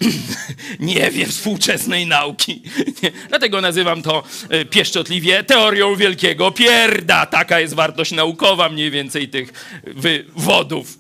nie 0.81 1.11
wie 1.11 1.27
współczesnej 1.27 2.07
nauki. 2.07 2.63
Dlatego 3.29 3.61
nazywam 3.61 4.03
to 4.03 4.25
e, 4.49 4.65
pieszczotliwie 4.65 5.45
teorią 5.45 5.97
wielkiego 5.97 6.51
pierda. 6.51 7.27
Taka 7.27 7.61
jest 7.61 7.75
wartość 7.75 8.13
naukowa 8.13 8.69
mniej 8.69 8.91
więcej 8.91 9.29
tych 9.29 9.53
wywodów. 9.83 10.99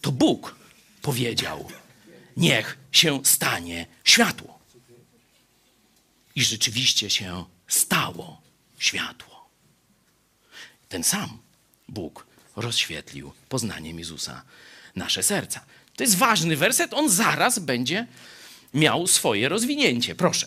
To 0.00 0.12
Bóg 0.12 0.54
powiedział, 1.02 1.68
niech 2.36 2.78
się 2.92 3.20
stanie 3.24 3.86
światło. 4.04 4.58
I 6.36 6.44
rzeczywiście 6.44 7.10
się 7.10 7.44
stało 7.68 8.42
światło. 8.78 9.48
Ten 10.88 11.04
sam 11.04 11.38
Bóg 11.88 12.26
rozświetlił 12.56 13.32
poznaniem 13.48 13.98
Jezusa 13.98 14.42
nasze 14.96 15.22
serca. 15.22 15.60
To 15.96 16.04
jest 16.04 16.16
ważny 16.16 16.56
werset, 16.56 16.94
on 16.94 17.08
zaraz 17.10 17.58
będzie 17.58 18.06
miał 18.74 19.06
swoje 19.06 19.48
rozwinięcie. 19.48 20.14
Proszę. 20.14 20.46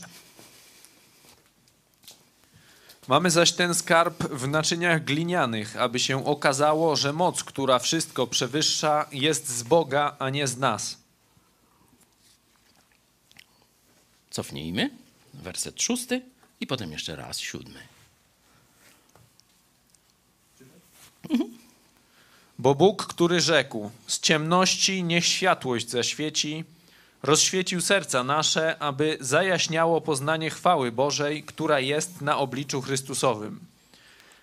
Mamy 3.07 3.31
zaś 3.31 3.51
ten 3.51 3.75
skarb 3.75 4.23
w 4.23 4.47
naczyniach 4.47 5.03
glinianych, 5.03 5.77
aby 5.77 5.99
się 5.99 6.25
okazało, 6.25 6.95
że 6.95 7.13
moc, 7.13 7.43
która 7.43 7.79
wszystko 7.79 8.27
przewyższa, 8.27 9.05
jest 9.11 9.49
z 9.49 9.63
Boga, 9.63 10.15
a 10.19 10.29
nie 10.29 10.47
z 10.47 10.57
nas. 10.57 10.97
Cofnijmy. 14.29 14.89
Werset 15.33 15.81
szósty 15.81 16.21
i 16.59 16.67
potem 16.67 16.91
jeszcze 16.91 17.15
raz 17.15 17.39
siódmy. 17.39 17.79
Bo 22.59 22.75
Bóg, 22.75 23.05
który 23.05 23.41
rzekł: 23.41 23.91
Z 24.07 24.19
ciemności 24.19 25.03
niech 25.03 25.25
światłość 25.25 25.89
zaświeci, 25.89 26.63
rozświecił 27.23 27.81
serca 27.81 28.23
nasze, 28.23 28.77
aby 28.79 29.17
zajaśniało 29.21 30.01
poznanie 30.01 30.49
chwały 30.49 30.91
Bożej, 30.91 31.43
która 31.43 31.79
jest 31.79 32.21
na 32.21 32.37
obliczu 32.37 32.81
Chrystusowym. 32.81 33.59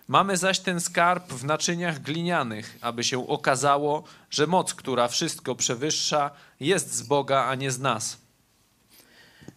Mamy 0.09 0.37
zaś 0.37 0.61
ten 0.61 0.81
skarb 0.81 1.33
w 1.33 1.45
naczyniach 1.45 2.03
glinianych, 2.03 2.79
aby 2.81 3.05
się 3.05 3.29
okazało, 3.29 4.05
że 4.31 4.47
moc, 4.47 4.75
która 4.75 5.09
wszystko 5.09 5.55
przewyższa, 5.55 6.31
jest 6.61 6.95
z 6.95 7.03
Boga, 7.03 7.45
a 7.45 7.55
nie 7.55 7.71
z 7.71 7.79
nas. 7.79 8.19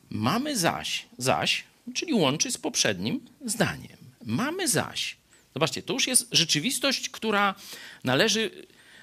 Mamy 0.10 0.58
zaś, 0.58 1.06
zaś, 1.18 1.64
czyli 1.94 2.14
łączy 2.14 2.52
z 2.52 2.58
poprzednim 2.58 3.26
zdaniem. 3.46 3.98
Mamy 4.26 4.68
zaś. 4.68 5.18
Zobaczcie, 5.58 5.84
to 5.84 5.94
już 5.94 6.08
jest 6.08 6.28
rzeczywistość, 6.32 7.10
która 7.10 7.56
należy 8.04 8.52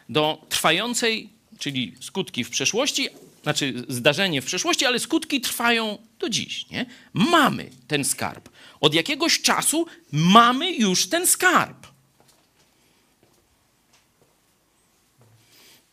do 0.08 0.46
trwającej, 0.48 1.28
czyli 1.58 1.94
skutki 2.00 2.44
w 2.44 2.50
przeszłości, 2.50 3.08
znaczy 3.42 3.84
zdarzenie 3.88 4.42
w 4.42 4.44
przeszłości, 4.44 4.86
ale 4.86 4.98
skutki 4.98 5.40
trwają 5.40 5.98
do 6.18 6.28
dziś. 6.28 6.70
Nie? 6.70 6.86
Mamy 7.12 7.70
ten 7.88 8.04
skarb. 8.04 8.48
Od 8.80 8.94
jakiegoś 8.94 9.40
czasu 9.40 9.86
mamy 10.12 10.72
już 10.72 11.08
ten 11.08 11.26
skarb. 11.26 11.86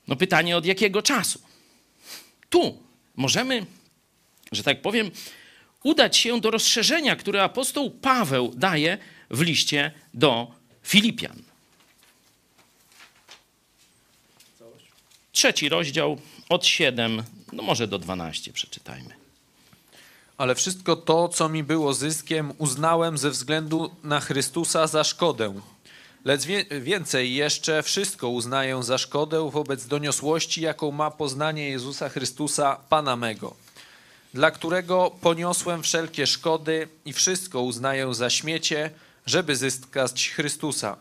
No 0.08 0.16
pytanie, 0.16 0.58
od 0.58 0.66
jakiego 0.66 1.02
czasu? 1.02 1.42
Tu 2.50 2.84
możemy 3.16 3.66
że 4.52 4.64
tak 4.64 4.82
powiem, 4.82 5.12
udać 5.84 6.18
się 6.18 6.42
do 6.42 6.52
rozszerzenia, 6.52 7.16
które 7.16 7.44
apostoł 7.44 7.92
Paweł 7.92 8.54
daje 8.56 8.98
w 9.32 9.42
liście 9.42 9.92
do 10.14 10.52
Filipian. 10.84 11.42
Trzeci 15.32 15.70
rozdział 15.70 16.18
od 16.50 16.66
7, 16.66 17.24
no 17.54 17.64
może 17.64 17.88
do 17.88 18.00
12 18.00 18.54
przeczytajmy. 18.54 19.16
Ale 20.38 20.56
wszystko 20.56 20.96
to, 20.96 21.30
co 21.30 21.50
mi 21.50 21.64
było 21.64 21.94
zyskiem, 21.94 22.54
uznałem 22.58 23.18
ze 23.18 23.30
względu 23.30 23.96
na 24.04 24.20
Chrystusa 24.20 24.88
za 24.88 25.04
szkodę. 25.04 25.62
Lecz 26.26 26.46
wie, 26.46 26.66
więcej 26.82 27.36
jeszcze 27.36 27.84
wszystko 27.84 28.30
uznaję 28.30 28.84
za 28.84 28.98
szkodę 28.98 29.50
wobec 29.52 29.88
doniosłości, 29.88 30.62
jaką 30.62 30.92
ma 30.92 31.12
poznanie 31.12 31.70
Jezusa 31.70 32.10
Chrystusa, 32.10 32.78
Pana 32.90 33.16
mego, 33.16 33.56
dla 34.34 34.52
którego 34.52 35.12
poniosłem 35.22 35.84
wszelkie 35.84 36.28
szkody 36.28 36.88
i 37.06 37.14
wszystko 37.14 37.62
uznaję 37.62 38.14
za 38.14 38.30
śmiecie, 38.30 38.92
żeby 39.26 39.56
zyskać 39.56 40.30
Chrystusa 40.30 40.98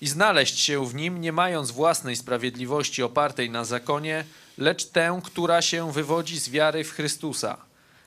i 0.00 0.08
znaleźć 0.08 0.58
się 0.58 0.86
w 0.86 0.94
nim, 0.94 1.20
nie 1.20 1.32
mając 1.32 1.70
własnej 1.70 2.16
sprawiedliwości 2.16 3.02
opartej 3.02 3.50
na 3.50 3.64
zakonie, 3.64 4.24
lecz 4.58 4.84
tę, 4.84 5.20
która 5.24 5.62
się 5.62 5.92
wywodzi 5.92 6.40
z 6.40 6.48
wiary 6.48 6.84
w 6.84 6.92
Chrystusa. 6.92 7.56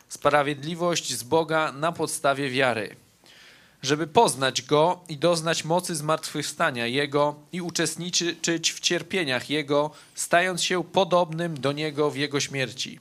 Sprawiedliwość 0.09 1.13
z 1.13 1.23
Boga 1.23 1.71
na 1.71 1.91
podstawie 1.91 2.49
wiary. 2.49 2.95
Żeby 3.81 4.07
poznać 4.07 4.61
Go 4.61 4.99
i 5.09 5.17
doznać 5.17 5.63
mocy 5.63 5.95
zmartwychwstania 5.95 6.87
Jego 6.87 7.35
i 7.51 7.61
uczestniczyć 7.61 8.71
w 8.71 8.79
cierpieniach 8.79 9.49
Jego, 9.49 9.91
stając 10.15 10.63
się 10.63 10.83
podobnym 10.83 11.61
do 11.61 11.71
Niego 11.71 12.11
w 12.11 12.15
Jego 12.15 12.39
śmierci. 12.39 12.99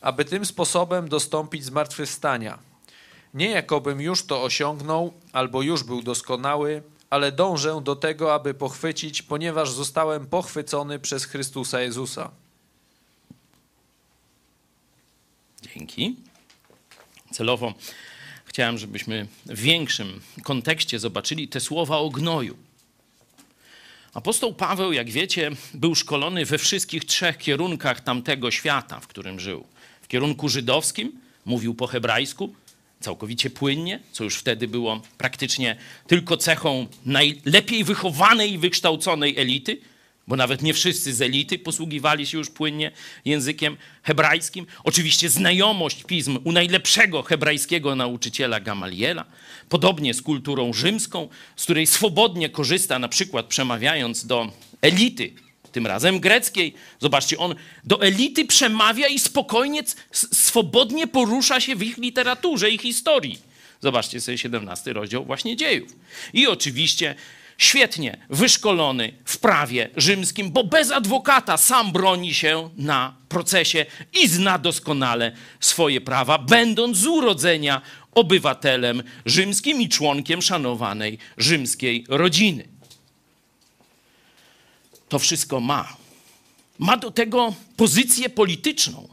Aby 0.00 0.24
tym 0.24 0.46
sposobem 0.46 1.08
dostąpić 1.08 1.64
zmartwychwstania. 1.64 2.69
Nie 3.34 3.50
jakobym 3.50 4.00
już 4.00 4.26
to 4.26 4.42
osiągnął, 4.42 5.12
albo 5.32 5.62
już 5.62 5.82
był 5.82 6.02
doskonały, 6.02 6.82
ale 7.10 7.32
dążę 7.32 7.80
do 7.84 7.96
tego, 7.96 8.34
aby 8.34 8.54
pochwycić, 8.54 9.22
ponieważ 9.22 9.70
zostałem 9.70 10.26
pochwycony 10.26 10.98
przez 10.98 11.24
Chrystusa 11.24 11.80
Jezusa. 11.80 12.30
Dzięki. 15.62 16.16
Celowo 17.30 17.74
chciałem, 18.44 18.78
żebyśmy 18.78 19.26
w 19.46 19.60
większym 19.60 20.20
kontekście 20.42 20.98
zobaczyli 20.98 21.48
te 21.48 21.60
słowa 21.60 21.98
o 21.98 22.10
gnoju. 22.10 22.56
Apostoł 24.14 24.54
Paweł, 24.54 24.92
jak 24.92 25.10
wiecie, 25.10 25.50
był 25.74 25.94
szkolony 25.94 26.46
we 26.46 26.58
wszystkich 26.58 27.04
trzech 27.04 27.38
kierunkach 27.38 28.00
tamtego 28.00 28.50
świata, 28.50 29.00
w 29.00 29.06
którym 29.06 29.40
żył. 29.40 29.64
W 30.02 30.08
kierunku 30.08 30.48
żydowskim 30.48 31.20
mówił 31.44 31.74
po 31.74 31.86
hebrajsku, 31.86 32.54
całkowicie 33.00 33.50
płynnie, 33.50 34.00
co 34.12 34.24
już 34.24 34.36
wtedy 34.36 34.68
było 34.68 35.02
praktycznie 35.18 35.76
tylko 36.06 36.36
cechą 36.36 36.86
najlepiej 37.06 37.84
wychowanej 37.84 38.52
i 38.52 38.58
wykształconej 38.58 39.38
elity, 39.38 39.78
bo 40.28 40.36
nawet 40.36 40.62
nie 40.62 40.74
wszyscy 40.74 41.14
z 41.14 41.22
elity 41.22 41.58
posługiwali 41.58 42.26
się 42.26 42.38
już 42.38 42.50
płynnie 42.50 42.90
językiem 43.24 43.76
hebrajskim. 44.02 44.66
Oczywiście 44.84 45.28
znajomość 45.28 46.04
pism 46.04 46.38
u 46.44 46.52
najlepszego 46.52 47.22
hebrajskiego 47.22 47.94
nauczyciela 47.94 48.60
Gamaliela, 48.60 49.24
podobnie 49.68 50.14
z 50.14 50.22
kulturą 50.22 50.72
rzymską, 50.72 51.28
z 51.56 51.64
której 51.64 51.86
swobodnie 51.86 52.48
korzysta, 52.48 52.98
na 52.98 53.08
przykład 53.08 53.46
przemawiając 53.46 54.26
do 54.26 54.52
elity, 54.80 55.32
tym 55.72 55.86
razem 55.86 56.20
greckiej. 56.20 56.74
Zobaczcie, 56.98 57.38
on 57.38 57.54
do 57.84 58.02
elity 58.02 58.44
przemawia 58.44 59.08
i 59.08 59.18
spokojnie, 59.18 59.82
swobodnie 60.12 61.06
porusza 61.06 61.60
się 61.60 61.76
w 61.76 61.82
ich 61.82 61.98
literaturze 61.98 62.70
i 62.70 62.78
historii. 62.78 63.38
Zobaczcie 63.80 64.20
sobie 64.20 64.38
17 64.38 64.92
rozdział 64.92 65.24
właśnie 65.24 65.56
dziejów. 65.56 65.96
I 66.32 66.46
oczywiście 66.46 67.14
świetnie 67.58 68.16
wyszkolony 68.30 69.12
w 69.24 69.38
prawie 69.38 69.90
rzymskim, 69.96 70.50
bo 70.50 70.64
bez 70.64 70.90
adwokata 70.90 71.56
sam 71.56 71.92
broni 71.92 72.34
się 72.34 72.70
na 72.76 73.16
procesie 73.28 73.86
i 74.22 74.28
zna 74.28 74.58
doskonale 74.58 75.32
swoje 75.60 76.00
prawa, 76.00 76.38
będąc 76.38 76.96
z 76.96 77.06
urodzenia 77.06 77.82
obywatelem 78.12 79.02
rzymskim 79.26 79.80
i 79.80 79.88
członkiem 79.88 80.42
szanowanej 80.42 81.18
rzymskiej 81.38 82.04
rodziny. 82.08 82.79
To 85.10 85.18
wszystko 85.18 85.60
ma. 85.60 85.96
Ma 86.78 86.96
do 86.96 87.10
tego 87.10 87.54
pozycję 87.76 88.30
polityczną. 88.30 89.08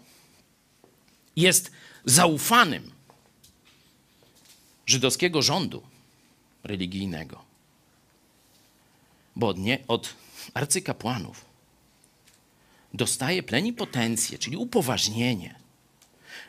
Jest 1.36 1.72
zaufanym 2.06 2.92
żydowskiego 4.86 5.42
rządu 5.42 5.84
religijnego. 6.64 7.44
Bo 9.36 9.48
od, 9.48 9.58
nie, 9.58 9.80
od 9.88 10.14
arcykapłanów 10.54 11.46
dostaje 12.94 13.44
plenipotencję, 13.44 14.38
czyli 14.38 14.58
upoważnienie, 14.58 15.56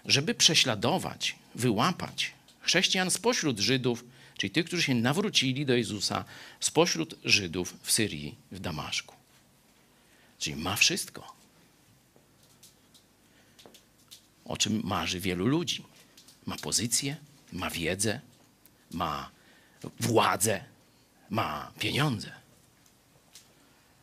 żeby 0.05 0.35
prześladować, 0.35 1.37
wyłapać 1.55 2.33
chrześcijan 2.61 3.11
spośród 3.11 3.59
Żydów, 3.59 4.05
czyli 4.39 4.51
tych, 4.51 4.67
którzy 4.67 4.83
się 4.83 4.95
nawrócili 4.95 5.67
do 5.67 5.75
Jezusa, 5.75 6.25
spośród 6.61 7.15
Żydów 7.25 7.75
w 7.83 7.93
Syrii, 7.93 8.35
w 8.53 8.61
Damaszku. 8.61 9.18
Czyli 10.39 10.57
ma 10.57 10.77
wszystko. 10.77 11.33
O 14.45 14.57
czym 14.57 14.81
marzy 14.85 15.21
wielu 15.21 15.47
ludzi. 15.47 15.85
Ma 16.47 16.57
pozycję, 16.57 17.17
ma 17.53 17.71
wiedzę, 17.71 18.21
ma 18.91 19.31
władzę, 20.01 20.65
ma 21.31 21.73
pieniądze. 21.79 22.33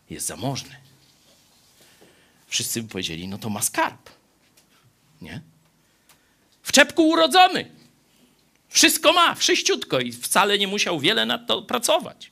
Jest 0.09 0.27
zamożny. 0.27 0.75
Wszyscy 2.47 2.83
by 2.83 2.89
powiedzieli, 2.89 3.27
no 3.27 3.37
to 3.37 3.49
ma 3.49 3.61
skarb. 3.61 4.09
Nie? 5.21 5.41
W 6.63 6.71
czepku 6.71 7.09
urodzony. 7.09 7.71
Wszystko 8.69 9.13
ma, 9.13 9.35
wszyściutko 9.35 9.99
i 9.99 10.11
wcale 10.11 10.57
nie 10.57 10.67
musiał 10.67 10.99
wiele 10.99 11.25
nad 11.25 11.47
to 11.47 11.61
pracować. 11.61 12.31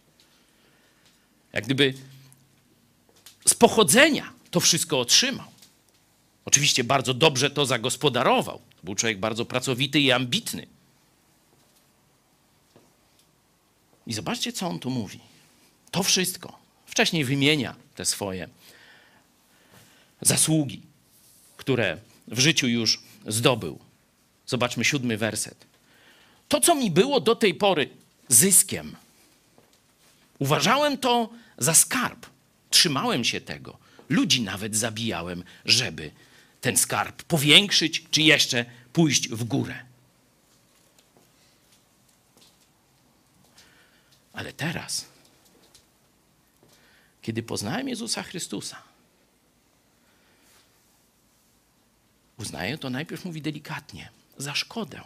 Jak 1.53 1.65
gdyby 1.65 1.93
z 3.47 3.53
pochodzenia 3.53 4.33
to 4.51 4.59
wszystko 4.59 4.99
otrzymał. 4.99 5.47
Oczywiście 6.45 6.83
bardzo 6.83 7.13
dobrze 7.13 7.49
to 7.49 7.65
zagospodarował. 7.65 8.61
Był 8.83 8.95
człowiek 8.95 9.19
bardzo 9.19 9.45
pracowity 9.45 9.99
i 9.99 10.11
ambitny. 10.11 10.67
I 14.07 14.13
zobaczcie, 14.13 14.53
co 14.53 14.67
on 14.67 14.79
tu 14.79 14.89
mówi. 14.89 15.19
To 15.91 16.03
wszystko. 16.03 16.59
Wcześniej 16.85 17.25
wymienia 17.25 17.75
te 17.95 18.05
swoje 18.05 18.49
zasługi, 20.21 20.81
które 21.57 21.97
w 22.27 22.39
życiu 22.39 22.67
już 22.67 23.01
zdobył. 23.27 23.79
Zobaczmy 24.47 24.85
siódmy 24.85 25.17
werset. 25.17 25.65
To, 26.47 26.61
co 26.61 26.75
mi 26.75 26.91
było 26.91 27.19
do 27.19 27.35
tej 27.35 27.53
pory 27.53 27.89
zyskiem, 28.27 28.95
uważałem 30.39 30.97
to 30.97 31.29
za 31.57 31.73
skarb. 31.73 32.32
Trzymałem 32.73 33.23
się 33.23 33.41
tego. 33.41 33.77
Ludzi 34.09 34.41
nawet 34.41 34.75
zabijałem, 34.75 35.43
żeby 35.65 36.11
ten 36.61 36.77
skarb 36.77 37.23
powiększyć, 37.23 38.05
czy 38.11 38.21
jeszcze 38.21 38.65
pójść 38.93 39.29
w 39.29 39.43
górę. 39.43 39.85
Ale 44.33 44.53
teraz, 44.53 45.05
kiedy 47.21 47.43
poznałem 47.43 47.89
Jezusa 47.89 48.23
Chrystusa, 48.23 48.81
uznaję 52.37 52.77
to 52.77 52.89
najpierw, 52.89 53.25
mówi 53.25 53.41
delikatnie, 53.41 54.09
za 54.37 54.55
szkodę, 54.55 55.01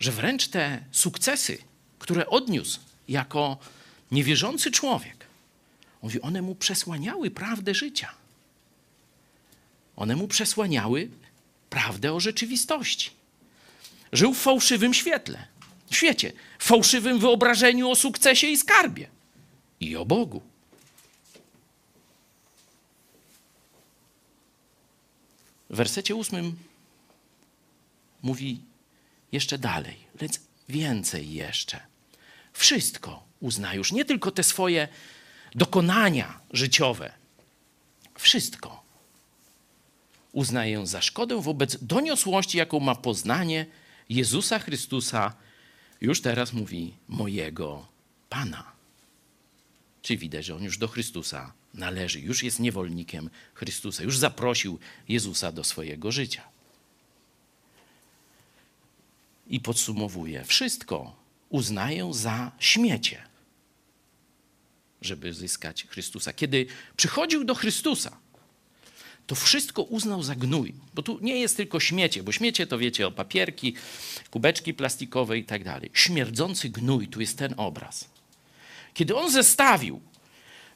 że 0.00 0.12
wręcz 0.12 0.48
te 0.48 0.84
sukcesy, 0.92 1.58
które 1.98 2.26
odniósł 2.26 2.80
jako 3.08 3.58
niewierzący 4.10 4.70
człowiek, 4.70 5.23
mówi, 6.04 6.20
one 6.20 6.42
mu 6.42 6.54
przesłaniały 6.54 7.30
prawdę 7.30 7.74
życia. 7.74 8.14
One 9.96 10.16
mu 10.16 10.28
przesłaniały 10.28 11.10
prawdę 11.70 12.12
o 12.12 12.20
rzeczywistości. 12.20 13.10
Żył 14.12 14.34
w 14.34 14.38
fałszywym 14.38 14.94
świetle, 14.94 15.46
świecie, 15.90 16.32
w 16.58 16.64
fałszywym 16.64 17.18
wyobrażeniu 17.18 17.90
o 17.90 17.94
sukcesie 17.94 18.46
i 18.46 18.56
skarbie 18.56 19.08
i 19.80 19.96
o 19.96 20.04
Bogu. 20.04 20.42
W 25.70 25.76
wersecie 25.76 26.14
ósmym 26.14 26.56
mówi 28.22 28.60
jeszcze 29.32 29.58
dalej, 29.58 29.96
lecz 30.20 30.40
więcej 30.68 31.32
jeszcze. 31.32 31.80
Wszystko 32.52 33.24
uzna 33.40 33.74
już, 33.74 33.92
nie 33.92 34.04
tylko 34.04 34.30
te 34.30 34.42
swoje 34.42 34.88
dokonania 35.54 36.40
życiowe. 36.52 37.12
Wszystko 38.14 38.84
uznaję 40.32 40.86
za 40.86 41.02
szkodę 41.02 41.42
wobec 41.42 41.84
doniosłości, 41.84 42.58
jaką 42.58 42.80
ma 42.80 42.94
poznanie 42.94 43.66
Jezusa 44.08 44.58
Chrystusa, 44.58 45.34
już 46.00 46.20
teraz 46.20 46.52
mówi 46.52 46.94
mojego 47.08 47.86
Pana. 48.28 48.72
Czyli 50.02 50.18
widać, 50.18 50.44
że 50.44 50.56
on 50.56 50.62
już 50.62 50.78
do 50.78 50.88
Chrystusa 50.88 51.52
należy, 51.74 52.20
już 52.20 52.42
jest 52.42 52.60
niewolnikiem 52.60 53.30
Chrystusa, 53.54 54.02
już 54.02 54.18
zaprosił 54.18 54.78
Jezusa 55.08 55.52
do 55.52 55.64
swojego 55.64 56.12
życia. 56.12 56.42
I 59.46 59.60
podsumowuje: 59.60 60.44
Wszystko 60.44 61.16
uznaję 61.48 62.14
za 62.14 62.52
śmiecie, 62.58 63.22
żeby 65.04 65.34
zyskać 65.34 65.86
Chrystusa. 65.88 66.32
Kiedy 66.32 66.66
przychodził 66.96 67.44
do 67.44 67.54
Chrystusa, 67.54 68.18
to 69.26 69.34
wszystko 69.34 69.82
uznał 69.82 70.22
za 70.22 70.34
gnój. 70.34 70.74
Bo 70.94 71.02
tu 71.02 71.18
nie 71.22 71.40
jest 71.40 71.56
tylko 71.56 71.80
śmiecie, 71.80 72.22
bo 72.22 72.32
śmiecie 72.32 72.66
to 72.66 72.78
wiecie 72.78 73.06
o 73.06 73.10
papierki, 73.10 73.74
kubeczki 74.30 74.74
plastikowe 74.74 75.38
i 75.38 75.44
tak 75.44 75.64
dalej. 75.64 75.90
Śmierdzący 75.92 76.68
gnój, 76.68 77.08
tu 77.08 77.20
jest 77.20 77.38
ten 77.38 77.54
obraz. 77.56 78.08
Kiedy 78.94 79.16
on 79.16 79.30
zestawił 79.30 80.00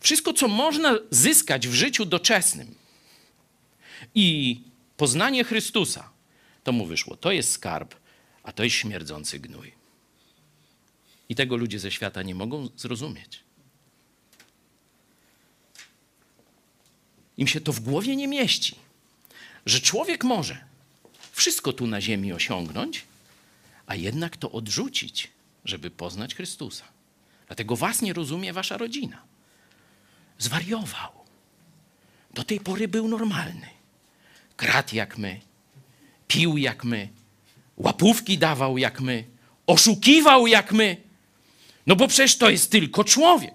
wszystko, 0.01 0.33
co 0.33 0.49
można 0.49 0.99
zyskać 1.11 1.69
w 1.69 1.75
życiu 1.75 2.05
doczesnym 2.05 2.75
i 4.15 4.61
poznanie 4.97 5.45
Chrystusa, 5.45 6.11
to 6.65 6.73
mu 6.73 6.87
wyszło, 6.87 7.17
to 7.17 7.33
jest 7.33 7.53
skarb, 7.53 7.95
a 8.43 8.53
to 8.53 8.65
jest 8.65 8.77
śmierdzący 8.77 9.39
gnój. 9.39 9.73
I 11.29 11.35
tego 11.35 11.57
ludzie 11.57 11.79
ze 11.79 11.91
świata 11.91 12.23
nie 12.23 12.35
mogą 12.35 12.69
zrozumieć. 12.77 13.48
Im 17.39 17.47
się 17.47 17.61
to 17.61 17.73
w 17.73 17.81
głowie 17.81 18.17
nie 18.17 18.29
mieści, 18.29 18.75
że 19.67 19.81
człowiek 19.81 20.25
może 20.25 20.65
wszystko 21.33 21.73
tu 21.73 21.87
na 21.87 22.01
ziemi 22.01 22.33
osiągnąć, 22.33 23.05
a 23.87 23.95
jednak 23.95 24.37
to 24.37 24.53
odrzucić, 24.53 25.31
żeby 25.65 25.91
poznać 25.91 26.35
Chrystusa. 26.35 26.85
Dlatego 27.47 27.77
was 27.77 28.03
nie 28.03 28.13
rozumie 28.13 28.53
wasza 28.53 28.77
rodzina. 28.77 29.23
Zwariował. 30.39 31.13
Do 32.35 32.45
tej 32.45 32.61
pory 32.61 32.89
był 32.89 33.09
normalny. 33.09 33.67
Kradł 34.57 34.95
jak 34.97 35.19
my, 35.19 35.41
pił 36.29 36.57
jak 36.57 36.85
my, 36.85 37.09
łapówki 37.77 38.39
dawał 38.39 38.79
jak 38.79 39.01
my, 39.01 39.25
oszukiwał 39.67 40.47
jak 40.47 40.73
my. 40.73 40.97
No 41.87 41.97
bo 41.97 42.09
przecież 42.09 42.37
to 42.37 42.51
jest 42.51 42.71
tylko 42.71 43.05
człowiek. 43.05 43.55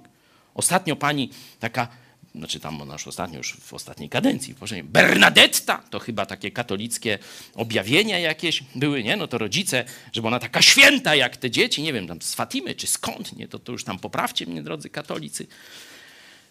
Ostatnio 0.53 0.95
pani 0.95 1.29
taka 1.59 1.88
znaczy 2.36 2.59
tam 2.59 2.81
ona 2.81 2.93
już 2.93 3.07
ostatnio, 3.07 3.38
już 3.38 3.57
w 3.61 3.73
ostatniej 3.73 4.09
kadencji, 4.09 4.55
Bernadetta, 4.84 5.77
to 5.89 5.99
chyba 5.99 6.25
takie 6.25 6.51
katolickie 6.51 7.19
objawienia 7.55 8.19
jakieś 8.19 8.63
były, 8.75 9.03
nie? 9.03 9.18
No 9.18 9.27
to 9.27 9.38
rodzice, 9.38 9.85
żeby 10.14 10.27
ona 10.27 10.39
taka 10.39 10.61
święta 10.61 11.15
jak 11.15 11.38
te 11.38 11.51
dzieci, 11.51 11.81
nie 11.81 11.93
wiem, 11.93 12.07
tam 12.07 12.22
z 12.22 12.35
Fatimy 12.35 12.76
czy 12.76 12.88
skąd, 12.88 13.35
nie? 13.35 13.47
To, 13.47 13.60
to 13.60 13.72
już 13.72 13.84
tam 13.84 13.99
poprawcie 13.99 14.45
mnie, 14.45 14.64
drodzy 14.64 14.89
katolicy. 14.89 15.47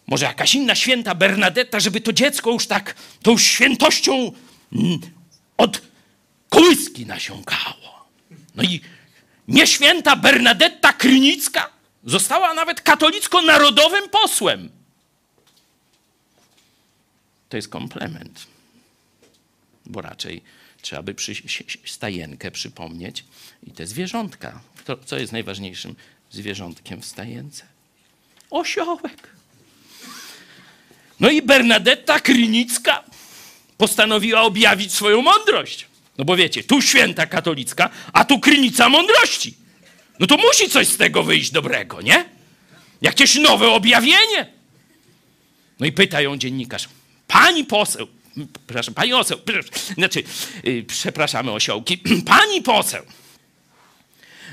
Może 0.06 0.26
jakaś 0.26 0.54
inna 0.54 0.74
święta 0.74 1.14
Bernadetta, 1.14 1.80
żeby 1.80 2.00
to 2.00 2.12
dziecko 2.12 2.50
już 2.50 2.66
tak, 2.66 2.94
tą 3.22 3.38
świętością 3.38 4.32
mm, 4.72 5.00
od 5.56 5.82
kołyski 6.48 7.06
nasiąkało. 7.06 8.08
No 8.54 8.62
i 8.62 8.80
nieświęta 9.48 10.16
Bernadetta 10.16 10.92
Krynicka 10.92 11.70
została 12.04 12.54
nawet 12.54 12.80
katolicko-narodowym 12.80 14.08
posłem 14.08 14.81
to 17.52 17.56
jest 17.56 17.68
komplement. 17.68 18.46
Bo 19.86 20.00
raczej 20.00 20.42
trzeba 20.82 21.02
by 21.02 21.14
przy, 21.14 21.34
stajenkę 21.84 22.50
przypomnieć 22.50 23.24
i 23.66 23.70
te 23.70 23.86
zwierzątka. 23.86 24.60
To, 24.84 24.96
co 24.96 25.18
jest 25.18 25.32
najważniejszym 25.32 25.94
zwierzątkiem 26.30 27.02
w 27.02 27.06
stajence? 27.06 27.64
Osiołek. 28.50 29.28
No 31.20 31.30
i 31.30 31.42
Bernadetta 31.42 32.20
Krynicka 32.20 33.04
postanowiła 33.78 34.42
objawić 34.42 34.92
swoją 34.92 35.22
mądrość. 35.22 35.86
No 36.18 36.24
bo 36.24 36.36
wiecie, 36.36 36.64
tu 36.64 36.82
święta 36.82 37.26
katolicka, 37.26 37.90
a 38.12 38.24
tu 38.24 38.40
krynica 38.40 38.88
mądrości. 38.88 39.54
No 40.18 40.26
to 40.26 40.36
musi 40.36 40.70
coś 40.70 40.88
z 40.88 40.96
tego 40.96 41.22
wyjść 41.22 41.50
dobrego, 41.50 42.00
nie? 42.00 42.24
Jakieś 43.02 43.34
nowe 43.34 43.68
objawienie. 43.68 44.52
No 45.80 45.86
i 45.86 45.92
pyta 45.92 46.20
ją 46.20 46.36
dziennikarz, 46.36 46.88
pani 47.32 47.64
poseł, 47.64 48.06
przepraszam, 48.66 48.94
pani 48.94 49.14
oseł, 49.14 49.38
znaczy, 49.98 50.22
yy, 50.64 50.82
przepraszamy 50.82 51.52
osiołki, 51.52 51.98
pani 52.26 52.62
poseł, 52.62 53.02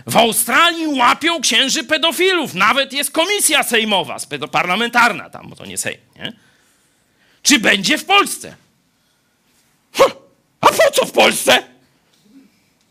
w 0.08 0.18
Australii 0.18 0.88
łapią 0.88 1.42
księży 1.42 1.84
pedofilów, 1.84 2.54
nawet 2.54 2.94
jest 2.94 3.12
komisja 3.12 3.64
sejmowa, 3.64 4.18
parlamentarna 4.52 5.30
tam, 5.30 5.50
bo 5.50 5.56
to 5.56 5.66
nie 5.66 5.78
sejm, 5.78 5.98
nie? 6.16 6.34
Czy 7.44 7.60
będzie 7.60 7.98
w 7.98 8.06
Polsce? 8.06 8.56
Huh, 9.94 10.12
a 10.62 10.68
po 10.68 10.92
co 10.94 11.06
w 11.06 11.12
Polsce? 11.12 11.64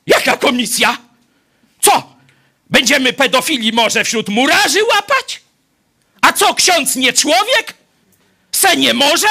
Jaka 0.07 0.37
komisja? 0.37 0.99
Co? 1.81 2.17
Będziemy 2.71 3.13
pedofili 3.13 3.73
może 3.73 4.05
wśród 4.05 4.29
murarzy 4.29 4.85
łapać? 4.85 5.41
A 6.21 6.33
co, 6.33 6.55
ksiądz 6.55 6.97
nie 6.97 7.13
człowiek? 7.13 7.75
Se 8.53 8.77
nie 8.77 8.95
może? 8.95 9.29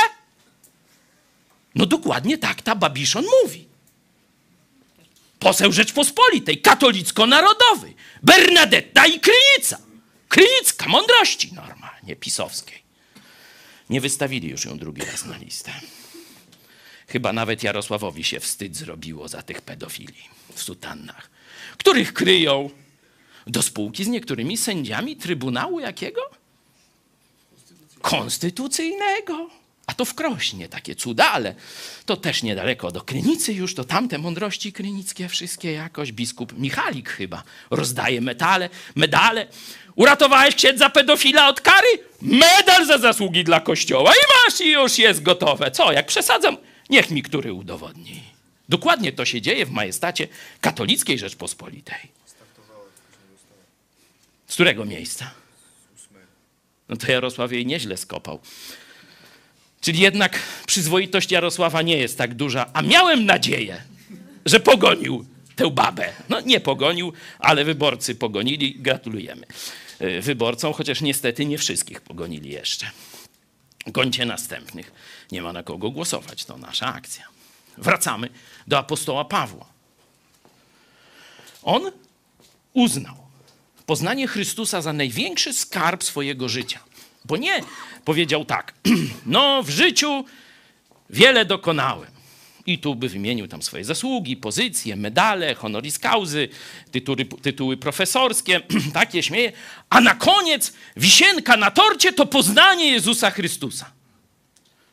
No 1.77 1.85
dokładnie 1.85 2.37
tak 2.37 2.61
ta 2.61 2.75
Babiszon 2.75 3.25
mówi. 3.43 3.67
Poseł 5.39 5.71
Rzeczpospolitej, 5.71 6.61
katolicko-narodowy, 6.61 7.93
Bernadetta 8.23 9.05
i 9.05 9.19
Krynica. 9.19 9.79
Krynicka 10.29 10.87
mądrości 10.87 11.53
normalnie 11.53 12.15
pisowskiej. 12.15 12.83
Nie 13.89 14.01
wystawili 14.01 14.49
już 14.49 14.65
ją 14.65 14.77
drugi 14.77 15.01
raz 15.01 15.25
na 15.25 15.37
listę. 15.37 15.71
Chyba 17.07 17.33
nawet 17.33 17.63
Jarosławowi 17.63 18.23
się 18.23 18.39
wstyd 18.39 18.75
zrobiło 18.75 19.27
za 19.27 19.41
tych 19.41 19.61
pedofili 19.61 20.23
w 20.53 20.61
sutannach, 20.61 21.29
których 21.77 22.13
kryją 22.13 22.69
do 23.47 23.61
spółki 23.61 24.03
z 24.03 24.07
niektórymi 24.07 24.57
sędziami 24.57 25.15
Trybunału 25.15 25.79
jakiego? 25.79 26.21
Konstytucyjnego. 28.01 29.49
A 29.87 29.93
to 29.93 30.05
w 30.05 30.13
Krośnie 30.13 30.69
takie 30.69 30.95
cuda, 30.95 31.31
ale 31.31 31.55
to 32.05 32.17
też 32.17 32.43
niedaleko 32.43 32.91
do 32.91 33.01
Krynicy 33.01 33.53
już, 33.53 33.75
to 33.75 33.83
tamte 33.83 34.17
mądrości 34.17 34.73
krynickie 34.73 35.29
wszystkie 35.29 35.71
jakoś. 35.71 36.11
Biskup 36.11 36.57
Michalik 36.57 37.09
chyba 37.09 37.43
rozdaje 37.69 38.21
metale, 38.21 38.69
medale. 38.95 39.47
Uratowałeś 39.95 40.55
księdza 40.55 40.89
pedofila 40.89 41.49
od 41.49 41.61
kary? 41.61 41.87
Medal 42.21 42.85
za 42.85 42.97
zasługi 42.97 43.43
dla 43.43 43.59
Kościoła 43.59 44.11
i 44.11 44.23
masz 44.45 44.61
i 44.61 44.71
już 44.71 44.97
jest 44.97 45.23
gotowe. 45.23 45.71
Co, 45.71 45.91
jak 45.91 46.07
przesadzam? 46.07 46.57
Niech 46.89 47.11
mi 47.11 47.23
który 47.23 47.53
udowodni. 47.53 48.23
Dokładnie 48.69 49.11
to 49.11 49.25
się 49.25 49.41
dzieje 49.41 49.65
w 49.65 49.71
majestacie 49.71 50.27
katolickiej 50.61 51.19
Rzeczpospolitej. 51.19 52.17
Z 54.47 54.53
którego 54.53 54.85
miejsca? 54.85 55.31
No 56.89 56.97
to 56.97 57.11
Jarosław 57.11 57.51
jej 57.51 57.65
nieźle 57.65 57.97
skopał. 57.97 58.39
Czyli 59.87 59.99
jednak 59.99 60.39
przyzwoitość 60.65 61.31
Jarosława 61.31 61.81
nie 61.81 61.97
jest 61.97 62.17
tak 62.17 62.33
duża, 62.33 62.69
a 62.73 62.81
miałem 62.81 63.25
nadzieję, 63.25 63.83
że 64.45 64.59
pogonił 64.59 65.25
tę 65.55 65.71
babę. 65.71 66.13
No 66.29 66.41
nie 66.41 66.59
pogonił, 66.59 67.13
ale 67.39 67.65
wyborcy 67.65 68.15
pogonili. 68.15 68.75
Gratulujemy 68.79 69.45
y, 70.01 70.21
wyborcom, 70.21 70.73
chociaż 70.73 71.01
niestety 71.01 71.45
nie 71.45 71.57
wszystkich 71.57 72.01
pogonili 72.01 72.49
jeszcze. 72.49 72.91
Gońcie 73.85 74.25
następnych. 74.25 74.91
Nie 75.31 75.41
ma 75.41 75.53
na 75.53 75.63
kogo 75.63 75.91
głosować, 75.91 76.45
to 76.45 76.57
nasza 76.57 76.93
akcja. 76.93 77.23
Wracamy 77.77 78.29
do 78.67 78.77
apostoła 78.77 79.25
Pawła. 79.25 79.65
On 81.63 81.91
uznał 82.73 83.15
poznanie 83.85 84.27
Chrystusa 84.27 84.81
za 84.81 84.93
największy 84.93 85.53
skarb 85.53 86.03
swojego 86.03 86.49
życia. 86.49 86.79
Bo 87.27 87.37
nie 87.37 87.61
powiedział 88.05 88.45
tak, 88.45 88.73
no 89.25 89.63
w 89.63 89.69
życiu 89.69 90.25
wiele 91.09 91.45
dokonałem. 91.45 92.17
I 92.65 92.79
tu 92.79 92.95
by 92.95 93.09
wymienił 93.09 93.47
tam 93.47 93.61
swoje 93.61 93.85
zasługi, 93.85 94.37
pozycje, 94.37 94.95
medale, 94.95 95.55
honoris 95.55 95.99
cauzy, 95.99 96.49
tytuły, 96.91 97.25
tytuły 97.25 97.77
profesorskie, 97.77 98.61
takie 98.93 99.23
śmieje. 99.23 99.51
A 99.89 100.01
na 100.01 100.15
koniec 100.15 100.73
wisienka 100.97 101.57
na 101.57 101.71
torcie 101.71 102.13
to 102.13 102.25
poznanie 102.25 102.91
Jezusa 102.91 103.31
Chrystusa. 103.31 103.91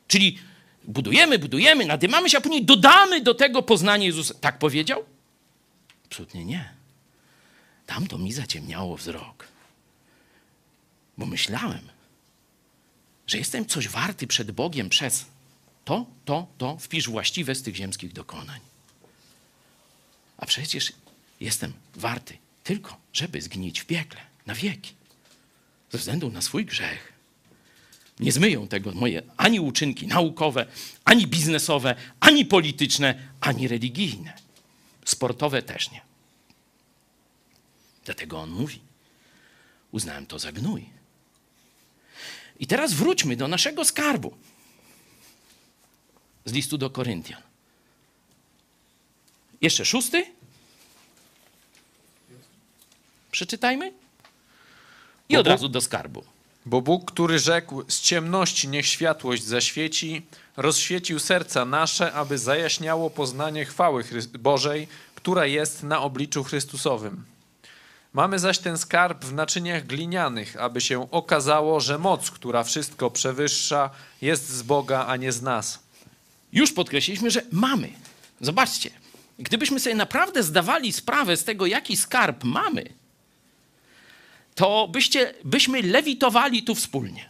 Czyli 0.09 0.39
budujemy, 0.85 1.39
budujemy, 1.39 1.87
nadymamy 1.87 2.31
się, 2.31 2.39
a 2.39 2.41
później 2.41 2.65
dodamy 2.65 3.21
do 3.21 3.35
tego 3.35 3.63
poznanie 3.63 4.07
Jezusa. 4.07 4.35
Tak 4.41 4.59
powiedział? 4.59 5.05
Absolutnie 6.07 6.45
nie. 6.45 6.75
Tam 7.87 8.07
to 8.07 8.19
mi 8.19 8.33
zaciemniało 8.33 8.97
wzrok. 8.97 9.47
Bo 11.19 11.27
myślałem, 11.27 11.94
że 13.27 13.39
jestem 13.39 13.67
coś 13.67 13.89
warty 13.89 14.27
przed 14.27 14.51
Bogiem 14.51 14.89
przez 14.89 15.27
to, 15.85 16.07
to, 16.25 16.47
to, 16.59 16.79
wpisz 16.79 17.09
właściwe 17.09 17.55
z 17.55 17.63
tych 17.63 17.77
ziemskich 17.77 18.13
dokonań. 18.13 18.61
A 20.37 20.47
przecież 20.47 20.93
jestem 21.41 21.73
warty 21.95 22.39
tylko, 22.65 22.97
żeby 23.13 23.43
zgnić 23.43 23.81
w 23.81 23.87
piekle 23.87 24.21
na 24.47 24.55
wieki. 24.55 24.95
Ze 25.91 25.99
względu 25.99 26.31
na 26.31 26.43
swój 26.43 26.65
grzech. 26.65 27.13
Nie 28.21 28.33
zmyją 28.33 28.69
tego 28.69 28.93
moje 28.93 29.23
ani 29.37 29.61
uczynki 29.61 30.07
naukowe, 30.07 30.67
ani 31.05 31.27
biznesowe, 31.27 31.95
ani 32.21 32.47
polityczne, 32.47 33.29
ani 33.41 33.69
religijne. 33.69 34.33
Sportowe 35.05 35.63
też 35.63 35.91
nie. 35.91 36.01
Dlatego 38.05 38.41
on 38.41 38.51
mówi: 38.51 38.81
Uznałem 39.93 40.27
to 40.27 40.39
za 40.39 40.53
gnój. 40.53 40.87
I 42.61 42.67
teraz 42.67 42.93
wróćmy 42.93 43.37
do 43.37 43.49
naszego 43.49 43.85
skarbu 43.85 44.35
z 46.45 46.53
listu 46.53 46.79
do 46.79 46.91
Koryntian. 46.91 47.43
Jeszcze 49.61 49.85
szósty? 49.85 50.27
Przeczytajmy. 53.31 53.93
I 55.29 55.37
od 55.37 55.47
razu 55.47 55.69
do 55.69 55.81
skarbu. 55.81 56.25
Bo 56.67 56.81
Bóg, 56.81 57.13
który 57.13 57.39
rzekł, 57.39 57.85
z 57.89 58.01
ciemności 58.01 58.69
niech 58.69 58.87
światłość 58.87 59.45
zaświeci, 59.45 60.23
rozświecił 60.57 61.19
serca 61.19 61.65
nasze, 61.65 62.13
aby 62.13 62.39
zajaśniało 62.39 63.11
poznanie 63.11 63.65
chwały 63.65 64.05
Bożej, 64.39 64.89
która 65.15 65.47
jest 65.47 65.83
na 65.83 66.01
obliczu 66.01 66.45
Chrystusowym. 66.45 67.25
Mamy 68.15 68.39
zaś 68.39 68.59
ten 68.59 68.79
skarb 68.79 69.25
w 69.25 69.33
naczyniach 69.33 69.87
glinianych, 69.87 70.57
aby 70.57 70.81
się 70.81 71.11
okazało, 71.11 71.81
że 71.81 71.99
moc, 71.99 72.31
która 72.31 72.65
wszystko 72.65 73.11
przewyższa, 73.11 73.91
jest 74.23 74.49
z 74.49 74.63
Boga, 74.63 75.07
a 75.07 75.17
nie 75.17 75.33
z 75.33 75.43
nas. 75.43 75.79
Już 76.53 76.73
podkreśliliśmy, 76.73 77.31
że 77.31 77.43
mamy. 77.53 77.93
Zobaczcie, 78.41 78.91
gdybyśmy 79.39 79.81
sobie 79.81 79.95
naprawdę 79.95 80.43
zdawali 80.43 80.93
sprawę 80.93 81.37
z 81.37 81.45
tego, 81.45 81.67
jaki 81.67 81.97
skarb 81.97 82.45
mamy, 82.45 82.85
to 84.55 84.89
byście, 84.89 85.35
byśmy 85.45 85.83
lewitowali 85.83 86.63
tu 86.63 86.75
wspólnie. 86.75 87.29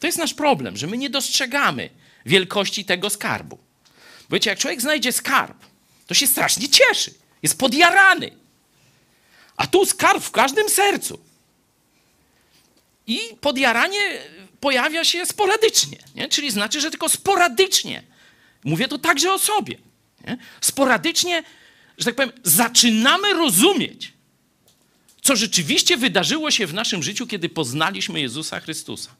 To 0.00 0.06
jest 0.06 0.18
nasz 0.18 0.34
problem, 0.34 0.76
że 0.76 0.86
my 0.86 0.98
nie 0.98 1.10
dostrzegamy 1.10 1.90
wielkości 2.26 2.84
tego 2.84 3.10
skarbu. 3.10 3.58
Wiecie, 4.30 4.50
jak 4.50 4.58
człowiek 4.58 4.80
znajdzie 4.80 5.12
skarb, 5.12 5.56
to 6.06 6.14
się 6.14 6.26
strasznie 6.26 6.68
cieszy. 6.68 7.14
Jest 7.42 7.58
podjarany. 7.58 8.45
A 9.56 9.66
tu 9.66 9.86
skarb 9.86 10.22
w 10.22 10.30
każdym 10.30 10.68
sercu. 10.68 11.18
I 13.06 13.18
podjaranie 13.40 13.98
pojawia 14.60 15.04
się 15.04 15.26
sporadycznie, 15.26 15.98
nie? 16.14 16.28
czyli 16.28 16.50
znaczy, 16.50 16.80
że 16.80 16.90
tylko 16.90 17.08
sporadycznie. 17.08 18.02
Mówię 18.64 18.88
to 18.88 18.98
także 18.98 19.32
o 19.32 19.38
sobie. 19.38 19.78
Nie? 20.26 20.38
Sporadycznie, 20.60 21.42
że 21.98 22.04
tak 22.04 22.14
powiem, 22.14 22.32
zaczynamy 22.44 23.32
rozumieć, 23.32 24.12
co 25.22 25.36
rzeczywiście 25.36 25.96
wydarzyło 25.96 26.50
się 26.50 26.66
w 26.66 26.74
naszym 26.74 27.02
życiu, 27.02 27.26
kiedy 27.26 27.48
poznaliśmy 27.48 28.20
Jezusa 28.20 28.60
Chrystusa. 28.60 29.10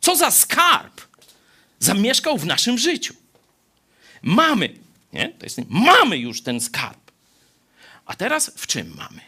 Co 0.00 0.16
za 0.16 0.30
skarb 0.30 1.00
zamieszkał 1.78 2.38
w 2.38 2.46
naszym 2.46 2.78
życiu. 2.78 3.14
Mamy, 4.22 4.74
nie? 5.12 5.28
To 5.28 5.46
jest, 5.46 5.58
mamy 5.68 6.18
już 6.18 6.42
ten 6.42 6.60
skarb. 6.60 7.10
A 8.06 8.16
teraz 8.16 8.52
w 8.56 8.66
czym 8.66 8.94
mamy? 8.96 9.20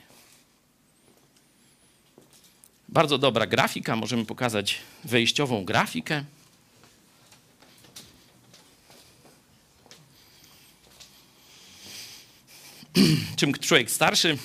Bardzo 2.93 3.19
dobra 3.19 3.47
grafika, 3.47 3.97
możemy 3.97 4.25
pokazać 4.25 4.79
wejściową 5.05 5.65
grafikę. 5.65 6.25
Czym 13.37 13.55
człowiek 13.55 13.91
starszy, 13.91 14.39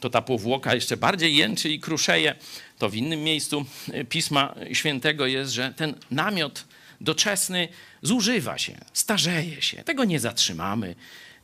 to 0.00 0.10
ta 0.10 0.22
powłoka 0.22 0.74
jeszcze 0.74 0.96
bardziej 0.96 1.36
jęczy 1.36 1.68
i 1.68 1.80
kruszeje. 1.80 2.34
To 2.78 2.88
w 2.88 2.94
innym 2.94 3.22
miejscu 3.22 3.64
Pisma 4.08 4.54
Świętego 4.72 5.26
jest, 5.26 5.52
że 5.52 5.74
ten 5.76 5.94
namiot 6.10 6.64
doczesny 7.00 7.68
zużywa 8.02 8.58
się, 8.58 8.78
starzeje 8.92 9.62
się. 9.62 9.84
Tego 9.84 10.04
nie 10.04 10.20
zatrzymamy. 10.20 10.94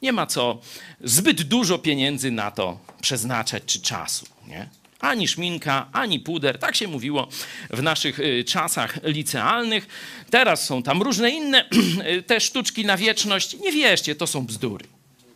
Nie 0.03 0.13
ma 0.13 0.27
co 0.27 0.61
zbyt 1.01 1.43
dużo 1.43 1.79
pieniędzy 1.79 2.31
na 2.31 2.51
to 2.51 2.79
przeznaczać 3.01 3.63
czy 3.67 3.81
czasu. 3.81 4.27
Nie? 4.47 4.69
Ani 5.01 5.29
szminka, 5.29 5.89
ani 5.93 6.21
puder. 6.21 6.59
Tak 6.59 6.77
się 6.77 6.89
mówiło 6.89 7.29
w 7.71 7.83
naszych 7.83 8.21
y, 8.21 8.45
czasach 8.45 8.99
licealnych. 9.03 9.87
Teraz 10.31 10.67
są 10.67 10.83
tam 10.83 11.03
różne 11.03 11.31
inne 11.31 11.65
y, 12.19 12.23
te 12.23 12.41
sztuczki 12.41 12.85
na 12.85 12.97
wieczność. 12.97 13.57
Nie 13.59 13.73
wierzcie, 13.73 14.15
to 14.15 14.27
są 14.27 14.47
bzdury. 14.47 14.87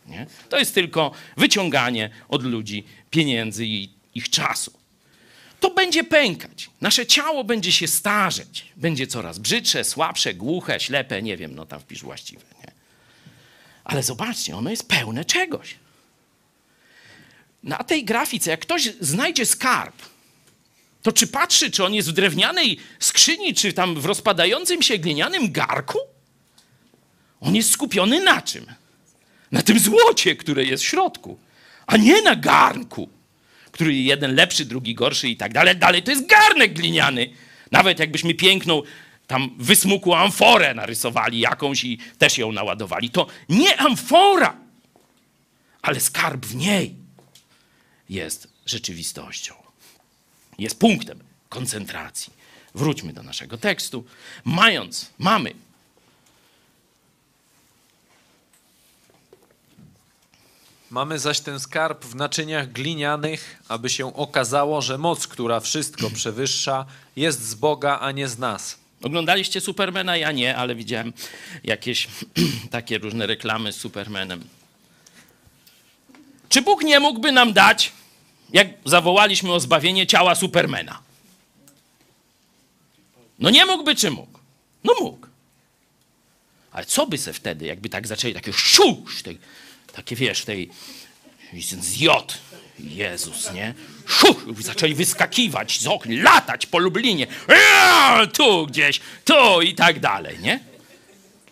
Nie? 0.07 0.25
To 0.49 0.59
jest 0.59 0.75
tylko 0.75 1.11
wyciąganie 1.37 2.09
od 2.29 2.43
ludzi 2.43 2.83
pieniędzy 3.09 3.65
i 3.65 3.89
ich 4.15 4.29
czasu. 4.29 4.73
To 5.59 5.69
będzie 5.69 6.03
pękać. 6.03 6.69
Nasze 6.81 7.05
ciało 7.05 7.43
będzie 7.43 7.71
się 7.71 7.87
starzeć. 7.87 8.65
Będzie 8.75 9.07
coraz 9.07 9.39
brzydsze, 9.39 9.83
słabsze, 9.83 10.33
głuche, 10.33 10.79
ślepe, 10.79 11.21
nie 11.21 11.37
wiem, 11.37 11.55
no 11.55 11.65
tam 11.65 11.79
wpisz 11.79 12.01
właściwe. 12.01 12.43
Nie? 12.59 12.71
Ale 13.83 14.03
zobaczcie, 14.03 14.55
ono 14.55 14.69
jest 14.69 14.87
pełne 14.87 15.25
czegoś. 15.25 15.75
Na 17.63 17.77
tej 17.77 18.05
grafice, 18.05 18.51
jak 18.51 18.59
ktoś 18.59 18.89
znajdzie 18.99 19.45
skarb, 19.45 19.95
to 21.01 21.11
czy 21.11 21.27
patrzy, 21.27 21.71
czy 21.71 21.85
on 21.85 21.93
jest 21.93 22.09
w 22.09 22.13
drewnianej 22.13 22.77
skrzyni, 22.99 23.53
czy 23.53 23.73
tam 23.73 24.01
w 24.01 24.05
rozpadającym 24.05 24.81
się 24.81 24.97
glinianym 24.97 25.51
garku? 25.51 25.99
On 27.41 27.55
jest 27.55 27.71
skupiony 27.71 28.23
na 28.23 28.41
czym? 28.41 28.65
Na 29.51 29.61
tym 29.61 29.79
złocie, 29.79 30.35
które 30.35 30.63
jest 30.63 30.83
w 30.83 30.87
środku, 30.87 31.37
a 31.87 31.97
nie 31.97 32.21
na 32.21 32.35
garnku, 32.35 33.09
który 33.71 33.93
jeden 33.95 34.35
lepszy, 34.35 34.65
drugi 34.65 34.95
gorszy 34.95 35.29
i 35.29 35.37
tak 35.37 35.53
dalej. 35.53 35.75
Dalej 35.75 36.03
to 36.03 36.11
jest 36.11 36.27
garnek 36.27 36.73
gliniany. 36.73 37.29
Nawet 37.71 37.99
jakbyśmy 37.99 38.33
piękną 38.33 38.81
tam 39.27 39.55
wysmukłą 39.57 40.17
amforę 40.17 40.73
narysowali 40.73 41.39
jakąś 41.39 41.83
i 41.83 41.97
też 42.17 42.37
ją 42.37 42.51
naładowali, 42.51 43.09
to 43.09 43.27
nie 43.49 43.77
amfora, 43.77 44.57
ale 45.81 45.99
skarb 45.99 46.45
w 46.45 46.55
niej 46.55 47.02
jest 48.13 48.47
rzeczywistością. 48.65 49.53
Jest 50.59 50.79
punktem 50.79 51.19
koncentracji. 51.49 52.33
Wróćmy 52.75 53.13
do 53.13 53.23
naszego 53.23 53.57
tekstu. 53.57 54.05
Mając, 54.43 55.09
mamy 55.17 55.53
Mamy 60.93 61.19
zaś 61.19 61.39
ten 61.39 61.59
skarb 61.59 62.05
w 62.05 62.15
naczyniach 62.15 62.71
glinianych, 62.71 63.63
aby 63.67 63.89
się 63.89 64.15
okazało, 64.15 64.81
że 64.81 64.97
moc, 64.97 65.27
która 65.27 65.59
wszystko 65.59 66.09
przewyższa, 66.09 66.85
jest 67.15 67.41
z 67.41 67.55
Boga, 67.55 67.99
a 67.99 68.11
nie 68.11 68.27
z 68.27 68.37
nas. 68.37 68.79
Oglądaliście 69.01 69.61
Supermana? 69.61 70.17
Ja 70.17 70.31
nie, 70.31 70.57
ale 70.57 70.75
widziałem 70.75 71.13
jakieś 71.63 72.07
takie 72.71 72.97
różne 72.97 73.27
reklamy 73.27 73.73
z 73.73 73.75
Supermanem. 73.75 74.43
Czy 76.49 76.61
Bóg 76.61 76.83
nie 76.83 76.99
mógłby 76.99 77.31
nam 77.31 77.53
dać, 77.53 77.91
jak 78.53 78.67
zawołaliśmy 78.85 79.53
o 79.53 79.59
zbawienie 79.59 80.07
ciała 80.07 80.35
Supermana? 80.35 81.01
No 83.39 83.49
nie 83.49 83.65
mógłby, 83.65 83.95
czy 83.95 84.11
mógł? 84.11 84.39
No 84.83 84.93
mógł. 85.01 85.27
Ale 86.71 86.85
co 86.85 87.07
by 87.07 87.17
se 87.17 87.33
wtedy, 87.33 87.65
jakby 87.65 87.89
tak 87.89 88.07
zaczęli 88.07 88.33
takie 88.33 88.53
szusz, 88.53 89.23
tej, 89.23 89.37
takie 89.93 90.15
wiesz, 90.15 90.45
tej 90.45 90.69
z 91.61 91.97
Jezus, 92.79 93.53
nie? 93.53 93.73
Szuch, 94.05 94.45
zaczęli 94.59 94.93
wyskakiwać 94.93 95.79
z 95.79 95.87
okna, 95.87 96.23
latać 96.23 96.65
po 96.65 96.79
Lublinie, 96.79 97.27
Eee, 97.47 98.27
tu 98.27 98.67
gdzieś, 98.67 98.99
tu 99.25 99.61
i 99.61 99.75
tak 99.75 99.99
dalej, 99.99 100.39
nie? 100.39 100.59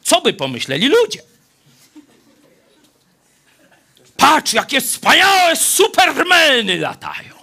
Co 0.04 0.22
by 0.22 0.34
pomyśleli 0.34 0.88
ludzie? 0.88 1.31
Patrz, 4.22 4.54
jakie 4.54 4.82
wspaniałe 4.82 5.56
supermeny 5.56 6.78
latają. 6.78 7.36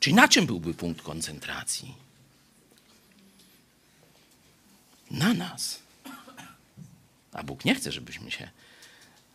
Czyli 0.00 0.14
na 0.14 0.28
czym 0.28 0.46
byłby 0.46 0.74
punkt 0.74 1.02
koncentracji? 1.02 1.94
Na 5.10 5.34
nas. 5.34 5.78
A 7.32 7.42
Bóg 7.42 7.64
nie 7.64 7.74
chce, 7.74 7.92
żebyśmy 7.92 8.30
się, 8.30 8.50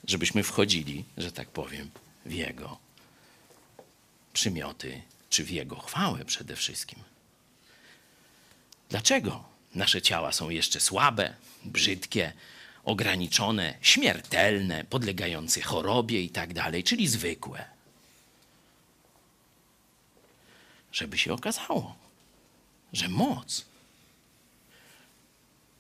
żebyśmy 0.04 0.44
wchodzili, 0.44 1.06
że 1.18 1.32
tak 1.32 1.50
powiem, 1.50 1.92
w 2.26 2.32
Jego 2.32 2.78
przymioty, 4.34 5.02
czy 5.30 5.44
w 5.44 5.50
Jego 5.50 5.80
chwałę 5.80 6.26
przede 6.26 6.56
wszystkim. 6.56 7.00
Dlaczego 8.90 9.44
nasze 9.76 10.02
ciała 10.02 10.32
są 10.32 10.50
jeszcze 10.50 10.80
słabe, 10.80 11.34
brzydkie, 11.66 12.34
ograniczone, 12.90 13.78
śmiertelne, 13.82 14.84
podlegające 14.84 15.62
chorobie 15.62 16.22
i 16.22 16.30
tak 16.30 16.54
dalej, 16.54 16.84
czyli 16.84 17.08
zwykłe? 17.08 17.66
Żeby 20.92 21.18
się 21.18 21.34
okazało, 21.34 21.96
że 22.94 23.10
moc, 23.10 23.66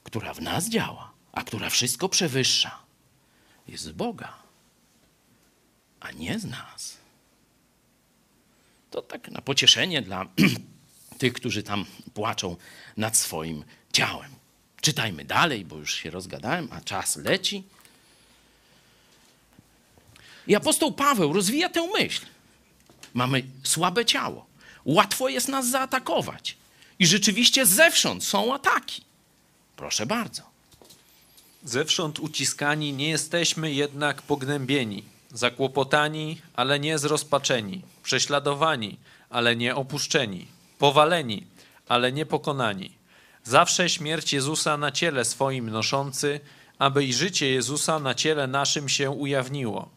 która 0.03 0.34
w 0.34 0.41
nas 0.41 0.69
działa, 0.69 1.11
a 1.31 1.44
która 1.44 1.69
wszystko 1.69 2.10
przewyższa, 2.10 2.80
jest 3.68 3.84
z 3.84 3.91
Boga, 3.91 4.34
a 5.99 6.11
nie 6.11 6.40
z 6.40 6.45
nas. 6.45 6.98
To 8.91 9.02
tak 9.02 9.31
na 9.31 9.41
pocieszenie 9.41 10.02
dla 10.02 10.26
tych, 11.19 11.34
którzy 11.34 11.64
tam 11.64 11.86
płaczą 12.14 12.56
nad 12.98 13.18
swoim 13.18 13.64
ciałem. 13.94 14.39
Czytajmy 14.82 15.26
dalej, 15.26 15.66
bo 15.66 15.76
już 15.76 15.94
się 15.94 16.10
rozgadałem, 16.12 16.68
a 16.72 16.82
czas 16.82 17.16
leci. 17.16 17.64
I 20.48 20.56
apostoł 20.56 20.92
Paweł 20.92 21.34
rozwija 21.34 21.70
tę 21.70 21.88
myśl. 21.94 22.26
Mamy 23.14 23.44
słabe 23.64 24.06
ciało. 24.06 24.46
Łatwo 24.86 25.30
jest 25.30 25.48
nas 25.48 25.70
zaatakować. 25.70 26.58
I 27.00 27.08
rzeczywiście 27.08 27.66
zewsząd 27.66 28.24
są 28.24 28.54
ataki. 28.54 29.02
Proszę 29.76 30.06
bardzo. 30.06 30.42
Zewsząd 31.64 32.20
uciskani 32.20 32.94
nie 32.94 33.10
jesteśmy 33.10 33.74
jednak 33.74 34.22
pognębieni, 34.22 35.04
zakłopotani, 35.34 36.42
ale 36.54 36.80
nie 36.80 37.00
zrozpaczeni, 37.00 37.82
prześladowani, 38.04 38.98
ale 39.30 39.56
nie 39.56 39.76
opuszczeni, 39.76 40.48
powaleni, 40.80 41.48
ale 41.88 42.12
nie 42.12 42.26
pokonani. 42.26 42.99
Zawsze 43.44 43.90
śmierć 43.90 44.34
Jezusa 44.34 44.78
na 44.78 44.91
ciele 44.91 45.26
swoim 45.26 45.70
noszący, 45.70 46.40
aby 46.80 47.06
i 47.06 47.14
życie 47.14 47.49
Jezusa 47.52 47.99
na 47.99 48.14
ciele 48.14 48.48
naszym 48.48 48.90
się 48.90 49.11
ujawniło. 49.11 49.90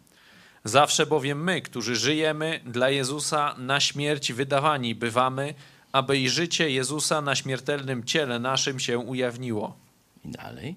Zawsze 0.65 1.07
bowiem 1.07 1.45
my, 1.45 1.63
którzy 1.63 1.97
żyjemy 1.97 2.61
dla 2.67 2.91
Jezusa, 2.91 3.55
na 3.59 3.81
śmierć 3.81 4.33
wydawani 4.33 4.95
bywamy, 4.95 5.55
aby 5.93 6.19
i 6.19 6.29
życie 6.29 6.71
Jezusa 6.71 7.21
na 7.21 7.35
śmiertelnym 7.37 8.05
ciele 8.05 8.39
naszym 8.39 8.81
się 8.81 8.99
ujawniło. 8.99 9.77
I 10.25 10.29
dalej. 10.29 10.77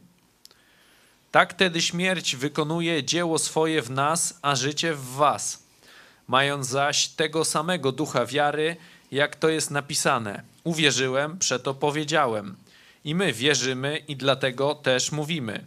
Tak 1.31 1.53
tedy 1.53 1.81
śmierć 1.81 2.35
wykonuje 2.35 3.03
dzieło 3.03 3.39
swoje 3.39 3.81
w 3.81 3.91
nas, 3.91 4.39
a 4.41 4.55
życie 4.55 4.93
w 4.93 5.05
was. 5.05 5.63
Mając 6.27 6.67
zaś 6.67 7.07
tego 7.07 7.45
samego 7.45 7.91
ducha 7.91 8.25
wiary, 8.25 8.75
jak 9.11 9.35
to 9.35 9.49
jest 9.49 9.71
napisane. 9.71 10.54
Uwierzyłem, 10.65 11.37
przeto 11.37 11.73
powiedziałem. 11.73 12.55
I 13.03 13.15
my 13.15 13.33
wierzymy 13.33 13.97
i 14.07 14.15
dlatego 14.15 14.75
też 14.75 15.11
mówimy. 15.11 15.65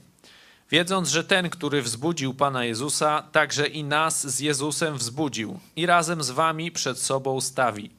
Wiedząc, 0.70 1.08
że 1.08 1.24
ten, 1.24 1.50
który 1.50 1.82
wzbudził 1.82 2.34
Pana 2.34 2.64
Jezusa, 2.64 3.22
także 3.32 3.66
i 3.66 3.84
nas 3.84 4.26
z 4.26 4.40
Jezusem 4.40 4.98
wzbudził 4.98 5.60
i 5.76 5.86
razem 5.86 6.22
z 6.22 6.30
wami 6.30 6.72
przed 6.72 6.98
sobą 6.98 7.40
stawi. 7.40 7.90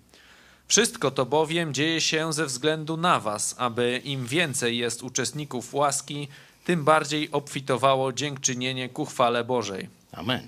Wszystko 0.67 1.11
to 1.11 1.25
bowiem 1.25 1.73
dzieje 1.73 2.01
się 2.01 2.33
ze 2.33 2.45
względu 2.45 2.97
na 2.97 3.19
was, 3.19 3.55
aby 3.57 4.01
im 4.03 4.27
więcej 4.27 4.77
jest 4.77 5.03
uczestników 5.03 5.73
łaski, 5.73 6.27
tym 6.65 6.83
bardziej 6.83 7.31
obfitowało 7.31 8.13
dziękczynienie 8.13 8.89
ku 8.89 9.05
chwale 9.05 9.43
Bożej. 9.43 9.89
Amen. 10.11 10.47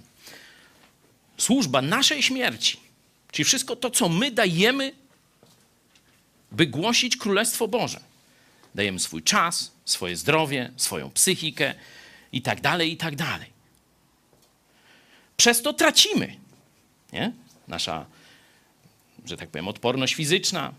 Służba 1.37 1.81
naszej 1.81 2.23
śmierci, 2.23 2.79
czyli 3.31 3.45
wszystko 3.45 3.75
to, 3.75 3.89
co 3.89 4.09
my 4.09 4.31
dajemy, 4.31 5.00
by 6.51 6.67
głosić 6.67 7.17
Królestwo 7.17 7.67
Boże. 7.67 7.99
Dajemy 8.75 8.99
swój 8.99 9.23
czas, 9.23 9.71
swoje 9.85 10.15
zdrowie, 10.15 10.71
swoją 10.77 11.11
psychikę 11.11 11.73
i 12.31 12.41
tak 12.41 12.61
dalej, 12.61 12.91
i 12.91 12.97
tak 12.97 13.15
dalej. 13.15 13.47
Przez 15.37 15.61
to 15.61 15.73
tracimy. 15.73 16.35
Nie? 17.13 17.31
Nasza, 17.67 18.05
że 19.25 19.37
tak 19.37 19.49
powiem, 19.49 19.67
odporność 19.67 20.13
fizyczna 20.13 20.73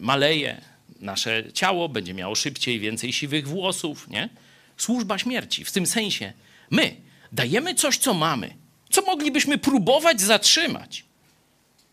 maleje, 0.00 0.60
nasze 1.00 1.52
ciało 1.52 1.88
będzie 1.88 2.14
miało 2.14 2.34
szybciej 2.34 2.80
więcej 2.80 3.12
siwych 3.12 3.48
włosów, 3.48 4.08
nie? 4.08 4.28
służba 4.76 5.18
śmierci. 5.18 5.64
W 5.64 5.72
tym 5.72 5.86
sensie 5.86 6.32
my 6.70 6.96
dajemy 7.32 7.74
coś, 7.74 7.98
co 7.98 8.14
mamy, 8.14 8.54
co 8.90 9.02
moglibyśmy 9.02 9.58
próbować 9.58 10.20
zatrzymać. 10.20 11.04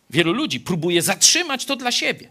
Wielu 0.09 0.33
ludzi 0.33 0.59
próbuje 0.59 1.01
zatrzymać 1.01 1.65
to 1.65 1.75
dla 1.75 1.91
siebie. 1.91 2.29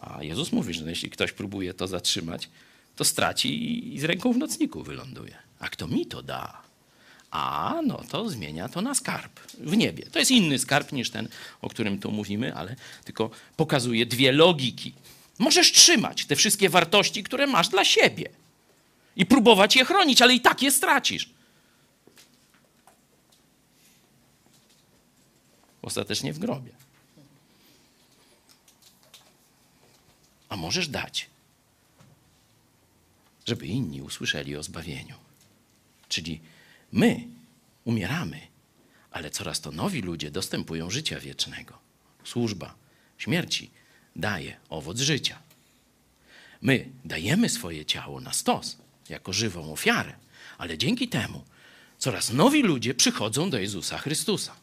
A 0.00 0.22
Jezus 0.22 0.52
mówi, 0.52 0.74
że 0.74 0.90
jeśli 0.90 1.10
ktoś 1.10 1.32
próbuje 1.32 1.74
to 1.74 1.88
zatrzymać, 1.88 2.48
to 2.96 3.04
straci 3.04 3.94
i 3.94 4.00
z 4.00 4.04
ręką 4.04 4.32
w 4.32 4.38
nocniku 4.38 4.82
wyląduje. 4.82 5.36
A 5.58 5.68
kto 5.68 5.88
mi 5.88 6.06
to 6.06 6.22
da, 6.22 6.62
A 7.30 7.80
no 7.86 8.02
to 8.08 8.30
zmienia 8.30 8.68
to 8.68 8.82
na 8.82 8.94
skarb 8.94 9.40
w 9.58 9.76
niebie. 9.76 10.06
To 10.12 10.18
jest 10.18 10.30
inny 10.30 10.58
skarb 10.58 10.92
niż 10.92 11.10
ten, 11.10 11.28
o 11.62 11.68
którym 11.68 11.98
tu 11.98 12.12
mówimy, 12.12 12.54
ale 12.54 12.76
tylko 13.04 13.30
pokazuje 13.56 14.06
dwie 14.06 14.32
logiki. 14.32 14.92
Możesz 15.38 15.72
trzymać 15.72 16.26
te 16.26 16.36
wszystkie 16.36 16.68
wartości, 16.68 17.22
które 17.22 17.46
masz 17.46 17.68
dla 17.68 17.84
siebie 17.84 18.28
i 19.16 19.26
próbować 19.26 19.76
je 19.76 19.84
chronić, 19.84 20.22
ale 20.22 20.34
i 20.34 20.40
tak 20.40 20.62
je 20.62 20.70
stracisz. 20.72 21.30
Ostatecznie 25.82 26.32
w 26.32 26.38
grobie. 26.38 26.70
A 30.50 30.56
możesz 30.56 30.88
dać, 30.88 31.30
żeby 33.46 33.66
inni 33.66 34.02
usłyszeli 34.02 34.56
o 34.56 34.62
zbawieniu. 34.62 35.14
Czyli 36.08 36.40
my 36.92 37.24
umieramy, 37.84 38.40
ale 39.10 39.30
coraz 39.30 39.60
to 39.60 39.72
nowi 39.72 40.02
ludzie 40.02 40.30
dostępują 40.30 40.90
życia 40.90 41.20
wiecznego. 41.20 41.78
Służba 42.24 42.74
śmierci 43.18 43.70
daje 44.16 44.56
owoc 44.68 45.00
życia. 45.00 45.38
My 46.62 46.88
dajemy 47.04 47.48
swoje 47.48 47.84
ciało 47.84 48.20
na 48.20 48.32
stos 48.32 48.76
jako 49.08 49.32
żywą 49.32 49.72
ofiarę, 49.72 50.12
ale 50.58 50.78
dzięki 50.78 51.08
temu 51.08 51.44
coraz 51.98 52.32
nowi 52.32 52.62
ludzie 52.62 52.94
przychodzą 52.94 53.50
do 53.50 53.58
Jezusa 53.58 53.98
Chrystusa. 53.98 54.54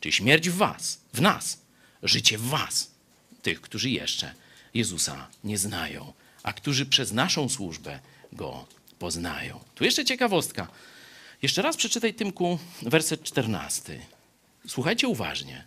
Czyli 0.00 0.12
śmierć 0.12 0.50
w 0.50 0.56
was, 0.56 1.00
w 1.12 1.20
nas, 1.20 1.62
życie 2.02 2.38
w 2.38 2.42
was, 2.42 2.90
tych, 3.42 3.60
którzy 3.60 3.90
jeszcze 3.90 4.34
Jezusa 4.76 5.28
nie 5.44 5.58
znają, 5.58 6.12
a 6.42 6.52
którzy 6.52 6.86
przez 6.86 7.12
naszą 7.12 7.48
służbę 7.48 8.00
Go 8.32 8.66
poznają. 8.98 9.60
Tu 9.74 9.84
jeszcze 9.84 10.04
ciekawostka. 10.04 10.68
Jeszcze 11.42 11.62
raz 11.62 11.76
przeczytaj 11.76 12.14
Tymku 12.14 12.58
werset 12.82 13.22
14. 13.22 14.00
Słuchajcie 14.66 15.08
uważnie. 15.08 15.64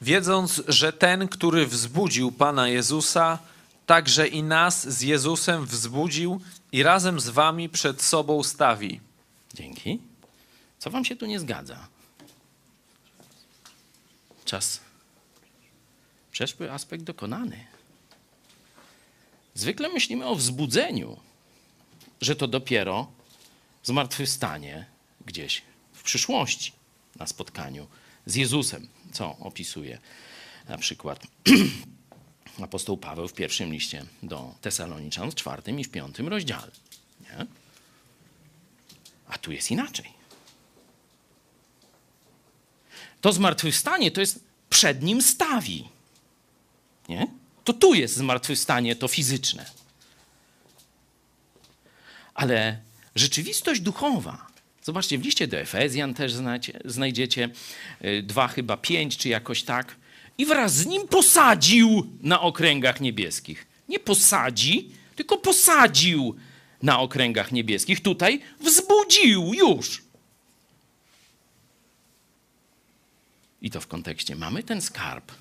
Wiedząc, 0.00 0.62
że 0.68 0.92
ten, 0.92 1.28
który 1.28 1.66
wzbudził 1.66 2.32
Pana 2.32 2.68
Jezusa, 2.68 3.38
także 3.86 4.28
i 4.28 4.42
nas 4.42 4.88
z 4.88 5.02
Jezusem 5.02 5.66
wzbudził 5.66 6.40
i 6.72 6.82
razem 6.82 7.20
z 7.20 7.28
wami 7.28 7.68
przed 7.68 8.02
sobą 8.02 8.42
stawi. 8.42 9.00
Dzięki. 9.54 9.98
Co 10.78 10.90
wam 10.90 11.04
się 11.04 11.16
tu 11.16 11.26
nie 11.26 11.40
zgadza? 11.40 11.88
Czas. 14.44 14.80
Przeszły 16.32 16.72
aspekt 16.72 17.04
dokonany. 17.04 17.73
Zwykle 19.54 19.88
myślimy 19.88 20.26
o 20.26 20.34
wzbudzeniu, 20.34 21.20
że 22.20 22.36
to 22.36 22.48
dopiero 22.48 23.12
zmartwychwstanie 23.82 24.86
gdzieś 25.26 25.62
w 25.92 26.02
przyszłości 26.02 26.72
na 27.16 27.26
spotkaniu 27.26 27.86
z 28.26 28.34
Jezusem, 28.34 28.88
co 29.12 29.36
opisuje 29.40 29.98
na 30.68 30.78
przykład 30.78 31.26
apostoł 32.62 32.96
Paweł 32.96 33.28
w 33.28 33.32
pierwszym 33.32 33.72
liście 33.72 34.04
do 34.22 34.54
Tesaloniczan 34.60 35.30
w 35.30 35.34
czwartym 35.34 35.80
i 35.80 35.84
w 35.84 35.90
piątym 35.90 36.28
rozdziale. 36.28 36.70
Nie? 37.20 37.46
A 39.28 39.38
tu 39.38 39.52
jest 39.52 39.70
inaczej. 39.70 40.12
To 43.20 43.32
zmartwychwstanie 43.32 44.10
to 44.10 44.20
jest 44.20 44.44
przed 44.70 45.02
nim 45.02 45.22
stawi. 45.22 45.88
Nie? 47.08 47.26
To 47.64 47.72
tu 47.72 47.94
jest 47.94 48.16
zmartwychwstanie, 48.16 48.96
to 48.96 49.08
fizyczne. 49.08 49.66
Ale 52.34 52.78
rzeczywistość 53.14 53.80
duchowa, 53.80 54.46
zobaczcie, 54.82 55.18
w 55.18 55.22
liście 55.22 55.46
do 55.46 55.56
Efezjan 55.56 56.14
też 56.14 56.32
znacie, 56.32 56.80
znajdziecie 56.84 57.50
y, 58.04 58.22
dwa 58.22 58.48
chyba 58.48 58.76
pięć, 58.76 59.16
czy 59.16 59.28
jakoś 59.28 59.62
tak, 59.62 59.96
i 60.38 60.46
wraz 60.46 60.74
z 60.74 60.86
nim 60.86 61.08
posadził 61.08 62.06
na 62.20 62.40
okręgach 62.40 63.00
niebieskich. 63.00 63.66
Nie 63.88 63.98
posadzi, 63.98 64.90
tylko 65.16 65.38
posadził 65.38 66.36
na 66.82 67.00
okręgach 67.00 67.52
niebieskich. 67.52 68.00
Tutaj 68.00 68.40
wzbudził 68.60 69.54
już. 69.54 70.02
I 73.62 73.70
to 73.70 73.80
w 73.80 73.86
kontekście 73.86 74.36
mamy 74.36 74.62
ten 74.62 74.80
skarb. 74.80 75.32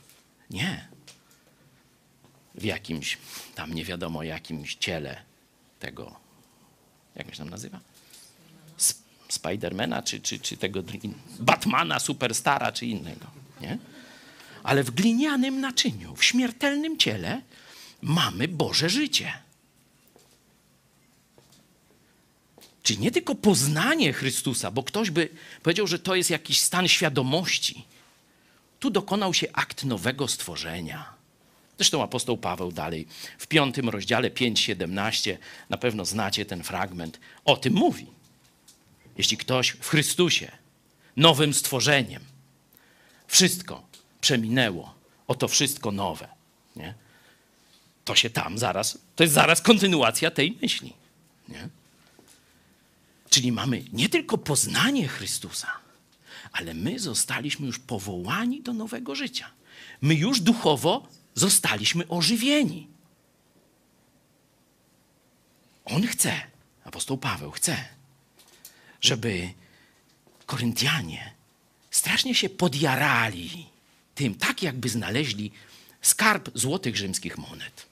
Nie. 0.49 0.92
W 2.55 2.63
jakimś 2.63 3.17
tam 3.55 3.73
nie 3.73 3.85
wiadomo 3.85 4.23
jakimś 4.23 4.75
ciele 4.75 5.21
tego, 5.79 6.15
jak 7.15 7.31
się 7.31 7.37
tam 7.37 7.49
nazywa? 7.49 7.79
Sp- 8.87 9.03
Spidermana, 9.29 10.01
czy, 10.01 10.19
czy, 10.19 10.39
czy 10.39 10.57
tego 10.57 10.83
Batmana, 11.39 11.99
Superstara, 11.99 12.71
czy 12.71 12.85
innego. 12.85 13.25
Nie? 13.61 13.77
Ale 14.63 14.83
w 14.83 14.91
glinianym 14.91 15.61
naczyniu, 15.61 16.15
w 16.15 16.23
śmiertelnym 16.23 16.97
ciele 16.97 17.41
mamy 18.01 18.47
Boże 18.47 18.89
życie. 18.89 19.33
Czyli 22.83 22.99
nie 22.99 23.11
tylko 23.11 23.35
poznanie 23.35 24.13
Chrystusa, 24.13 24.71
bo 24.71 24.83
ktoś 24.83 25.11
by 25.11 25.29
powiedział, 25.63 25.87
że 25.87 25.99
to 25.99 26.15
jest 26.15 26.29
jakiś 26.29 26.61
stan 26.61 26.87
świadomości. 26.87 27.85
Tu 28.79 28.89
dokonał 28.89 29.33
się 29.33 29.47
akt 29.53 29.83
nowego 29.83 30.27
stworzenia. 30.27 31.13
Zresztą 31.77 32.03
apostoł 32.03 32.37
Paweł 32.37 32.71
dalej 32.71 33.07
w 33.37 33.47
piątym 33.47 33.89
rozdziale 33.89 34.29
5:17, 34.29 35.37
na 35.69 35.77
pewno 35.77 36.05
znacie 36.05 36.45
ten 36.45 36.63
fragment, 36.63 37.19
o 37.45 37.57
tym 37.57 37.73
mówi. 37.73 38.07
Jeśli 39.17 39.37
ktoś 39.37 39.69
w 39.69 39.87
Chrystusie, 39.87 40.51
nowym 41.17 41.53
stworzeniem, 41.53 42.23
wszystko 43.27 43.83
przeminęło, 44.21 44.95
oto 45.27 45.47
wszystko 45.47 45.91
nowe, 45.91 46.27
nie? 46.75 46.93
to 48.05 48.15
się 48.15 48.29
tam 48.29 48.57
zaraz, 48.57 48.97
to 49.15 49.23
jest 49.23 49.33
zaraz 49.33 49.61
kontynuacja 49.61 50.31
tej 50.31 50.57
myśli. 50.61 50.93
Nie? 51.49 51.69
Czyli 53.29 53.51
mamy 53.51 53.83
nie 53.93 54.09
tylko 54.09 54.37
poznanie 54.37 55.07
Chrystusa, 55.07 55.71
ale 56.51 56.73
my 56.73 56.99
zostaliśmy 56.99 57.67
już 57.67 57.79
powołani 57.79 58.61
do 58.61 58.73
nowego 58.73 59.15
życia. 59.15 59.49
My 60.01 60.15
już 60.15 60.39
duchowo 60.39 61.07
zostaliśmy 61.35 62.07
ożywieni. 62.07 62.87
On 65.85 66.07
chce, 66.07 66.41
apostoł 66.83 67.17
Paweł 67.17 67.51
chce, 67.51 67.85
żeby 69.01 69.53
Koryntianie 70.45 71.33
strasznie 71.91 72.35
się 72.35 72.49
podjarali 72.49 73.67
tym, 74.15 74.35
tak 74.35 74.63
jakby 74.63 74.89
znaleźli 74.89 75.51
skarb 76.01 76.49
złotych 76.53 76.97
rzymskich 76.97 77.37
monet. 77.37 77.85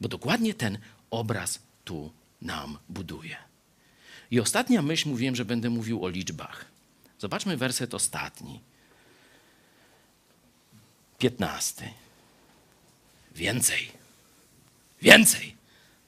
Bo 0.00 0.08
dokładnie 0.08 0.54
ten 0.54 0.78
obraz 1.10 1.58
tu 1.84 2.12
nam 2.42 2.78
buduje. 2.88 3.36
I 4.30 4.40
ostatnia 4.40 4.82
myśl, 4.82 5.08
mówiłem, 5.08 5.36
że 5.36 5.44
będę 5.44 5.70
mówił 5.70 6.04
o 6.04 6.08
liczbach. 6.08 6.64
Zobaczmy 7.18 7.56
werset 7.56 7.94
ostatni. 7.94 8.60
Piętnasty. 11.18 11.88
Więcej. 13.36 13.92
Więcej. 15.02 15.56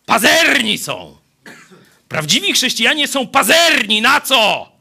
Pazerni 0.07 0.79
są. 0.79 1.17
Prawdziwi 2.09 2.53
chrześcijanie 2.53 3.09
są 3.09 3.27
pazerni. 3.27 4.03
Na 4.03 4.21
co? 4.21 4.73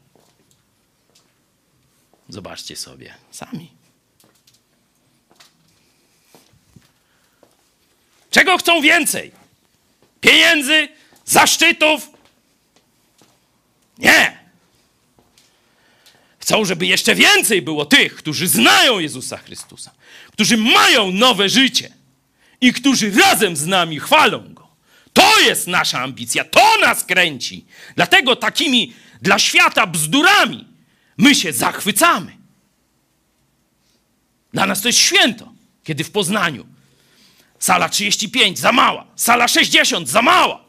Zobaczcie 2.28 2.76
sobie 2.76 3.14
sami. 3.30 3.70
Czego 8.30 8.58
chcą 8.58 8.80
więcej? 8.80 9.32
Pieniędzy? 10.20 10.88
Zaszczytów? 11.24 12.10
Nie. 13.98 14.38
Chcą, 16.38 16.64
żeby 16.64 16.86
jeszcze 16.86 17.14
więcej 17.14 17.62
było 17.62 17.86
tych, 17.86 18.14
którzy 18.14 18.48
znają 18.48 18.98
Jezusa 18.98 19.36
Chrystusa, 19.36 19.90
którzy 20.32 20.56
mają 20.56 21.12
nowe 21.12 21.48
życie 21.48 21.97
i 22.60 22.72
którzy 22.72 23.10
razem 23.10 23.56
z 23.56 23.66
nami 23.66 24.00
chwalą 24.00 24.54
Go. 24.54 24.68
To 25.12 25.40
jest 25.40 25.66
nasza 25.66 26.00
ambicja, 26.00 26.44
to 26.44 26.78
nas 26.80 27.04
kręci. 27.04 27.64
Dlatego 27.96 28.36
takimi 28.36 28.92
dla 29.22 29.38
świata 29.38 29.86
bzdurami 29.86 30.64
my 31.18 31.34
się 31.34 31.52
zachwycamy. 31.52 32.36
Dla 34.52 34.66
nas 34.66 34.80
to 34.80 34.88
jest 34.88 34.98
święto, 34.98 35.52
kiedy 35.84 36.04
w 36.04 36.10
Poznaniu 36.10 36.66
sala 37.58 37.88
35 37.88 38.58
za 38.58 38.72
mała, 38.72 39.06
sala 39.16 39.48
60 39.48 40.08
za 40.08 40.22
mała 40.22 40.64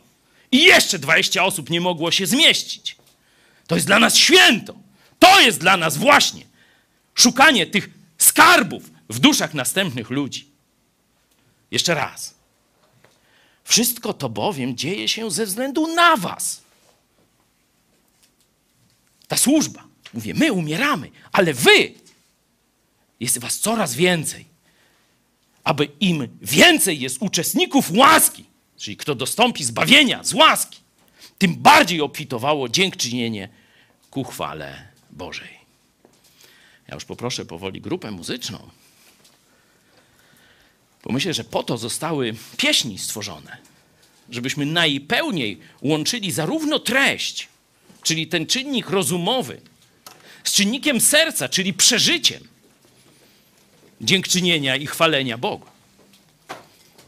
i 0.52 0.64
jeszcze 0.64 1.00
20 1.00 1.44
osób 1.44 1.70
nie 1.70 1.82
mogło 1.82 2.12
się 2.12 2.26
zmieścić. 2.26 2.96
To 3.68 3.76
jest 3.76 3.88
dla 3.88 4.00
nas 4.00 4.18
święto. 4.18 4.76
To 5.20 5.40
jest 5.40 5.60
dla 5.60 5.78
nas 5.78 5.98
właśnie 5.98 6.44
szukanie 7.16 7.68
tych 7.68 7.90
skarbów 8.18 8.92
w 9.10 9.20
duszach 9.20 9.54
następnych 9.54 10.10
ludzi. 10.10 10.49
Jeszcze 11.72 11.94
raz. 11.94 12.34
Wszystko 13.64 14.14
to 14.14 14.30
bowiem 14.30 14.78
dzieje 14.78 15.08
się 15.08 15.32
ze 15.32 15.46
względu 15.46 15.88
na 15.88 16.18
Was. 16.18 16.62
Ta 19.28 19.38
służba. 19.38 19.84
Mówię, 20.14 20.34
my 20.34 20.54
umieramy, 20.54 21.12
ale 21.32 21.54
wy 21.54 21.94
jest 23.20 23.38
was 23.40 23.60
coraz 23.60 23.96
więcej. 23.96 24.46
Aby 25.64 25.86
im 26.00 26.28
więcej 26.42 27.00
jest 27.00 27.18
uczestników 27.20 27.92
łaski, 27.92 28.46
czyli 28.78 28.98
kto 28.98 29.16
dostąpi 29.16 29.64
zbawienia 29.64 30.24
z 30.24 30.34
łaski, 30.34 30.80
tym 31.38 31.56
bardziej 31.56 32.02
obfitowało 32.02 32.70
dziękczynienie 32.70 33.50
ku 34.12 34.24
chwale 34.24 34.88
Bożej. 35.12 35.60
Ja 36.88 36.96
już 36.96 37.06
poproszę 37.06 37.46
powoli 37.46 37.82
grupę 37.82 38.12
muzyczną. 38.12 38.70
Bo 41.04 41.14
myślę, 41.14 41.34
że 41.34 41.44
po 41.44 41.64
to 41.64 41.78
zostały 41.78 42.36
pieśni 42.58 43.00
stworzone, 43.00 43.58
żebyśmy 44.30 44.66
najpełniej 44.66 45.60
łączyli 45.82 46.32
zarówno 46.32 46.80
treść, 46.80 47.48
czyli 48.04 48.28
ten 48.28 48.46
czynnik 48.46 48.90
rozumowy, 48.90 49.62
z 50.44 50.54
czynnikiem 50.54 51.02
serca, 51.02 51.50
czyli 51.50 51.74
przeżyciem 51.74 52.48
dziękczynienia 54.02 54.76
i 54.76 54.88
chwalenia 54.88 55.38
Bogu. 55.38 55.66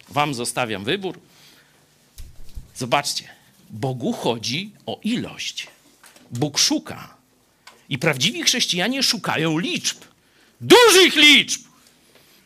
Wam 0.09 0.33
zostawiam 0.33 0.83
wybór. 0.83 1.19
Zobaczcie, 2.75 3.29
Bogu 3.69 4.13
chodzi 4.13 4.71
o 4.85 4.99
ilość. 5.03 5.67
Bóg 6.31 6.59
szuka. 6.59 7.17
I 7.89 7.97
prawdziwi 7.97 8.43
chrześcijanie 8.43 9.03
szukają 9.03 9.57
liczb. 9.57 9.97
Dużych 10.61 11.15
liczb. 11.15 11.61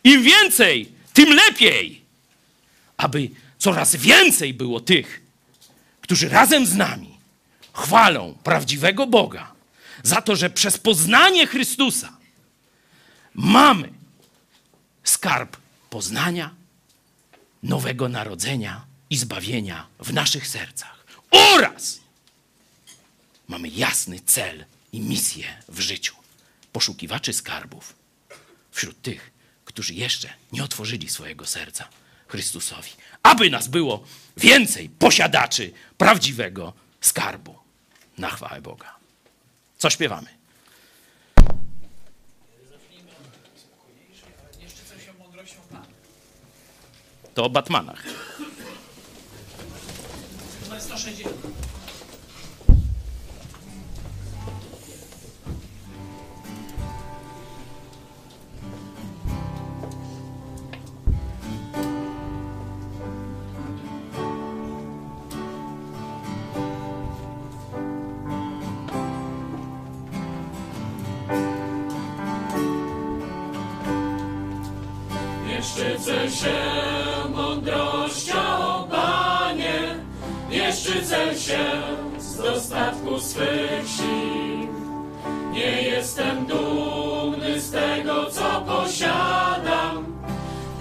Im 0.03 0.23
więcej, 0.23 0.94
tym 1.15 1.33
lepiej. 1.33 2.05
Aby 2.97 3.29
coraz 3.57 3.95
więcej 3.95 4.53
było 4.53 4.79
tych, 4.79 5.21
którzy 6.01 6.29
razem 6.29 6.65
z 6.65 6.75
nami 6.75 7.17
chwalą 7.73 8.37
prawdziwego 8.43 9.07
Boga 9.07 9.51
za 10.03 10.21
to, 10.21 10.35
że 10.35 10.49
przez 10.49 10.77
poznanie 10.77 11.47
Chrystusa 11.47 12.17
mamy 13.33 13.89
skarb 15.03 15.57
poznania, 15.89 16.55
nowego 17.63 18.09
narodzenia 18.09 18.85
i 19.09 19.17
zbawienia 19.17 19.87
w 19.99 20.13
naszych 20.13 20.47
sercach. 20.47 21.05
Oraz 21.31 21.99
mamy 23.47 23.67
jasny 23.67 24.19
cel 24.25 24.65
i 24.91 24.99
misję 24.99 25.45
w 25.69 25.79
życiu 25.79 26.15
poszukiwaczy 26.71 27.33
skarbów 27.33 27.93
wśród 28.71 29.01
tych, 29.01 29.31
którzy 29.75 29.93
jeszcze 29.93 30.29
nie 30.51 30.63
otworzyli 30.63 31.09
swojego 31.09 31.45
serca 31.45 31.87
Chrystusowi, 32.27 32.91
aby 33.23 33.49
nas 33.49 33.67
było 33.67 34.03
więcej 34.37 34.89
posiadaczy 34.89 35.71
prawdziwego 35.97 36.73
skarbu 37.01 37.55
na 38.17 38.29
chwałę 38.29 38.61
Boga. 38.61 38.95
Co 39.77 39.89
śpiewamy? 39.89 40.27
To 47.33 47.43
o 47.43 47.49
Batmanach. 47.49 48.03
Numer 50.63 50.81
160. 50.81 51.74
się 76.35 76.55
mądrością, 77.35 78.33
Panie, 78.91 79.95
nie 80.49 80.73
szczycę 80.73 81.35
się 81.35 81.65
z 82.19 82.37
dostatku 82.37 83.19
swych 83.19 83.87
sił. 83.87 84.69
Nie 85.51 85.81
jestem 85.81 86.45
dumny 86.45 87.59
z 87.59 87.71
tego, 87.71 88.31
co 88.31 88.61
posiadam, 88.67 90.05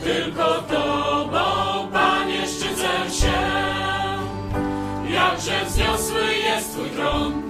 tylko 0.04 0.44
Tobą, 0.62 1.88
Panie, 1.92 2.48
szczycę 2.48 3.10
się. 3.20 3.38
Jakże 5.12 5.64
wzniosły 5.64 6.34
jest 6.34 6.72
Twój 6.72 6.90
tron, 6.90 7.42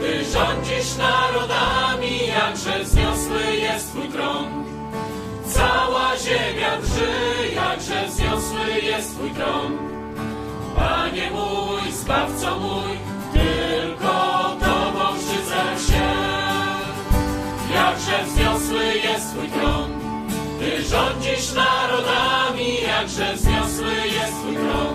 Ty 0.00 0.24
rządzisz 0.24 0.96
narodami, 0.98 2.26
jakże 2.26 2.84
wzniosły 2.84 3.56
jest 3.56 3.90
Twój 3.90 4.08
tron. 4.08 4.67
Cała 5.58 6.16
ziemia 6.16 6.76
drży, 6.80 7.54
jakże 7.54 8.06
wzniosły 8.08 8.80
jest 8.82 9.14
Twój 9.16 9.30
tron. 9.30 9.78
Panie 10.76 11.30
mój, 11.30 11.92
Zbawco 11.92 12.58
mój, 12.58 12.98
tylko 13.32 14.12
Tobą 14.60 15.04
szczycę 15.20 15.92
się. 15.92 16.08
Jakże 17.74 18.24
wzniosły 18.24 18.84
jest 18.84 19.32
Twój 19.32 19.48
tron. 19.48 19.90
Ty 20.60 20.82
rządzisz 20.82 21.52
narodami, 21.52 22.82
jakże 22.82 23.34
wzniosły 23.34 23.94
jest 24.06 24.32
Twój 24.40 24.54
tron. 24.54 24.94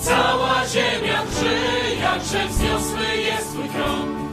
Cała 0.00 0.66
ziemia 0.66 1.22
drży, 1.26 1.56
jakże 2.02 2.48
wzniosły 2.48 3.16
jest 3.16 3.52
Twój 3.52 3.68
tron. 3.68 4.28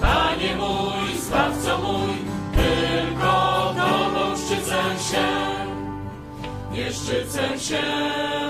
Panie 0.00 0.56
mój, 0.56 1.18
Zbawco 1.20 1.78
mój, 1.78 2.15
się. 5.16 5.66
Nie 6.72 6.92
szczycę 6.92 7.58
się 7.58 7.82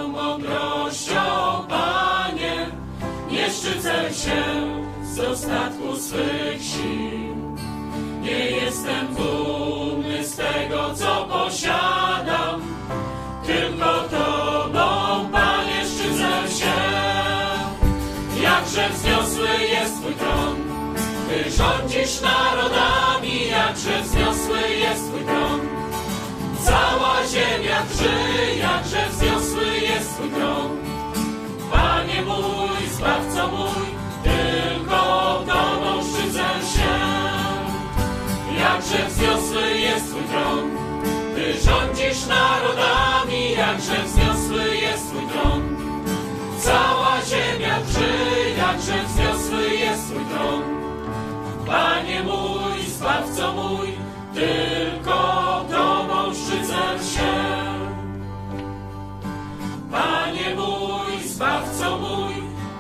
mądrością, 0.09 1.23
Panie, 1.69 2.67
nie 3.31 3.51
szczycę 3.51 4.15
się 4.15 4.43
z 5.03 5.17
dostatku 5.17 5.97
swych 5.97 6.63
sił. 6.63 7.57
Nie 8.21 8.51
jestem 8.51 9.15
dumny 9.15 10.25
z 10.25 10.37
tego, 10.37 10.95
co 10.95 11.29
posiadam, 11.31 12.63
tylko 13.47 14.03
Tobą, 14.11 15.29
Panie, 15.33 15.85
szczycę 15.85 16.59
się. 16.59 16.73
Jakże 18.43 18.89
wzniosły 18.91 19.49
jest 19.71 20.01
Twój 20.01 20.15
tron, 20.15 20.57
Ty 21.29 21.51
rządzisz 21.51 22.21
narodami, 22.21 23.49
jakże 23.49 24.03
wzniosły 24.03 24.61
jest 24.71 25.09
Twój 25.09 25.25
tron. 25.25 25.76
Cała 26.67 27.27
ziemia 27.27 27.83
drży, 27.83 28.57
jakże 28.59 29.09
wzniosły 29.11 29.79
jest 29.79 30.15
Twój 30.15 30.31
tron. 30.31 30.71
Panie 31.73 32.23
mój, 32.23 32.89
Zbawco 32.91 33.49
mój, 33.49 33.87
tylko 34.25 34.99
Tobą 35.47 36.03
szczycę 36.03 36.49
się. 36.73 36.95
Jakże 38.61 39.09
wzniosły 39.09 39.79
jest 39.79 40.11
Twój 40.11 40.23
tron, 40.23 40.71
Ty 41.35 41.53
rządzisz 41.65 42.27
narodami, 42.27 43.53
jakże 43.53 44.05
wzniosły 44.05 44.77
jest 44.77 45.11
Twój 45.11 45.27
tron. 45.27 45.77
Cała 46.59 47.17
ziemia 47.29 47.81
drży, 47.81 48.11
jakże 48.59 49.05
wzniosły 49.05 49.75
jest 49.75 50.11
Twój 50.11 50.25
tron. 50.25 50.63
Panie 51.67 52.23
mój, 52.23 52.83
Zbawco 52.89 53.53
mój, 53.53 53.93
tylko 54.35 55.06
Panie 59.91 60.55
mój, 60.55 61.29
Zbawco 61.29 61.99
mój, 61.99 62.35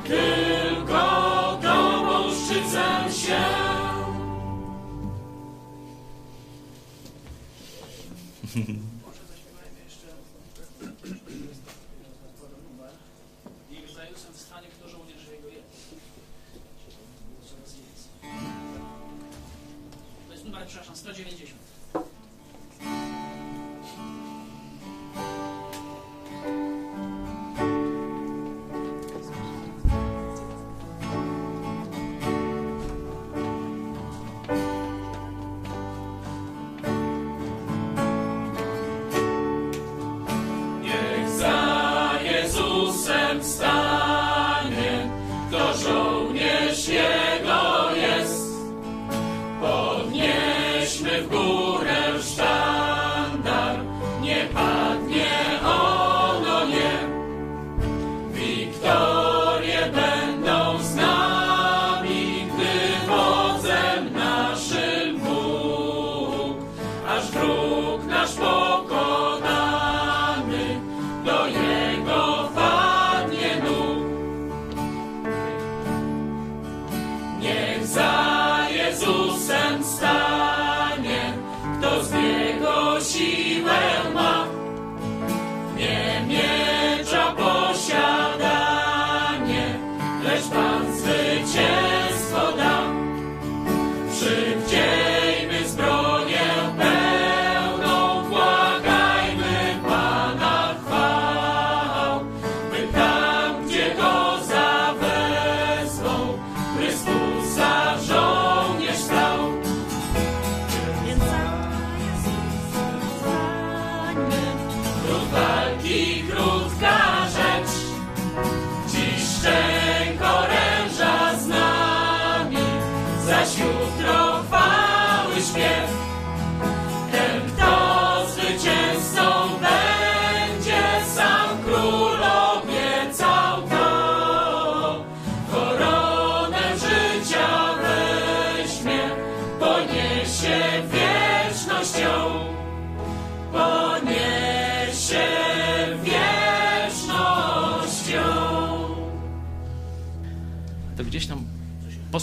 tylko 0.04 1.58
Tobą 1.62 2.30
szczycę 2.34 3.12
się. 3.12 3.40
Niech 8.56 8.66
stanie, 43.44 45.10
to 45.50 45.74
żołnierz 45.74 46.88
Jego 46.88 47.45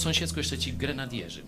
sąsiedzku 0.03 0.39
jeszcze 0.39 0.57
ci 0.57 0.73
grenadierzy 0.73 1.43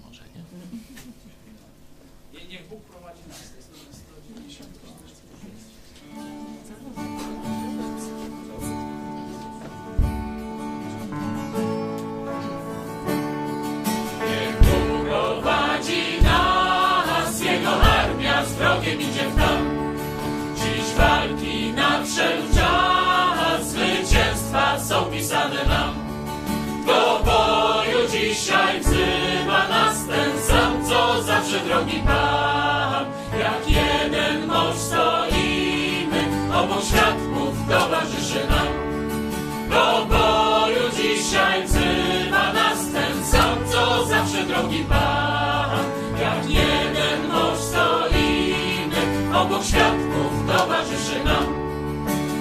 drogi 44.55 44.83
Pan. 44.89 45.85
Jak 46.21 46.49
jeden 46.49 47.27
mąż 47.31 47.59
stoimy, 47.59 49.01
obok 49.35 49.63
świadków 49.63 50.31
towarzyszy 50.47 51.23
nam. 51.23 51.45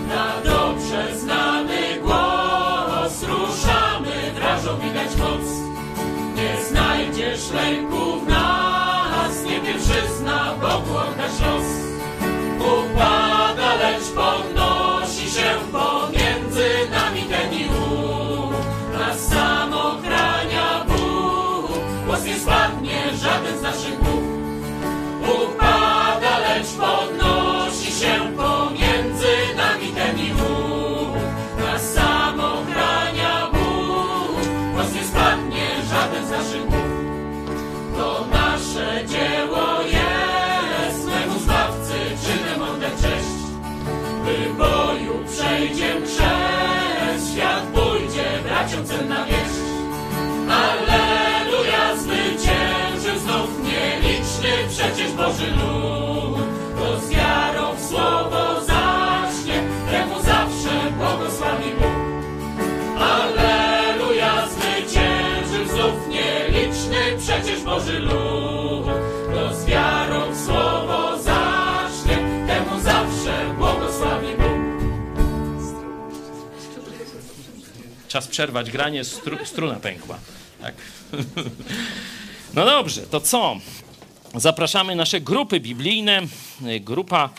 Na 0.09 0.41
dobrze 0.51 1.19
znany 1.19 2.01
głos 2.03 3.23
ruszamy, 3.23 4.33
wrażą 4.35 4.79
widać 4.79 5.17
moc. 5.17 5.47
Nie 6.37 6.65
znajdziesz 6.65 7.51
lęku 7.51 8.21
w 8.21 8.29
nas, 8.29 9.45
nie 9.45 9.61
pierwszyzna 9.61 10.55
Bogu 10.61 10.99
braciom 48.75 48.87
cenna 48.87 49.25
wieść. 49.25 49.55
Alleluja, 50.51 51.97
zwyciężył 51.97 53.19
znów 53.19 53.51
nieliczny 53.63 54.69
przecież 54.69 55.13
Boży 55.13 55.51
lud. 55.51 55.94
Czas 78.15 78.29
przerwać 78.29 78.71
granie, 78.71 79.05
stru, 79.05 79.47
struna 79.47 79.75
pękła. 79.81 80.19
Tak. 80.61 80.75
No 82.55 82.65
dobrze, 82.65 83.03
to 83.03 83.21
co? 83.21 83.57
Zapraszamy 84.35 84.97
nasze 84.97 85.21
grupy 85.21 85.61
biblijne. 85.61 86.21
Grupa 86.81 87.31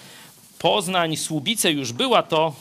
Poznań, 0.60 1.18
Słubice 1.18 1.72
już 1.72 1.94
była, 1.94 2.24
to 2.24 2.54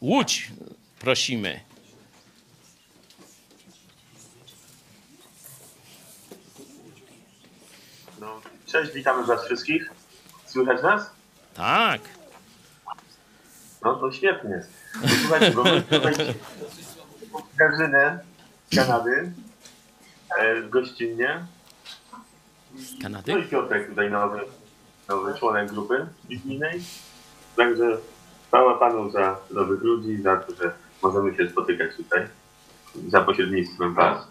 Łódź 0.00 0.50
prosimy. 0.98 1.60
No, 8.20 8.40
cześć, 8.66 8.92
witamy 8.92 9.26
Was 9.26 9.44
wszystkich. 9.44 9.90
Słychać 10.46 10.82
nas? 10.82 11.10
Tak. 11.54 12.00
No 13.84 13.94
to 13.94 14.12
świetnie. 14.12 14.62
No, 14.94 15.08
Słuchajcie, 15.22 15.50
bo 15.56 15.64
Grażynę 17.58 18.18
z 18.72 18.76
Kanady, 18.76 19.32
e, 20.38 20.62
gościnnie. 20.62 21.46
Z 22.76 22.92
No 22.94 22.98
Kanady? 23.02 23.32
i 23.32 23.42
Piotrek 23.48 23.88
tutaj 23.88 24.10
nowy, 24.10 24.40
nowy 25.08 25.34
członek 25.38 25.70
grupy 25.72 26.06
biblijnej. 26.28 26.80
Także 27.56 27.96
chwała 28.48 28.78
Panu 28.78 29.10
za 29.10 29.36
nowych 29.50 29.82
ludzi, 29.82 30.22
za 30.22 30.36
to, 30.36 30.54
że 30.54 30.72
możemy 31.02 31.36
się 31.36 31.50
spotykać 31.50 31.96
tutaj 31.96 32.26
za 33.08 33.20
pośrednictwem 33.20 33.94
Was. 33.94 34.28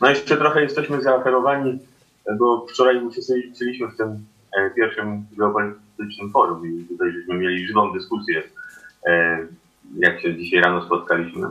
No 0.00 0.10
jeszcze 0.10 0.36
trochę 0.36 0.62
jesteśmy 0.62 1.02
zaoferowani, 1.02 1.78
bo 2.38 2.66
wczoraj 2.66 3.04
uczestniczyliśmy 3.04 3.88
w 3.88 3.96
tym 3.96 4.26
e, 4.58 4.70
pierwszym 4.70 5.26
globalistycznym 5.32 6.32
forum 6.32 6.66
i 6.66 6.84
tutaj 6.84 7.12
żeśmy 7.12 7.34
mieli 7.34 7.66
żywą 7.66 7.92
dyskusję, 7.92 8.42
jak 9.96 10.20
się 10.20 10.36
dzisiaj 10.36 10.60
rano 10.60 10.86
spotkaliśmy. 10.86 11.48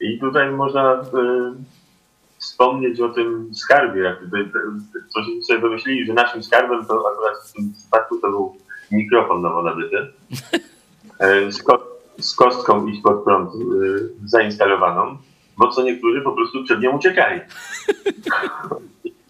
I 0.00 0.20
tutaj 0.20 0.50
można 0.50 0.92
e, 0.94 1.02
wspomnieć 2.38 3.00
o 3.00 3.08
tym 3.08 3.54
skarbie, 3.54 4.02
jak 4.02 4.20
tutaj, 4.20 4.50
coś 5.08 5.24
sobie 5.46 5.58
wymyślili, 5.58 6.06
że 6.06 6.12
naszym 6.12 6.42
skarbem 6.42 6.86
to 6.86 7.04
akurat 7.12 7.38
w 7.48 7.52
tym 7.52 7.72
przypadku 7.78 8.20
to 8.20 8.30
był 8.30 8.56
mikrofon 8.92 9.42
nowo 9.42 9.62
nabyty. 9.62 9.96
E, 11.18 11.52
z, 11.52 11.62
ko- 11.62 11.86
z 12.18 12.34
kostką 12.34 12.86
i 12.86 13.02
pod 13.02 13.24
prąd 13.24 13.50
e, 13.50 13.54
zainstalowaną, 14.24 15.18
bo 15.56 15.68
co 15.68 15.82
niektórzy 15.82 16.20
po 16.20 16.32
prostu 16.32 16.64
przed 16.64 16.80
nią 16.80 16.96
uciekali. 16.96 17.40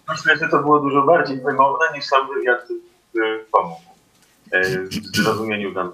Myślę, 0.08 0.36
że 0.36 0.48
to 0.48 0.58
było 0.58 0.80
dużo 0.80 1.02
bardziej 1.02 1.40
wymowne 1.40 1.86
niż 1.94 2.04
sam 2.04 2.28
wywiad 2.34 2.68
e, 3.16 3.20
pomógł 3.52 3.80
e, 4.50 4.62
w 4.62 5.16
zrozumieniu 5.16 5.74
tam 5.74 5.92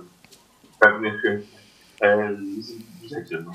pewnych 0.85 1.25
e, 2.03 2.37
rzeczy. 3.15 3.45
No. 3.47 3.53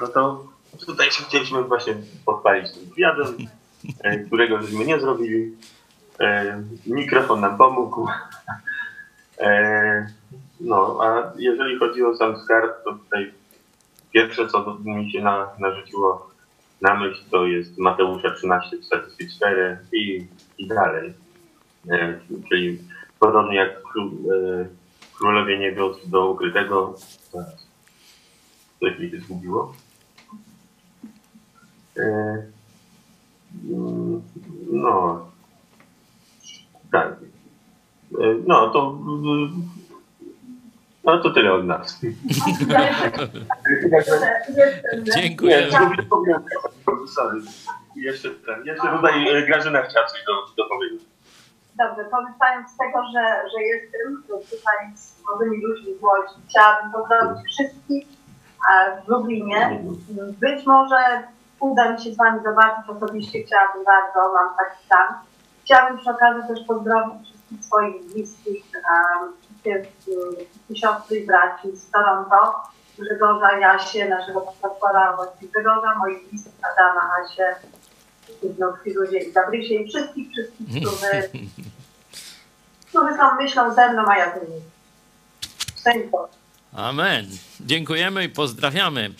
no 0.00 0.08
to 0.08 0.48
tutaj 0.86 1.10
się 1.10 1.24
chcieliśmy 1.24 1.62
właśnie 1.62 1.94
pochwalić 2.24 2.72
tym 2.72 2.88
wywiadem 2.88 3.36
którego 4.26 4.62
żeśmy 4.62 4.84
nie 4.84 5.00
zrobili. 5.00 5.56
E, 6.20 6.62
Mikrofon 6.86 7.40
nam 7.40 7.58
pomógł. 7.58 8.08
E, 9.40 10.06
No, 10.62 10.98
a 11.02 11.32
jeżeli 11.38 11.78
chodzi 11.78 12.02
o 12.02 12.16
sam 12.16 12.38
skarb, 12.38 12.84
to 12.84 12.92
tutaj 12.92 13.32
pierwsze, 14.12 14.48
co 14.48 14.78
mi 14.84 15.12
się 15.12 15.22
na, 15.22 15.48
narzuciło 15.58 16.30
na 16.80 16.94
myśl, 16.94 17.20
to 17.30 17.46
jest 17.46 17.78
Mateusza 17.78 18.30
1344 18.30 19.78
i, 19.92 20.26
i 20.58 20.66
dalej. 20.68 21.14
Czyli 22.48 22.78
podobnie 23.18 23.56
jak 23.56 23.82
królowie 25.22 25.58
niebios 25.58 26.08
do 26.08 26.30
ukrytego. 26.30 26.94
Coś 28.80 28.98
mi 28.98 29.10
się 29.10 29.20
zgubiło. 29.20 29.74
E, 31.96 32.02
mm, 33.70 34.22
No. 34.72 35.26
Tak. 36.92 37.08
E, 38.20 38.34
No, 38.46 38.70
to. 38.70 38.98
mm, 39.00 39.62
No 41.04 41.18
to 41.22 41.30
tyle 41.30 41.52
od 41.52 41.66
nas. 41.66 42.00
Dziękuję. 45.16 45.70
Jeszcze 47.96 48.30
ten. 48.30 48.66
Jeszcze 48.66 48.88
tutaj 48.96 49.28
e, 49.28 49.46
Grażyna 49.46 49.82
chciała 49.82 50.06
coś 50.06 50.24
do, 50.26 50.62
do 50.62 50.68
powiedzieć. 50.68 51.11
Dobrze, 51.74 52.04
korzystając 52.04 52.70
z 52.70 52.76
tego, 52.76 53.02
że, 53.12 53.50
że 53.50 53.62
jestem 53.62 54.22
tutaj 54.28 54.96
z 54.96 55.22
młodymi 55.24 55.62
ludźmi 55.62 55.94
z 55.98 56.02
Łodzi, 56.02 56.34
chciałabym 56.48 56.92
pozdrowić 56.92 57.52
wszystkich 57.52 58.06
e, 58.72 59.02
w 59.02 59.08
Lublinie. 59.08 59.80
Być 60.40 60.66
może 60.66 61.22
uda 61.60 61.92
mi 61.92 62.00
się 62.00 62.12
z 62.12 62.16
Wami 62.16 62.40
zobaczyć 62.42 62.90
osobiście, 62.90 63.42
chciałabym 63.42 63.84
bardzo, 63.84 64.32
mam 64.32 64.56
taki 64.56 64.88
plan. 64.88 65.08
Chciałabym 65.64 65.98
przy 65.98 66.10
okazji 66.10 66.42
też 66.48 66.66
pozdrowić 66.66 67.28
wszystkich 67.28 67.64
swoich 67.64 68.04
bliskich, 68.04 68.64
wszystkie 69.40 69.86
siostry 70.74 71.16
i 71.16 71.26
braci 71.26 71.76
z 71.76 71.90
Toronto, 71.90 72.62
Grzegorza, 72.98 73.58
Jasie, 73.58 74.08
naszego 74.08 74.40
pastora, 74.40 75.16
właśnie 75.16 75.48
Grzegorza, 75.48 75.94
moich 75.98 76.28
bliskich 76.28 76.52
Adama, 76.72 77.10
Asię, 77.20 77.56
znów 78.56 78.74
Firuzie 78.84 79.18
i 79.18 79.32
Gabrysie 79.32 79.74
i 79.74 79.88
wszystkich, 79.88 80.30
wszystkich, 80.30 80.66
którzy, 80.82 81.28
którzy 82.88 83.16
są 83.16 83.36
myślą 83.36 83.74
ze 83.74 83.92
mną, 83.92 84.02
a 84.08 84.18
ja 84.18 84.38
z 84.38 84.42
nimi. 84.42 84.62
Amen. 86.72 87.26
Dziękujemy 87.60 88.24
i 88.24 88.28
pozdrawiamy 88.28 89.10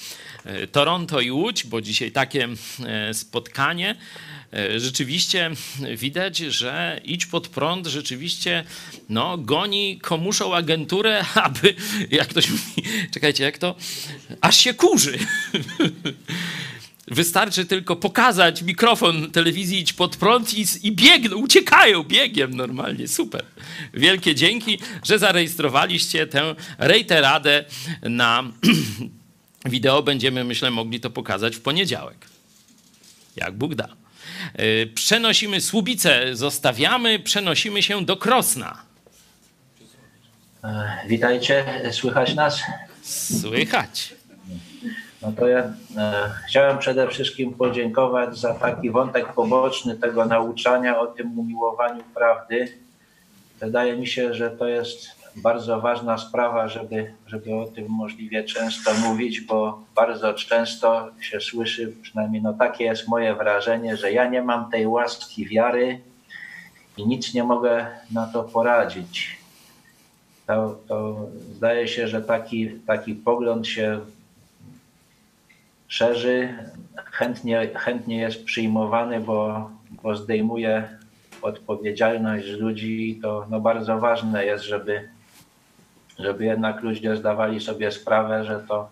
e, 0.44 0.66
Toronto 0.66 1.20
i 1.20 1.30
Łódź, 1.30 1.66
bo 1.66 1.80
dzisiaj 1.80 2.12
takie 2.12 2.48
e, 2.86 3.14
spotkanie. 3.14 3.96
E, 4.52 4.80
Rzeczywiście 4.80 5.50
widać, 5.96 6.36
że 6.36 7.00
idź 7.04 7.26
pod 7.26 7.48
prąd 7.48 7.86
rzeczywiście 7.86 8.64
no, 9.08 9.38
goni 9.38 9.98
komuszą 9.98 10.54
agenturę, 10.54 11.24
aby, 11.34 11.74
jak 12.10 12.28
ktoś 12.28 12.50
mówi, 12.50 12.82
czekajcie, 13.10 13.44
jak 13.44 13.58
to? 13.58 13.74
Aż 14.40 14.56
się 14.56 14.74
kurzy. 14.74 15.18
Wystarczy 17.12 17.66
tylko 17.66 17.96
pokazać 17.96 18.62
mikrofon 18.62 19.30
telewizji 19.30 19.78
idź 19.78 19.92
pod 19.92 20.16
prąd 20.16 20.54
i, 20.54 20.64
i 20.82 20.92
biegną, 20.92 21.36
uciekają 21.36 22.02
biegiem 22.02 22.54
normalnie. 22.54 23.08
Super. 23.08 23.44
Wielkie 23.94 24.34
dzięki, 24.34 24.78
że 25.04 25.18
zarejestrowaliście 25.18 26.26
tę 26.26 26.54
rejteradę 26.78 27.64
na 28.02 28.44
wideo. 29.64 30.02
Będziemy, 30.02 30.44
myślę, 30.44 30.70
mogli 30.70 31.00
to 31.00 31.10
pokazać 31.10 31.56
w 31.56 31.60
poniedziałek. 31.60 32.26
Jak 33.36 33.54
Bóg 33.54 33.74
da. 33.74 33.88
Yy, 34.58 34.86
Przenosimy 34.94 35.60
Słubicę, 35.60 36.36
zostawiamy, 36.36 37.18
przenosimy 37.18 37.82
się 37.82 38.04
do 38.04 38.16
Krosna. 38.16 38.82
E, 40.64 40.98
Witajcie, 41.08 41.64
słychać 41.92 42.34
nas? 42.34 42.62
Słychać. 43.40 44.14
No 45.22 45.32
to 45.32 45.48
ja 45.48 45.58
e, 45.58 45.72
chciałem 46.48 46.78
przede 46.78 47.08
wszystkim 47.08 47.54
podziękować 47.54 48.38
za 48.38 48.54
taki 48.54 48.90
wątek 48.90 49.32
poboczny 49.32 49.96
tego 49.96 50.26
nauczania 50.26 51.00
o 51.00 51.06
tym 51.06 51.38
umiłowaniu 51.38 52.02
prawdy. 52.14 52.68
Wydaje 53.60 53.96
mi 53.96 54.06
się, 54.06 54.34
że 54.34 54.50
to 54.50 54.66
jest 54.66 55.22
bardzo 55.36 55.80
ważna 55.80 56.18
sprawa, 56.18 56.68
żeby, 56.68 57.14
żeby 57.26 57.54
o 57.54 57.66
tym 57.66 57.86
możliwie 57.88 58.44
często 58.44 58.94
mówić, 58.94 59.40
bo 59.40 59.84
bardzo 59.94 60.34
często 60.34 61.08
się 61.20 61.40
słyszy, 61.40 61.92
przynajmniej 62.02 62.42
no 62.42 62.52
takie 62.52 62.84
jest 62.84 63.08
moje 63.08 63.34
wrażenie, 63.34 63.96
że 63.96 64.12
ja 64.12 64.28
nie 64.28 64.42
mam 64.42 64.70
tej 64.70 64.86
łaski 64.86 65.46
wiary 65.46 66.00
i 66.96 67.06
nic 67.06 67.34
nie 67.34 67.44
mogę 67.44 67.86
na 68.10 68.26
to 68.26 68.42
poradzić. 68.42 69.36
To, 70.46 70.78
to 70.88 71.26
zdaje 71.56 71.88
się, 71.88 72.08
że 72.08 72.22
taki, 72.22 72.70
taki 72.70 73.14
pogląd 73.14 73.68
się 73.68 74.00
szerzy, 75.92 76.54
chętnie, 77.12 77.70
chętnie 77.74 78.16
jest 78.16 78.44
przyjmowany, 78.44 79.20
bo, 79.20 79.70
bo 80.02 80.16
zdejmuje 80.16 80.98
odpowiedzialność 81.42 82.48
ludzi 82.48 83.10
i 83.10 83.20
to 83.20 83.46
no, 83.50 83.60
bardzo 83.60 83.98
ważne 83.98 84.44
jest, 84.44 84.64
żeby, 84.64 85.08
żeby 86.18 86.44
jednak 86.44 86.82
ludzie 86.82 87.16
zdawali 87.16 87.60
sobie 87.60 87.92
sprawę, 87.92 88.44
że 88.44 88.64
to, 88.68 88.88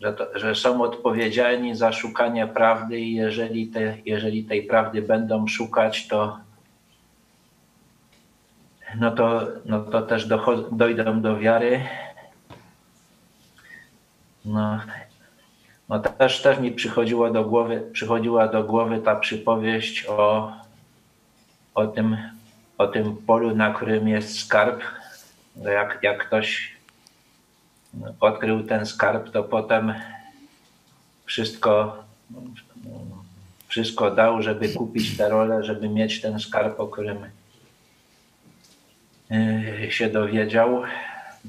że, 0.00 0.12
to, 0.12 0.38
że 0.38 0.54
są 0.54 0.82
odpowiedzialni 0.82 1.76
za 1.76 1.92
szukanie 1.92 2.46
prawdy 2.46 3.00
i 3.00 3.14
jeżeli, 3.14 3.66
te, 3.66 3.96
jeżeli 4.04 4.44
tej 4.44 4.62
prawdy 4.62 5.02
będą 5.02 5.46
szukać, 5.46 6.08
to 6.08 6.38
no 8.98 9.10
to, 9.10 9.48
no 9.64 9.80
to 9.80 10.02
też 10.02 10.26
dojdą 10.72 11.20
do 11.20 11.38
wiary. 11.38 11.80
No, 14.44 14.80
no 15.90 15.98
też, 15.98 16.42
też 16.42 16.58
mi 16.58 16.72
przychodziło 16.72 17.30
do 17.30 17.44
głowy, 17.44 17.82
przychodziła 17.92 18.48
do 18.48 18.64
głowy 18.64 18.98
ta 18.98 19.16
przypowieść 19.16 20.06
o, 20.08 20.52
o, 21.74 21.86
tym, 21.86 22.16
o 22.78 22.86
tym 22.86 23.16
polu, 23.16 23.56
na 23.56 23.74
którym 23.74 24.08
jest 24.08 24.38
skarb. 24.38 24.82
Jak, 25.56 25.98
jak 26.02 26.26
ktoś 26.26 26.76
odkrył 28.20 28.62
ten 28.62 28.86
skarb, 28.86 29.30
to 29.30 29.42
potem 29.42 29.94
wszystko, 31.24 32.04
wszystko 33.68 34.10
dał, 34.10 34.42
żeby 34.42 34.68
kupić 34.68 35.16
tę 35.16 35.28
rolę, 35.28 35.64
żeby 35.64 35.88
mieć 35.88 36.20
ten 36.20 36.40
skarb, 36.40 36.80
o 36.80 36.88
którym 36.88 37.18
yy, 39.30 39.92
się 39.92 40.08
dowiedział. 40.08 40.82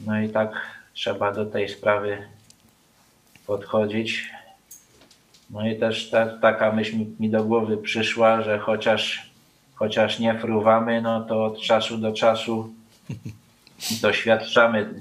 No 0.05 0.21
i 0.21 0.29
tak 0.29 0.51
trzeba 0.93 1.31
do 1.31 1.45
tej 1.45 1.69
sprawy 1.69 2.17
podchodzić. 3.47 4.29
No 5.49 5.67
i 5.67 5.79
też 5.79 6.09
ta, 6.09 6.25
taka 6.25 6.71
myśl 6.71 6.95
mi, 7.19 7.29
do 7.29 7.43
głowy 7.43 7.77
przyszła, 7.77 8.41
że 8.41 8.59
chociaż, 8.59 9.31
chociaż 9.75 10.19
nie 10.19 10.39
fruwamy, 10.39 11.01
no 11.01 11.21
to 11.21 11.45
od 11.45 11.61
czasu 11.61 11.97
do 11.97 12.13
czasu 12.13 12.73
doświadczamy 14.01 14.93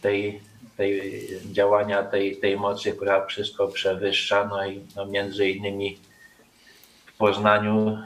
tej, 0.00 0.40
tej 0.76 1.26
działania 1.52 2.02
tej, 2.02 2.36
tej 2.36 2.56
mocy, 2.56 2.92
która 2.92 3.26
wszystko 3.26 3.68
przewyższa. 3.68 4.48
No 4.50 4.66
i 4.66 4.80
no 4.96 5.06
między 5.06 5.48
innymi 5.48 5.98
w 7.06 7.16
Poznaniu 7.16 7.98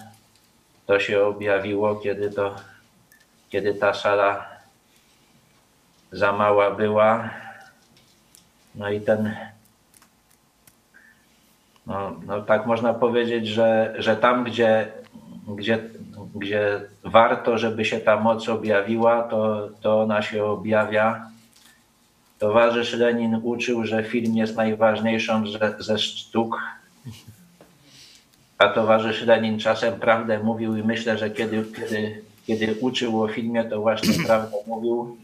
to 0.86 1.00
się 1.00 1.22
objawiło, 1.22 1.96
kiedy 1.96 2.30
to, 2.30 2.56
kiedy 3.50 3.74
ta 3.74 3.94
sala 3.94 4.48
za 6.12 6.32
mała 6.32 6.70
była. 6.70 7.30
No 8.74 8.90
i 8.90 9.00
ten 9.00 9.36
no, 11.86 12.16
no 12.26 12.42
tak 12.42 12.66
można 12.66 12.94
powiedzieć, 12.94 13.46
że, 13.46 13.94
że 13.98 14.16
tam, 14.16 14.44
gdzie, 14.44 14.92
gdzie, 15.48 15.78
gdzie 16.34 16.80
warto, 17.04 17.58
żeby 17.58 17.84
się 17.84 18.00
ta 18.00 18.20
moc 18.20 18.48
objawiła, 18.48 19.22
to, 19.22 19.68
to 19.80 20.02
ona 20.02 20.22
się 20.22 20.44
objawia. 20.44 21.26
Towarzysz 22.38 22.92
Lenin 22.92 23.40
uczył, 23.42 23.84
że 23.84 24.04
film 24.04 24.36
jest 24.36 24.56
najważniejszą 24.56 25.46
ze, 25.46 25.74
ze 25.78 25.98
sztuk. 25.98 26.60
A 28.58 28.68
towarzysz 28.68 29.22
Lenin 29.22 29.58
czasem 29.58 30.00
prawdę 30.00 30.38
mówił 30.38 30.76
i 30.76 30.82
myślę, 30.82 31.18
że 31.18 31.30
kiedy, 31.30 31.64
kiedy, 31.76 32.22
kiedy 32.46 32.74
uczył 32.80 33.22
o 33.22 33.28
filmie, 33.28 33.64
to 33.64 33.80
właśnie 33.80 34.14
prawdę 34.26 34.56
mówił. 34.66 35.16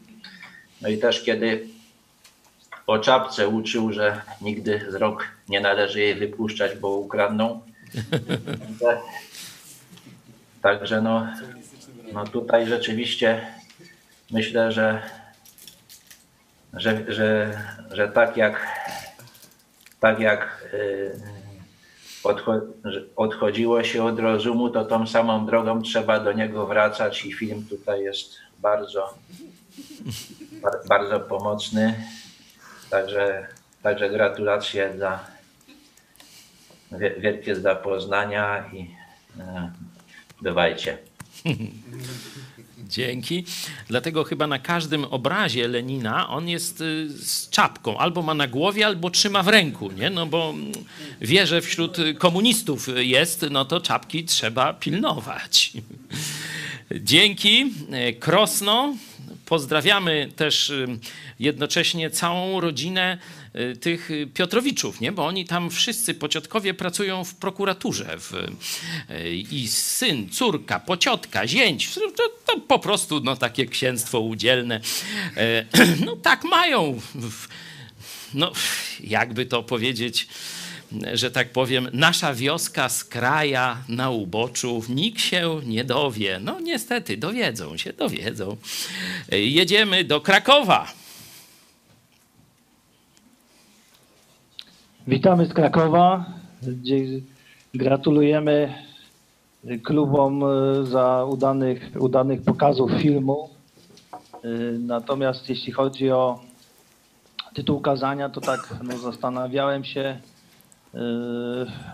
No 0.83 0.89
i 0.89 0.99
też 0.99 1.25
kiedy 1.25 1.67
o 2.87 2.99
czapce 2.99 3.49
uczył, 3.49 3.93
że 3.93 4.21
nigdy 4.41 4.87
z 4.89 4.95
rąk 4.95 5.29
nie 5.51 5.61
należy 5.61 6.01
jej 6.01 6.15
wypuszczać, 6.15 6.79
bo 6.79 6.89
ukradną. 6.89 7.61
Także 10.63 11.03
no, 11.03 11.27
no 12.13 12.25
tutaj 12.25 12.67
rzeczywiście 12.67 13.47
myślę, 14.31 14.73
że, 14.73 15.03
że, 16.73 17.05
że, 17.13 17.59
że 17.93 18.09
tak 18.09 18.37
jak 18.37 18.67
tak 20.01 20.21
jak 20.21 20.69
y, 20.75 21.21
odchodziło 23.17 23.85
się 23.85 24.05
od 24.05 24.19
rozumu, 24.19 24.71
to 24.71 24.85
tą 24.85 25.07
samą 25.07 25.47
drogą 25.47 25.83
trzeba 25.83 26.21
do 26.21 26.33
niego 26.33 26.67
wracać 26.67 27.25
i 27.25 27.33
film 27.33 27.67
tutaj 27.69 28.03
jest 28.03 28.37
bardzo, 28.59 29.15
bar- 30.63 30.81
bardzo 30.89 31.21
pomocny. 31.21 31.95
Także, 32.91 33.47
także 33.83 34.11
gratulacje 34.11 34.91
dla 34.91 35.25
wielkie 37.19 37.55
dla 37.55 37.75
Poznania 37.75 38.71
i 38.73 38.91
e, 39.41 39.73
bywajcie. 40.43 40.99
Dzięki. 42.89 43.45
Dlatego 43.89 44.25
chyba 44.25 44.47
na 44.47 44.59
każdym 44.59 45.05
obrazie 45.05 45.69
Lenina 45.69 46.29
on 46.29 46.49
jest 46.49 46.81
y, 46.81 47.09
z 47.09 47.51
czapką. 47.51 47.99
Albo 47.99 48.23
ma 48.23 48.35
na 48.35 48.49
głowie, 48.49 48.87
albo 48.87 49.11
trzyma 49.11 49.43
w 49.43 49.49
ręku, 49.49 49.93
nie? 49.93 50.11
No 50.11 50.27
bo 50.27 50.51
mm, 50.51 50.73
wie, 51.21 51.47
że 51.47 51.61
wśród 51.61 51.97
komunistów 52.19 52.89
jest, 52.97 53.47
no 53.51 53.65
to 53.65 53.81
czapki 53.81 54.25
trzeba 54.25 54.75
pilnować. 54.75 55.73
Dzięki. 57.01 57.75
E, 57.93 58.13
Krosno. 58.13 58.95
Pozdrawiamy 59.51 60.33
też 60.37 60.71
y, 60.71 60.87
jednocześnie 61.39 62.11
całą 62.11 62.61
rodzinę 62.61 63.19
y, 63.57 63.77
tych 63.77 64.11
y, 64.11 64.27
Piotrowiczów, 64.35 65.01
nie? 65.01 65.13
bo 65.13 65.27
oni 65.27 65.45
tam 65.45 65.71
wszyscy 65.71 66.15
pociotkowie 66.15 66.75
pracują 66.75 67.25
w 67.25 67.35
prokuraturze. 67.35 68.17
W, 68.19 68.33
I 69.51 69.69
syn, 69.69 70.29
córka, 70.29 70.81
pociotka, 70.81 71.47
zięć, 71.47 71.95
to, 71.95 72.01
to 72.47 72.61
po 72.61 72.79
prostu 72.79 73.21
no, 73.21 73.37
takie 73.37 73.67
księstwo 73.67 74.21
udzielne. 74.21 74.81
E, 75.37 75.65
No 76.07 76.17
tak 76.17 76.45
mają. 76.45 77.01
No, 78.35 78.53
jakby 79.01 79.47
to 79.47 79.63
powiedzieć, 79.63 80.29
że 81.15 81.31
tak 81.31 81.53
powiem, 81.53 81.89
nasza 81.93 82.35
wioska 82.35 82.89
z 82.89 83.05
kraja 83.05 83.77
na 83.89 84.11
uboczu, 84.11 84.83
nikt 84.89 85.21
się 85.21 85.61
nie 85.67 85.85
dowie. 85.85 86.41
No 86.43 86.61
niestety, 86.61 87.17
dowiedzą 87.17 87.77
się, 87.77 87.93
dowiedzą. 87.93 88.57
Jedziemy 89.33 90.05
do 90.05 90.21
Krakowa. 90.21 90.87
Witamy 95.07 95.47
z 95.47 95.55
Krakowa. 95.55 96.25
Gratulujemy 97.75 98.75
klubom 99.85 100.45
e, 100.45 100.87
za 100.87 101.25
udanych, 101.25 101.91
udanych 101.99 102.43
pokazów 102.43 102.91
filmu. 102.93 103.51
E, 104.13 104.49
Natomiast 104.79 105.49
jeśli 105.49 105.73
chodzi 105.73 106.11
o 106.11 106.41
tytuł 107.55 107.81
kazania, 107.81 108.29
to 108.29 108.41
tak 108.41 108.75
no, 108.83 108.99
zastanawiałem 108.99 109.85
się 109.85 110.21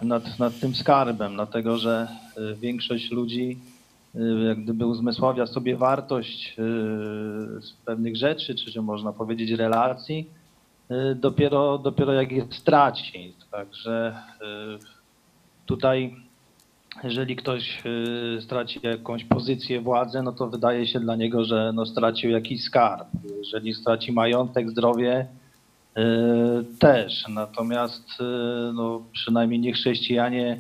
nad, 0.02 0.38
nad 0.38 0.60
tym 0.60 0.74
skarbem, 0.74 1.34
dlatego 1.34 1.78
że 1.78 2.08
e, 2.36 2.54
większość 2.54 3.10
ludzi 3.10 3.58
e, 4.14 4.18
jak 4.20 4.62
gdyby 4.62 4.86
uzmysławia 4.86 5.46
sobie 5.46 5.76
wartość 5.76 6.56
pewnych 7.84 8.16
rzeczy, 8.16 8.54
czy 8.54 8.70
że 8.70 8.82
można 8.82 9.12
powiedzieć 9.12 9.50
relacji, 9.50 10.30
y, 10.90 11.14
dopiero, 11.14 11.78
dopiero 11.78 12.12
jak 12.12 12.32
je 12.32 12.46
straci. 12.50 13.34
Także 13.50 14.16
y, 14.42 15.66
tutaj, 15.66 16.16
jeżeli 17.04 17.36
ktoś 17.36 17.82
y, 17.86 18.42
straci 18.42 18.80
jakąś 18.82 19.24
pozycję, 19.24 19.80
władzę, 19.80 20.22
no 20.22 20.32
to 20.32 20.48
wydaje 20.48 20.86
się 20.86 21.00
dla 21.00 21.16
niego, 21.16 21.44
że 21.44 21.72
no, 21.74 21.86
stracił 21.86 22.30
jakiś 22.30 22.64
skarb. 22.64 23.08
Jeżeli 23.38 23.74
straci 23.74 24.12
majątek, 24.12 24.70
zdrowie, 24.70 25.20
y, 25.20 25.45
też. 26.78 27.24
Natomiast 27.28 28.20
y, 28.20 28.24
no, 28.74 29.02
przynajmniej 29.12 29.60
nie 29.60 29.72
chrześcijanie 29.72 30.58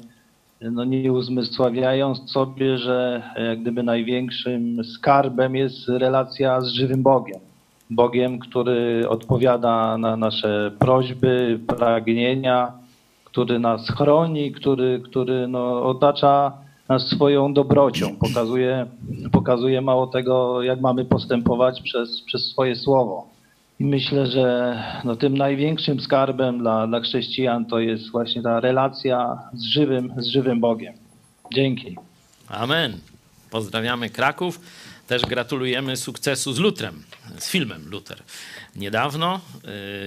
no, 0.60 0.84
nie 0.84 1.12
uzmysławiając 1.12 2.30
sobie, 2.30 2.78
że 2.78 3.22
jak 3.48 3.60
gdyby 3.60 3.82
największym 3.82 4.84
skarbem 4.84 5.56
jest 5.56 5.88
relacja 5.88 6.60
z 6.60 6.68
żywym 6.68 7.02
Bogiem. 7.02 7.40
Bogiem, 7.90 8.38
który 8.38 9.08
odpowiada 9.08 9.98
na 9.98 10.16
nasze 10.16 10.72
prośby, 10.78 11.60
pragnienia, 11.66 12.72
który 13.24 13.58
nas 13.58 13.88
chroni, 13.88 14.52
który, 14.52 15.00
który 15.04 15.48
no, 15.48 15.82
otacza 15.82 16.52
nas 16.88 17.08
swoją 17.08 17.52
dobrocią. 17.54 18.16
Pokazuje, 18.16 18.86
pokazuje 19.32 19.80
mało 19.80 20.06
tego, 20.06 20.62
jak 20.62 20.80
mamy 20.80 21.04
postępować 21.04 21.82
przez, 21.82 22.22
przez 22.22 22.44
swoje 22.44 22.76
słowo. 22.76 23.35
I 23.80 23.84
myślę, 23.84 24.26
że 24.26 24.76
no, 25.04 25.16
tym 25.16 25.36
największym 25.38 26.00
skarbem 26.00 26.58
dla, 26.58 26.86
dla 26.86 27.00
chrześcijan 27.00 27.66
to 27.66 27.78
jest 27.78 28.10
właśnie 28.10 28.42
ta 28.42 28.60
relacja 28.60 29.38
z 29.54 29.64
żywym, 29.64 30.14
z 30.18 30.26
żywym 30.26 30.60
Bogiem. 30.60 30.94
Dzięki. 31.54 31.96
Amen. 32.48 32.98
Pozdrawiamy 33.50 34.10
Kraków. 34.10 34.60
Też 35.06 35.22
gratulujemy 35.22 35.96
sukcesu 35.96 36.52
z 36.52 36.58
Lutrem, 36.58 37.02
z 37.38 37.50
filmem 37.50 37.90
Luther. 37.90 38.22
Niedawno 38.76 39.40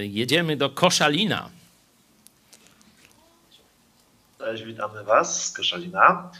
y, 0.00 0.06
jedziemy 0.06 0.56
do 0.56 0.70
Koszalina. 0.70 1.48
Cześć, 4.38 4.62
witamy 4.64 5.04
Was 5.04 5.46
z 5.46 5.52
Koszalina. 5.52 6.30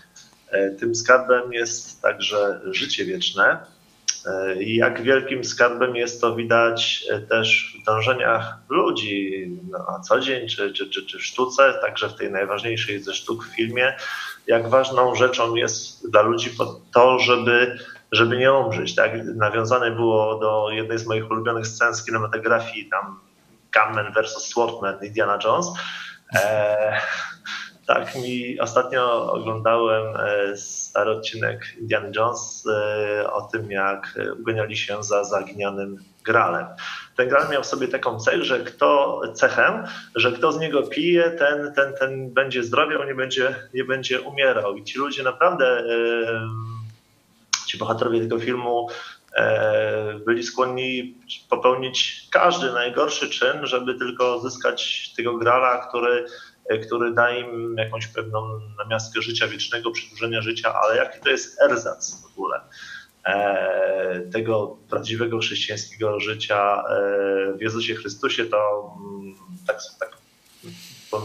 E, 0.50 0.70
Tym 0.70 0.94
skarbem 0.94 1.52
jest 1.52 2.02
także 2.02 2.60
życie 2.70 3.04
wieczne. 3.04 3.58
E, 4.26 4.62
jak 4.62 5.02
wielkim 5.02 5.44
skarbem 5.44 5.96
jest 5.96 6.20
to 6.20 6.36
widać 6.36 7.04
e, 7.10 7.20
też 7.20 7.76
w 7.80 7.84
dążeniach 7.86 8.56
ludzi 8.68 9.48
na 9.70 10.00
co 10.00 10.20
dzień, 10.20 10.48
czy, 10.48 10.72
czy, 10.72 10.90
czy, 10.90 11.06
czy 11.06 11.18
w 11.18 11.24
sztuce, 11.24 11.74
także 11.80 12.08
w 12.08 12.14
tej 12.14 12.30
najważniejszej 12.30 13.02
ze 13.02 13.14
sztuk 13.14 13.44
w 13.44 13.54
filmie, 13.56 13.96
jak 14.46 14.68
ważną 14.68 15.14
rzeczą 15.14 15.54
jest 15.54 16.10
dla 16.10 16.22
ludzi 16.22 16.50
to, 16.92 17.18
żeby, 17.18 17.78
żeby 18.12 18.36
nie 18.36 18.52
umrzeć. 18.52 18.94
Tak? 18.94 19.12
Nawiązane 19.24 19.90
było 19.90 20.38
do 20.38 20.70
jednej 20.70 20.98
z 20.98 21.06
moich 21.06 21.30
ulubionych 21.30 21.66
scen 21.66 21.94
z 21.94 22.04
kinematografii, 22.04 22.88
tam 22.88 23.20
Gunman 23.74 24.12
versus 24.12 24.44
Swordman, 24.44 25.04
Indiana 25.04 25.38
Jones. 25.44 25.66
E, 26.34 27.00
tak, 27.94 28.14
mi 28.14 28.60
ostatnio 28.60 29.32
oglądałem 29.32 30.16
e, 30.16 30.56
stary 30.56 31.10
odcinek 31.10 31.76
Indiana 31.80 32.08
Jones 32.16 32.64
e, 32.66 33.32
o 33.32 33.42
tym, 33.42 33.70
jak 33.70 34.14
e, 34.16 34.34
uganiali 34.34 34.76
się 34.76 35.02
za 35.02 35.24
zaginionym 35.24 35.96
gralem. 36.24 36.66
Ten 37.16 37.28
gral 37.28 37.50
miał 37.50 37.64
sobie 37.64 37.88
taką 37.88 38.20
cechę, 38.20 38.44
że 38.44 38.60
kto 38.60 39.20
cechę, 39.34 39.84
że 40.14 40.32
kto 40.32 40.52
z 40.52 40.60
niego 40.60 40.82
pije, 40.82 41.30
ten, 41.30 41.72
ten, 41.74 41.94
ten 41.98 42.34
będzie 42.34 42.62
zdrowiał, 42.62 43.04
nie 43.04 43.14
będzie, 43.14 43.54
nie 43.74 43.84
będzie 43.84 44.20
umierał. 44.20 44.76
I 44.76 44.84
ci 44.84 44.98
ludzie 44.98 45.22
naprawdę, 45.22 45.84
ci 47.66 47.78
bohaterowie 47.78 48.20
tego 48.20 48.38
filmu 48.38 48.88
byli 50.26 50.42
skłonni 50.42 51.14
popełnić 51.48 52.28
każdy 52.30 52.72
najgorszy 52.72 53.30
czyn, 53.30 53.66
żeby 53.66 53.94
tylko 53.94 54.40
zyskać 54.40 55.12
tego 55.16 55.36
grala, 55.36 55.86
który 55.88 56.26
który 56.78 57.14
daje 57.14 57.40
im 57.40 57.74
jakąś 57.78 58.06
pewną 58.06 58.60
namiastkę 58.78 59.22
życia 59.22 59.48
wiecznego, 59.48 59.90
przedłużenia 59.90 60.42
życia, 60.42 60.74
ale 60.74 60.96
jaki 60.96 61.20
to 61.20 61.30
jest 61.30 61.62
erzac 61.62 62.22
w 62.22 62.32
ogóle 62.32 62.60
e, 63.24 64.20
tego 64.32 64.76
prawdziwego 64.90 65.38
chrześcijańskiego 65.38 66.20
życia 66.20 66.82
e, 66.88 67.52
w 67.58 67.60
Jezusie 67.60 67.94
Chrystusie, 67.94 68.44
to 68.44 68.90
mm, 69.00 69.34
tak, 69.66 69.78
tak 70.00 70.16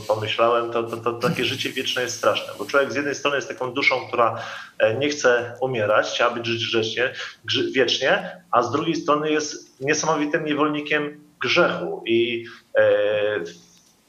pomyślałem, 0.07 0.71
to, 0.71 0.83
to, 0.83 0.97
to 0.97 1.13
takie 1.13 1.45
życie 1.45 1.69
wieczne 1.69 2.01
jest 2.01 2.17
straszne, 2.17 2.53
bo 2.57 2.65
człowiek 2.65 2.91
z 2.91 2.95
jednej 2.95 3.15
strony 3.15 3.35
jest 3.35 3.47
taką 3.47 3.73
duszą, 3.73 4.07
która 4.07 4.43
e, 4.79 4.95
nie 4.95 5.09
chce 5.09 5.57
umierać, 5.61 6.07
chciałaby 6.07 6.45
żyć 6.45 6.67
grzecznie, 6.67 7.13
grze, 7.45 7.63
wiecznie, 7.71 8.41
a 8.51 8.63
z 8.63 8.71
drugiej 8.71 8.95
strony 8.95 9.31
jest 9.31 9.81
niesamowitym 9.81 10.45
niewolnikiem 10.45 11.25
grzechu 11.41 12.03
i 12.05 12.45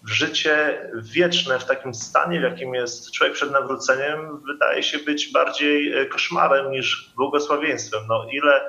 życie 0.07 0.79
wieczne 0.95 1.59
w 1.59 1.65
takim 1.65 1.95
stanie, 1.95 2.41
w 2.41 2.43
jakim 2.43 2.75
jest 2.75 3.11
człowiek 3.11 3.35
przed 3.35 3.53
nawróceniem, 3.53 4.41
wydaje 4.47 4.83
się 4.83 4.99
być 4.99 5.33
bardziej 5.33 5.99
e, 5.99 6.07
koszmarem 6.07 6.71
niż 6.71 7.13
błogosławieństwem. 7.17 8.01
No 8.09 8.27
ile, 8.33 8.61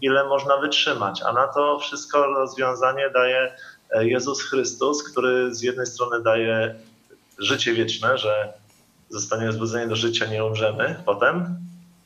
ile 0.00 0.24
można 0.24 0.56
wytrzymać, 0.56 1.22
a 1.22 1.32
na 1.32 1.48
to 1.48 1.78
wszystko 1.78 2.26
rozwiązanie 2.26 3.10
daje 3.10 3.54
e, 3.90 4.06
Jezus 4.08 4.42
Chrystus, 4.42 5.10
który 5.10 5.54
z 5.54 5.62
jednej 5.62 5.86
strony 5.86 6.22
daje 6.22 6.74
życie 7.38 7.74
wieczne, 7.74 8.18
że 8.18 8.52
zostanie 9.08 9.52
zbudzenie 9.52 9.86
do 9.86 9.96
życia, 9.96 10.26
nie 10.26 10.44
umrzemy 10.44 11.02
potem, 11.04 11.56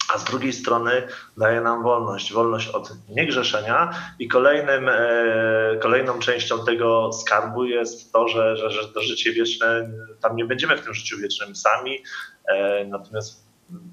a 0.08 0.18
z 0.18 0.24
drugiej 0.24 0.52
strony 0.52 1.08
daje 1.36 1.60
nam 1.60 1.82
wolność, 1.82 2.32
wolność 2.32 2.68
od 2.68 2.92
niegrzeszenia. 3.08 3.94
I 4.18 4.28
kolejnym, 4.28 4.88
e, 4.88 5.78
kolejną 5.82 6.18
częścią 6.18 6.64
tego 6.64 7.12
skarbu 7.12 7.64
jest 7.64 8.12
to, 8.12 8.28
że, 8.28 8.56
że, 8.56 8.70
że 8.70 8.88
to 8.88 9.02
życie 9.02 9.32
wieczne, 9.32 9.90
tam 10.20 10.36
nie 10.36 10.44
będziemy 10.44 10.76
w 10.76 10.80
tym 10.84 10.94
życiu 10.94 11.18
wiecznym 11.18 11.56
sami, 11.56 12.02
e, 12.48 12.84
natomiast 12.84 13.48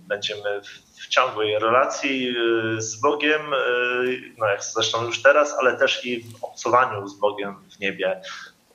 będziemy 0.07 0.61
w, 0.61 1.07
ciągłej 1.07 1.59
relacji 1.59 2.29
e, 2.29 2.81
z 2.81 3.01
Bogiem, 3.01 3.41
no 4.37 4.47
jak 4.47 4.63
zresztą 4.63 5.05
już 5.05 5.21
teraz, 5.21 5.55
ale 5.59 5.77
też 5.77 6.05
i 6.05 6.23
w 6.23 6.43
obcowaniu 6.43 7.07
z 7.07 7.19
Bogiem 7.19 7.55
w 7.75 7.79
niebie. 7.79 8.21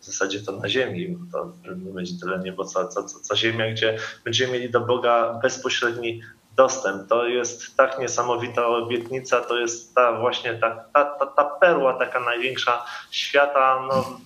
w 0.01 0.05
zasadzie 0.05 0.41
to 0.41 0.53
na 0.53 0.69
ziemi, 0.69 1.19
to 1.33 1.53
będzie 1.95 2.13
tyle 2.21 2.39
niebo, 2.39 2.65
co, 2.65 2.89
co, 2.89 3.05
co 3.05 3.37
ziemia, 3.37 3.71
gdzie 3.73 3.99
będziemy 4.25 4.53
mieli 4.53 4.71
do 4.71 4.81
Boga 4.81 5.39
bezpośredni 5.43 6.23
dostęp. 6.61 7.09
To 7.09 7.27
jest 7.27 7.77
tak 7.77 7.99
niesamowita 7.99 8.67
obietnica, 8.67 9.41
to 9.41 9.59
jest 9.59 9.95
ta 9.95 10.21
właśnie 10.21 10.55
ta, 10.55 10.85
ta, 10.93 11.05
ta, 11.05 11.27
ta 11.27 11.45
perła 11.45 11.99
taka 11.99 12.21
największa 12.21 12.85
świata. 13.11 13.87
No, 13.89 14.21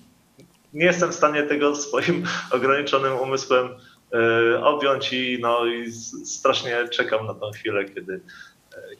nie 0.72 0.84
jestem 0.84 1.10
w 1.10 1.14
stanie 1.14 1.42
tego 1.42 1.76
swoim 1.76 2.26
ograniczonym 2.56 3.14
umysłem 3.20 3.68
y, 3.68 4.64
objąć 4.64 5.12
i, 5.12 5.38
no, 5.40 5.66
i 5.66 5.92
strasznie 6.24 6.88
czekam 6.88 7.26
na 7.26 7.34
tę 7.34 7.50
chwilę, 7.54 7.84
kiedy, 7.84 8.12
y, 8.12 8.20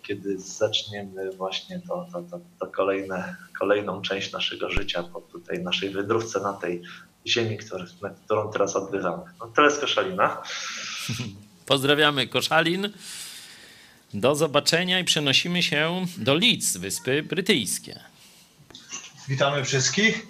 kiedy 0.02 0.39
zaczniemy 0.39 1.31
właśnie 1.31 1.81
to, 1.89 2.06
to, 2.12 2.23
to, 2.31 2.40
to 2.61 2.66
kolejne, 2.66 3.36
kolejną 3.59 4.02
część 4.02 4.32
naszego 4.32 4.70
życia 4.70 5.02
po 5.02 5.20
tutaj 5.20 5.62
naszej 5.62 5.90
wędrówce 5.90 6.40
na 6.40 6.52
tej 6.52 6.82
ziemi, 7.27 7.59
który, 7.59 7.85
na 8.02 8.11
którą 8.11 8.52
teraz 8.52 8.77
odbywamy. 8.77 9.23
No, 9.40 9.47
tyle 9.56 9.70
z 9.70 9.78
Koszalina. 9.78 10.43
Pozdrawiamy 11.66 12.27
Koszalin. 12.27 12.93
Do 14.15 14.35
zobaczenia 14.35 15.01
i 15.01 15.05
przenosimy 15.05 15.62
się 15.62 16.07
do 16.16 16.35
Leeds, 16.35 16.77
Wyspy 16.77 17.23
Brytyjskie. 17.23 18.01
Witamy 19.28 19.65
wszystkich. 19.65 20.27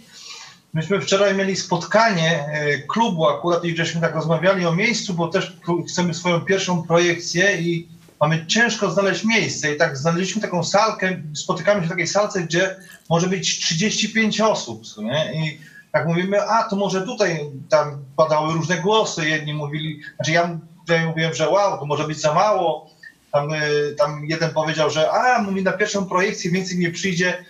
Myśmy 0.74 1.00
wczoraj 1.00 1.34
mieli 1.34 1.56
spotkanie 1.56 2.46
e, 2.46 2.78
klubu 2.78 3.28
akurat 3.28 3.64
i 3.64 3.76
żeśmy 3.76 4.00
tak 4.00 4.14
rozmawiali 4.14 4.66
o 4.66 4.74
miejscu, 4.74 5.14
bo 5.14 5.28
też 5.28 5.56
chcemy 5.88 6.14
swoją 6.14 6.40
pierwszą 6.40 6.82
projekcję 6.82 7.60
i 7.60 7.88
mamy 8.20 8.46
ciężko 8.46 8.90
znaleźć 8.90 9.24
miejsce 9.24 9.74
i 9.74 9.76
tak 9.76 9.96
znaleźliśmy 9.96 10.42
taką 10.42 10.64
salkę, 10.64 11.22
spotykamy 11.34 11.80
się 11.80 11.86
w 11.86 11.90
takiej 11.90 12.06
salce, 12.06 12.42
gdzie 12.42 12.76
może 13.10 13.28
być 13.28 13.58
35 13.58 14.40
osób, 14.40 14.82
nie? 14.98 15.32
I 15.34 15.58
tak 15.92 16.06
mówimy, 16.06 16.42
a 16.42 16.62
to 16.62 16.76
może 16.76 17.02
tutaj, 17.02 17.40
tam 17.68 18.04
padały 18.16 18.54
różne 18.54 18.76
głosy, 18.76 19.28
jedni 19.28 19.54
mówili, 19.54 20.00
znaczy 20.16 20.32
ja, 20.32 20.58
ja 20.88 21.06
mówiłem, 21.06 21.34
że 21.34 21.48
wow, 21.48 21.78
to 21.78 21.86
może 21.86 22.06
być 22.06 22.20
za 22.20 22.34
mało, 22.34 22.93
tam, 23.34 23.52
e, 23.52 23.60
tam 23.98 24.24
jeden 24.24 24.50
powiedział, 24.50 24.90
że 24.90 25.10
a, 25.10 25.42
mówi, 25.42 25.62
na 25.62 25.72
pierwszą 25.72 26.06
projekcję 26.06 26.50
więcej 26.50 26.78
nie 26.78 26.90
przyjdzie, 26.90 27.44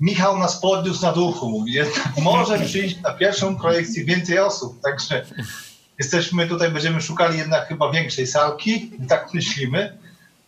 Michał 0.00 0.38
nas 0.38 0.60
podniósł 0.60 1.02
na 1.02 1.12
duchu, 1.12 1.50
mówi, 1.50 1.74
może 2.22 2.58
przyjść 2.58 3.00
na 3.00 3.10
pierwszą 3.10 3.56
projekcję 3.56 4.04
więcej 4.04 4.38
osób, 4.38 4.80
także 4.80 5.26
jesteśmy 5.98 6.48
tutaj, 6.48 6.70
będziemy 6.70 7.00
szukali 7.00 7.38
jednak 7.38 7.68
chyba 7.68 7.92
większej 7.92 8.26
salki, 8.26 8.90
tak 9.08 9.34
myślimy, 9.34 9.98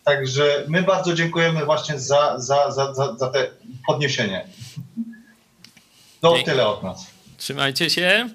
także 0.03 0.63
my 0.67 0.83
bardzo 0.83 1.13
dziękujemy 1.13 1.65
właśnie 1.65 1.99
za, 1.99 2.39
za, 2.39 2.71
za, 2.71 2.93
za, 2.93 3.15
za 3.15 3.27
te 3.29 3.47
podniesienie. 3.87 4.47
To 6.21 6.35
tyle 6.45 6.67
od 6.67 6.83
nas. 6.83 7.07
Trzymajcie 7.37 7.89
się. 7.89 8.29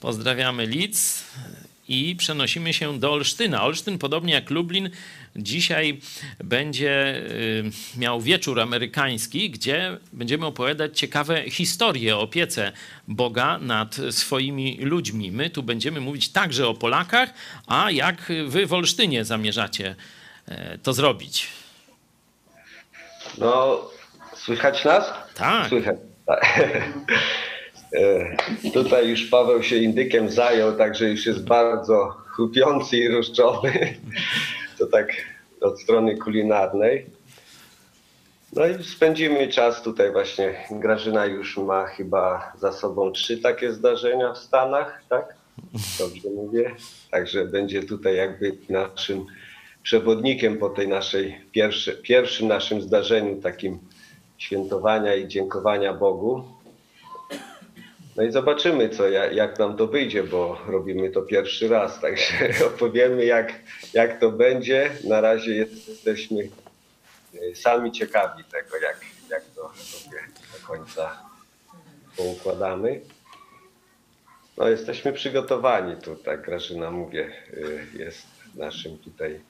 Pozdrawiamy 0.00 0.66
Lidz 0.66 1.24
i 1.88 2.16
przenosimy 2.16 2.72
się 2.72 2.98
do 2.98 3.12
Olsztyna. 3.12 3.62
Olsztyn, 3.62 3.98
podobnie 3.98 4.34
jak 4.34 4.50
Lublin, 4.50 4.90
dzisiaj 5.36 6.00
będzie 6.44 7.16
y, 7.96 7.98
miał 7.98 8.20
wieczór 8.20 8.60
amerykański, 8.60 9.50
gdzie 9.50 9.98
będziemy 10.12 10.46
opowiadać 10.46 10.98
ciekawe 10.98 11.50
historie 11.50 12.16
o 12.16 12.20
opiece 12.20 12.72
Boga 13.08 13.58
nad 13.58 13.96
swoimi 14.10 14.78
ludźmi. 14.80 15.32
My 15.32 15.50
tu 15.50 15.62
będziemy 15.62 16.00
mówić 16.00 16.28
także 16.28 16.68
o 16.68 16.74
Polakach, 16.74 17.34
a 17.66 17.90
jak 17.90 18.32
wy 18.46 18.66
w 18.66 18.72
Olsztynie 18.72 19.24
zamierzacie 19.24 19.94
e, 20.48 20.78
to 20.78 20.92
zrobić? 20.92 21.48
No, 23.38 23.80
słychać 24.36 24.84
nas? 24.84 25.04
Tak. 25.34 25.68
Słychać. 25.68 25.96
Tak. 26.26 26.44
E, 27.94 28.70
tutaj 28.72 29.08
już 29.08 29.24
Paweł 29.24 29.62
się 29.62 29.76
indykiem 29.76 30.30
zajął, 30.30 30.76
także 30.76 31.10
już 31.10 31.26
jest 31.26 31.44
bardzo 31.44 32.08
chrupiący 32.26 32.96
i 32.96 33.08
ruszczony. 33.08 33.94
To 34.78 34.86
tak 34.86 35.12
od 35.60 35.80
strony 35.80 36.16
kulinarnej. 36.16 37.06
No 38.52 38.66
i 38.66 38.84
spędzimy 38.84 39.48
czas 39.48 39.82
tutaj 39.82 40.12
właśnie. 40.12 40.54
Grażyna 40.70 41.26
już 41.26 41.56
ma 41.56 41.86
chyba 41.86 42.52
za 42.58 42.72
sobą 42.72 43.12
trzy 43.12 43.38
takie 43.38 43.72
zdarzenia 43.72 44.32
w 44.32 44.38
Stanach, 44.38 45.02
tak? 45.08 45.34
Dobrze 45.98 46.28
mówię. 46.30 46.74
Także 47.10 47.44
będzie 47.44 47.82
tutaj 47.82 48.16
jakby 48.16 48.56
naszym 48.68 49.26
przewodnikiem 49.82 50.58
po 50.58 50.70
tej 50.70 50.88
naszej 50.88 51.40
pierwszy, 51.52 52.00
pierwszym 52.02 52.48
naszym 52.48 52.82
zdarzeniu 52.82 53.42
takim 53.42 53.78
świętowania 54.38 55.14
i 55.14 55.28
dziękowania 55.28 55.94
Bogu. 55.94 56.44
No 58.16 58.22
i 58.22 58.32
zobaczymy, 58.32 58.88
co, 58.88 59.08
jak 59.08 59.58
nam 59.58 59.76
to 59.76 59.86
wyjdzie, 59.86 60.24
bo 60.24 60.58
robimy 60.66 61.10
to 61.10 61.22
pierwszy 61.22 61.68
raz, 61.68 62.00
także 62.00 62.34
opowiemy, 62.74 63.24
jak, 63.24 63.52
jak 63.92 64.20
to 64.20 64.30
będzie. 64.30 64.90
Na 65.04 65.20
razie 65.20 65.54
jesteśmy 65.54 66.48
e, 67.34 67.54
sami 67.54 67.92
ciekawi 67.92 68.44
tego, 68.44 68.76
jak, 68.76 69.00
jak 69.30 69.42
to 69.44 69.72
sobie 69.74 70.18
do 70.52 70.66
końca 70.66 71.22
poukładamy. 72.16 73.00
No, 74.56 74.68
jesteśmy 74.68 75.12
przygotowani 75.12 75.96
tu, 75.96 76.16
tak 76.16 76.42
Grażyna 76.42 76.90
mówię, 76.90 77.32
e, 77.94 77.98
jest 77.98 78.26
naszym 78.54 78.98
tutaj 78.98 79.40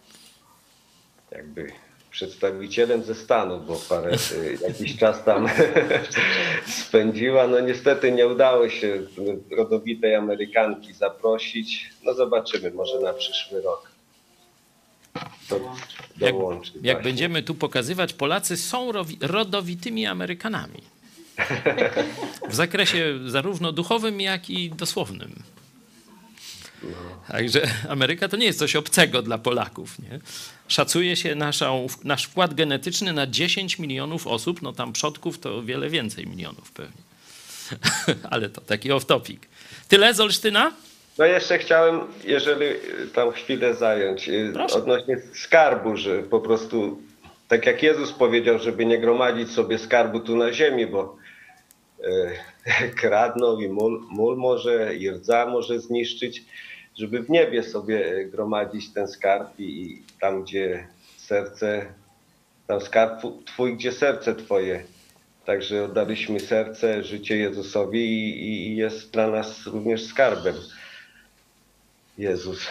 jakby 1.31 1.73
przedstawicielem 2.15 3.05
ze 3.05 3.15
Stanów, 3.15 3.67
bo 3.67 3.77
parę, 3.89 4.17
y, 4.33 4.59
jakiś 4.69 4.97
czas 4.97 5.25
tam 5.25 5.49
spędziła. 6.87 7.47
No 7.47 7.61
niestety 7.61 8.13
nie 8.13 8.27
udało 8.27 8.69
się 8.69 9.03
rodowitej 9.51 10.15
Amerykanki 10.15 10.93
zaprosić. 10.93 11.91
No 12.05 12.15
zobaczymy, 12.15 12.71
może 12.71 13.01
na 13.01 13.13
przyszły 13.13 13.63
rok. 13.63 13.91
Dołączy. 16.17 16.73
Jak, 16.75 16.85
jak 16.85 17.03
będziemy 17.03 17.43
tu 17.43 17.55
pokazywać, 17.55 18.13
Polacy 18.13 18.57
są 18.57 18.93
rodowitymi 19.21 20.07
Amerykanami. 20.07 20.83
W 22.51 22.55
zakresie 22.55 23.19
zarówno 23.27 23.73
duchowym, 23.73 24.21
jak 24.21 24.51
i 24.51 24.71
dosłownym. 24.71 25.43
Także 27.29 27.69
Ameryka 27.89 28.29
to 28.29 28.37
nie 28.37 28.47
jest 28.47 28.59
coś 28.59 28.77
obcego 28.77 29.23
dla 29.23 29.39
Polaków. 29.39 29.99
Nie? 29.99 30.19
Szacuje 30.69 31.17
się 31.17 31.35
naszą, 31.35 31.87
nasz 32.05 32.25
wkład 32.25 32.55
genetyczny 32.55 33.13
na 33.13 33.27
10 33.27 33.79
milionów 33.79 34.27
osób, 34.27 34.63
no 34.63 34.73
tam 34.73 34.93
przodków 34.93 35.39
to 35.39 35.63
wiele 35.63 35.91
więcej 35.91 36.27
milionów 36.27 36.73
pewnie. 36.73 37.03
Ale 38.31 38.49
to 38.49 38.61
taki 38.61 38.91
off-topic. 38.91 39.39
Tyle 39.89 40.15
z 40.15 40.21
Olsztyna? 40.21 40.73
No 41.19 41.25
jeszcze 41.25 41.59
chciałem, 41.59 42.01
jeżeli 42.25 42.67
tam 43.15 43.33
chwilę 43.33 43.75
zająć, 43.75 44.29
y, 44.29 44.51
Proszę. 44.55 44.75
odnośnie 44.75 45.17
skarbu, 45.35 45.97
że 45.97 46.23
po 46.23 46.41
prostu 46.41 47.03
tak 47.49 47.67
jak 47.67 47.83
Jezus 47.83 48.13
powiedział, 48.13 48.59
żeby 48.59 48.87
nie 48.87 48.99
gromadzić 48.99 49.51
sobie 49.51 49.79
skarbu 49.79 50.21
tu 50.21 50.37
na 50.37 50.53
ziemi, 50.53 50.87
bo 50.87 51.17
e, 52.05 52.89
kradną 53.01 53.61
i 53.61 53.69
mól, 53.69 54.03
mól 54.11 54.37
może, 54.37 54.97
i 54.97 55.11
rdza 55.11 55.47
może 55.47 55.81
zniszczyć 55.81 56.45
żeby 56.95 57.23
w 57.23 57.31
niebie 57.31 57.63
sobie 57.63 58.25
gromadzić 58.25 58.93
ten 58.93 59.09
skarb 59.09 59.61
i 59.61 60.03
tam, 60.21 60.43
gdzie 60.43 60.89
serce, 61.17 61.87
tam 62.67 62.81
skarb 62.81 63.23
Twój, 63.47 63.77
gdzie 63.77 63.93
serce 63.93 64.35
Twoje. 64.35 64.85
Także 65.45 65.85
oddaliśmy 65.85 66.41
serce, 66.41 67.03
życie 67.03 67.37
Jezusowi 67.37 68.01
i, 68.01 68.69
i 68.69 68.77
jest 68.77 69.13
dla 69.13 69.27
nas 69.27 69.67
również 69.67 70.07
skarbem. 70.07 70.55
Jezus, 72.19 72.67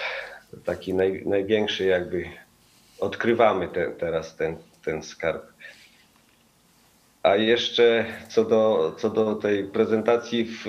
taki 0.65 0.93
naj, 0.93 1.23
największy 1.25 1.85
jakby, 1.85 2.25
odkrywamy 2.99 3.67
te, 3.67 3.91
teraz 3.91 4.35
ten, 4.35 4.57
ten 4.85 5.03
skarb. 5.03 5.43
A 7.23 7.35
jeszcze 7.35 8.05
co 8.29 8.45
do, 8.45 8.95
co 8.97 9.09
do 9.09 9.35
tej 9.35 9.63
prezentacji 9.63 10.45
w, 10.45 10.65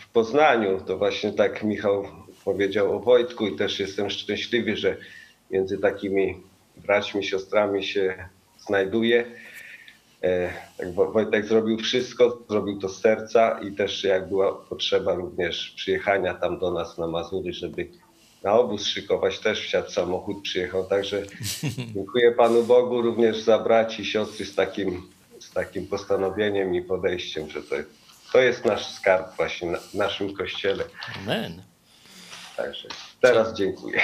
w 0.00 0.08
Poznaniu, 0.12 0.80
to 0.80 0.98
właśnie 0.98 1.32
tak 1.32 1.64
Michał 1.64 2.25
powiedział 2.46 2.96
o 2.96 3.00
Wojtku 3.00 3.46
i 3.46 3.56
też 3.56 3.80
jestem 3.80 4.10
szczęśliwy, 4.10 4.76
że 4.76 4.96
między 5.50 5.78
takimi 5.78 6.36
braćmi, 6.76 7.24
siostrami 7.24 7.84
się 7.84 8.28
znajduje. 8.58 9.24
E, 10.22 10.52
tak 10.78 10.92
Wojtek 10.92 11.46
zrobił 11.46 11.78
wszystko, 11.78 12.42
zrobił 12.48 12.78
to 12.78 12.88
z 12.88 13.00
serca 13.00 13.60
i 13.60 13.72
też 13.72 14.04
jak 14.04 14.28
była 14.28 14.52
potrzeba 14.52 15.14
również 15.14 15.72
przyjechania 15.76 16.34
tam 16.34 16.58
do 16.58 16.70
nas 16.70 16.98
na 16.98 17.06
Mazury, 17.06 17.52
żeby 17.52 17.88
na 18.42 18.52
obóz 18.52 18.86
szykować, 18.86 19.38
też 19.38 19.60
wsiadł 19.60 19.90
samochód, 19.90 20.42
przyjechał. 20.42 20.84
Także 20.84 21.22
dziękuję 21.94 22.32
Panu 22.32 22.62
Bogu 22.62 23.02
również 23.02 23.40
za 23.40 23.58
braci 23.58 24.02
i 24.02 24.04
siostry 24.04 24.46
z 24.46 24.54
takim, 24.54 25.02
z 25.40 25.50
takim 25.50 25.86
postanowieniem 25.86 26.74
i 26.74 26.82
podejściem, 26.82 27.50
że 27.50 27.62
to, 27.62 27.76
to 28.32 28.38
jest 28.38 28.64
nasz 28.64 28.94
skarb 28.94 29.36
właśnie 29.36 29.76
w 29.76 29.94
naszym 29.94 30.36
kościele. 30.36 30.84
Amen. 31.22 31.62
Także 32.56 32.88
teraz 33.20 33.54
dziękuję. 33.54 34.00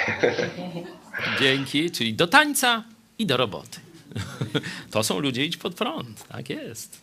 Dzięki, 1.41 1.91
czyli 1.91 2.15
do 2.15 2.27
tańca 2.27 2.85
i 3.19 3.27
do 3.27 3.37
roboty. 3.37 3.81
To 4.91 5.03
są 5.03 5.19
ludzie 5.19 5.45
idź 5.45 5.57
pod 5.57 5.74
prąd, 5.74 6.29
tak 6.29 6.51
jest. 6.51 7.03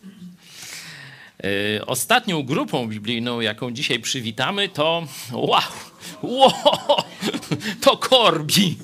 E, 1.43 1.85
ostatnią 1.85 2.43
grupą 2.43 2.87
biblijną, 2.87 3.41
jaką 3.41 3.71
dzisiaj 3.71 3.99
przywitamy, 3.99 4.69
to 4.69 5.07
wow, 5.31 5.61
wow 6.23 7.03
to 7.83 7.97
Korbi. 7.97 8.77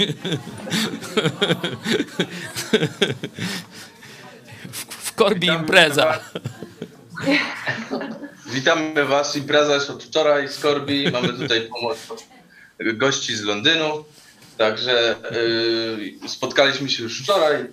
W, 4.72 4.86
w 4.90 5.14
Korbi 5.14 5.48
impreza. 5.48 6.20
Witamy 8.46 9.06
Was. 9.06 9.36
Impreza 9.36 9.74
jest 9.74 9.90
od 9.90 10.04
wczoraj 10.04 10.50
z 10.50 10.60
Korbi. 10.60 11.12
Mamy 11.12 11.34
tutaj 11.34 11.62
pomoc 11.62 11.98
gości 12.80 13.36
z 13.36 13.44
Londynu. 13.44 14.06
Także 14.58 15.16
yy, 16.22 16.30
spotkaliśmy 16.30 16.90
się 16.90 17.04
już 17.04 17.24
wczoraj. 17.24 17.66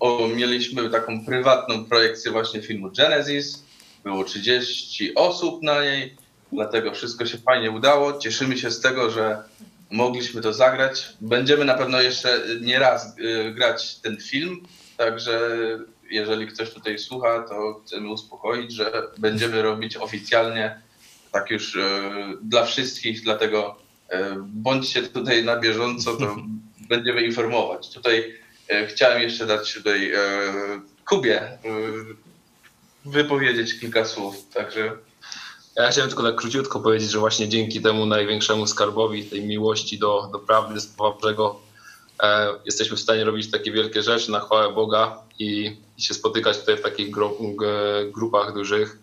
O, 0.00 0.28
mieliśmy 0.28 0.90
taką 0.90 1.24
prywatną 1.24 1.84
projekcję 1.84 2.32
właśnie 2.32 2.62
filmu 2.62 2.90
Genesis. 2.90 3.64
Było 4.04 4.24
30 4.24 5.14
osób 5.14 5.62
na 5.62 5.82
niej, 5.82 6.16
dlatego 6.52 6.94
wszystko 6.94 7.26
się 7.26 7.38
fajnie 7.38 7.70
udało. 7.70 8.18
Cieszymy 8.18 8.58
się 8.58 8.70
z 8.70 8.80
tego, 8.80 9.10
że 9.10 9.42
mogliśmy 9.90 10.40
to 10.40 10.52
zagrać. 10.52 11.08
Będziemy 11.20 11.64
na 11.64 11.74
pewno 11.74 12.00
jeszcze 12.00 12.42
nie 12.60 12.78
raz 12.78 13.18
yy, 13.18 13.52
grać 13.54 13.94
ten 13.94 14.16
film, 14.20 14.66
także 14.96 15.40
jeżeli 16.10 16.46
ktoś 16.46 16.70
tutaj 16.70 16.98
słucha, 16.98 17.42
to 17.42 17.80
chcemy 17.86 18.10
uspokoić, 18.10 18.72
że 18.72 19.02
będziemy 19.18 19.62
robić 19.62 19.96
oficjalnie 19.96 20.80
tak 21.32 21.50
już 21.50 21.74
yy, 21.74 21.82
dla 22.42 22.64
wszystkich, 22.64 23.22
dlatego 23.22 23.87
bądźcie 24.46 25.02
tutaj 25.02 25.44
na 25.44 25.60
bieżąco, 25.60 26.16
to 26.16 26.36
będziemy 26.88 27.22
informować. 27.22 27.90
Tutaj 27.94 28.34
e, 28.68 28.86
chciałem 28.86 29.22
jeszcze 29.22 29.46
dać 29.46 29.74
tutaj 29.74 30.12
e, 30.12 30.20
Kubie 31.08 31.58
wypowiedzieć 33.04 33.80
kilka 33.80 34.04
słów, 34.04 34.48
także 34.54 34.92
ja 35.76 35.90
chciałem 35.90 36.10
tylko 36.10 36.22
tak 36.22 36.36
króciutko 36.36 36.80
powiedzieć, 36.80 37.10
że 37.10 37.18
właśnie 37.18 37.48
dzięki 37.48 37.80
temu 37.80 38.06
największemu 38.06 38.66
skarbowi, 38.66 39.24
tej 39.24 39.44
miłości 39.44 39.98
do, 39.98 40.28
do 40.32 40.38
prawdy, 40.38 40.80
Słowa 40.80 41.16
Bożego, 41.16 41.60
e, 42.22 42.48
jesteśmy 42.64 42.96
w 42.96 43.00
stanie 43.00 43.24
robić 43.24 43.50
takie 43.50 43.72
wielkie 43.72 44.02
rzeczy 44.02 44.30
na 44.30 44.40
chwałę 44.40 44.72
Boga 44.72 45.18
i, 45.38 45.76
i 45.98 46.02
się 46.02 46.14
spotykać 46.14 46.58
tutaj 46.58 46.76
w 46.76 46.80
takich 46.80 47.10
gru, 47.10 47.56
grupach 48.12 48.54
dużych. 48.54 48.98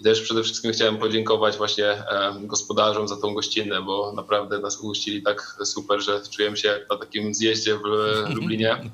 I 0.00 0.02
też 0.02 0.20
przede 0.20 0.42
wszystkim 0.42 0.72
chciałem 0.72 0.98
podziękować 0.98 1.56
właśnie 1.56 2.02
gospodarzom 2.40 3.08
za 3.08 3.16
tą 3.16 3.34
gościnę, 3.34 3.82
bo 3.82 4.12
naprawdę 4.12 4.58
nas 4.58 4.80
ugościli 4.80 5.22
tak 5.22 5.56
super, 5.64 6.00
że 6.00 6.20
czujemy 6.30 6.56
się 6.56 6.68
jak 6.68 6.90
na 6.90 6.96
takim 6.96 7.34
zjeździe 7.34 7.76
w 7.76 7.82
Lublinie. 8.36 8.90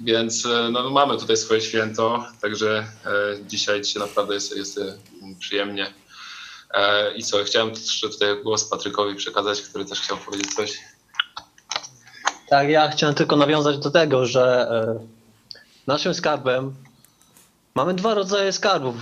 Więc 0.00 0.46
e, 0.46 0.70
no, 0.70 0.90
mamy 0.90 1.18
tutaj 1.18 1.36
swoje 1.36 1.60
święto, 1.60 2.24
także 2.40 2.78
e, 2.78 3.46
dzisiaj, 3.46 3.82
dzisiaj 3.82 4.02
naprawdę 4.02 4.34
jest, 4.34 4.56
jest 4.56 4.78
e, 4.78 4.94
przyjemnie. 5.38 5.86
I 7.16 7.22
co, 7.22 7.44
chciałem 7.44 7.70
jeszcze 7.70 8.08
tutaj 8.08 8.42
głos 8.42 8.64
Patrykowi 8.64 9.14
przekazać, 9.14 9.62
który 9.62 9.84
też 9.84 10.00
chciał 10.00 10.16
powiedzieć 10.16 10.54
coś. 10.54 10.78
Tak, 12.48 12.68
ja 12.68 12.88
chciałem 12.88 13.14
tylko 13.14 13.36
nawiązać 13.36 13.78
do 13.78 13.90
tego, 13.90 14.26
że 14.26 14.68
naszym 15.86 16.14
skarbem 16.14 16.74
Mamy 17.76 17.94
dwa 17.94 18.14
rodzaje 18.14 18.52
skarbów. 18.52 18.94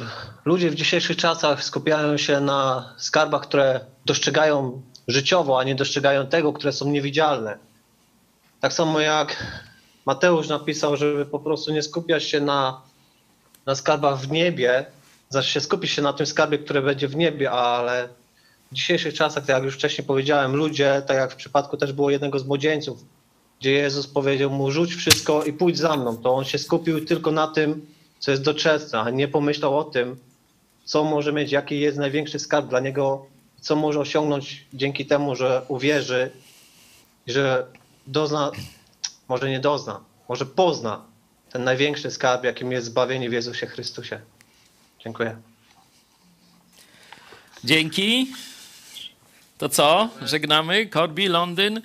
Ludzie 0.45 0.71
w 0.71 0.75
dzisiejszych 0.75 1.17
czasach 1.17 1.65
skupiają 1.65 2.17
się 2.17 2.41
na 2.41 2.93
skarbach, 2.97 3.43
które 3.43 3.81
dostrzegają 4.07 4.83
życiowo, 5.09 5.59
a 5.59 5.65
nie 5.65 5.75
dostrzegają 5.75 6.27
tego, 6.27 6.53
które 6.53 6.73
są 6.73 6.91
niewidzialne. 6.91 7.59
Tak 8.61 8.73
samo 8.73 9.01
jak 9.01 9.47
Mateusz 10.07 10.49
napisał, 10.49 10.97
żeby 10.97 11.27
po 11.27 11.39
prostu 11.39 11.73
nie 11.73 11.83
skupiać 11.83 12.25
się 12.25 12.41
na, 12.41 12.81
na 13.67 13.75
skarbach 13.75 14.19
w 14.19 14.31
niebie, 14.31 14.87
znaczy 15.29 15.51
się 15.51 15.61
skupić 15.61 15.91
się 15.91 16.03
na 16.03 16.13
tym 16.13 16.27
skarbie, 16.27 16.59
które 16.59 16.83
będzie 16.83 17.09
w 17.09 17.17
niebie, 17.17 17.51
ale 17.51 18.09
w 18.73 18.75
dzisiejszych 18.75 19.15
czasach, 19.15 19.47
tak 19.47 19.57
jak 19.57 19.65
już 19.65 19.75
wcześniej 19.75 20.07
powiedziałem, 20.07 20.57
ludzie, 20.57 21.03
tak 21.07 21.17
jak 21.17 21.33
w 21.33 21.37
przypadku 21.37 21.77
też 21.77 21.93
było 21.93 22.11
jednego 22.11 22.39
z 22.39 22.47
młodzieńców, 22.47 23.05
gdzie 23.61 23.73
Jezus 23.73 24.07
powiedział 24.07 24.51
mu 24.51 24.71
rzuć 24.71 24.95
wszystko 24.95 25.45
i 25.45 25.53
pójdź 25.53 25.79
za 25.79 25.97
mną, 25.97 26.17
to 26.17 26.35
on 26.35 26.45
się 26.45 26.59
skupił 26.59 27.05
tylko 27.05 27.31
na 27.31 27.47
tym, 27.47 27.94
co 28.25 28.31
jest 28.31 28.43
doczesne, 28.43 29.01
a 29.01 29.11
nie 29.11 29.29
pomyślał 29.29 29.79
o 29.79 29.85
tym, 29.85 30.17
co 30.85 31.05
może 31.05 31.33
mieć, 31.33 31.53
jaki 31.53 31.81
jest 31.81 31.99
największy 31.99 32.39
skarb 32.39 32.69
dla 32.69 32.81
niego, 32.81 33.27
co 33.61 33.77
może 33.77 34.01
osiągnąć 34.01 34.65
dzięki 34.75 35.07
temu, 35.07 35.37
że 35.37 35.63
uwierzy, 35.69 36.31
że 37.27 37.67
dozna, 38.07 38.51
może 39.29 39.51
nie 39.51 39.61
dozna, 39.61 40.01
może 40.29 40.47
pozna 40.47 41.05
ten 41.51 41.65
największy 41.65 42.11
skarb, 42.11 42.45
jakim 42.45 42.73
jest 42.73 42.87
zbawienie 42.87 43.31
w 43.31 43.33
Jezusie 43.33 43.67
Chrystusie. 43.67 44.21
Dziękuję. 45.01 45.37
Dzięki. 47.65 48.33
To 49.59 49.69
co? 49.69 50.09
Żegnamy. 50.23 50.89
Corby, 50.89 51.29
Londyn. 51.29 51.83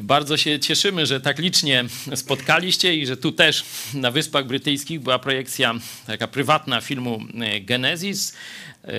Bardzo 0.00 0.36
się 0.36 0.60
cieszymy, 0.60 1.06
że 1.06 1.20
tak 1.20 1.38
licznie 1.38 1.84
spotkaliście 2.14 2.96
i 2.96 3.06
że 3.06 3.16
tu 3.16 3.32
też 3.32 3.64
na 3.94 4.10
Wyspach 4.10 4.46
Brytyjskich 4.46 5.00
była 5.00 5.18
projekcja 5.18 5.74
taka 6.06 6.28
prywatna 6.28 6.80
filmu 6.80 7.20
e, 7.40 7.60
Genesis. 7.60 8.36
E, 8.84 8.90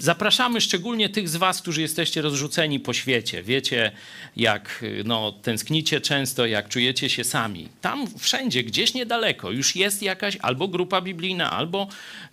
Zapraszamy 0.00 0.60
szczególnie 0.60 1.08
tych 1.08 1.28
z 1.28 1.36
Was, 1.36 1.62
którzy 1.62 1.80
jesteście 1.80 2.22
rozrzuceni 2.22 2.80
po 2.80 2.92
świecie. 2.92 3.42
Wiecie, 3.42 3.92
jak 4.36 4.84
no, 5.04 5.32
tęsknicie 5.32 6.00
często, 6.00 6.46
jak 6.46 6.68
czujecie 6.68 7.08
się 7.08 7.24
sami. 7.24 7.68
Tam 7.80 8.06
wszędzie, 8.18 8.62
gdzieś 8.62 8.94
niedaleko, 8.94 9.50
już 9.50 9.76
jest 9.76 10.02
jakaś 10.02 10.36
albo 10.36 10.68
grupa 10.68 11.00
biblijna, 11.00 11.50
albo 11.50 11.88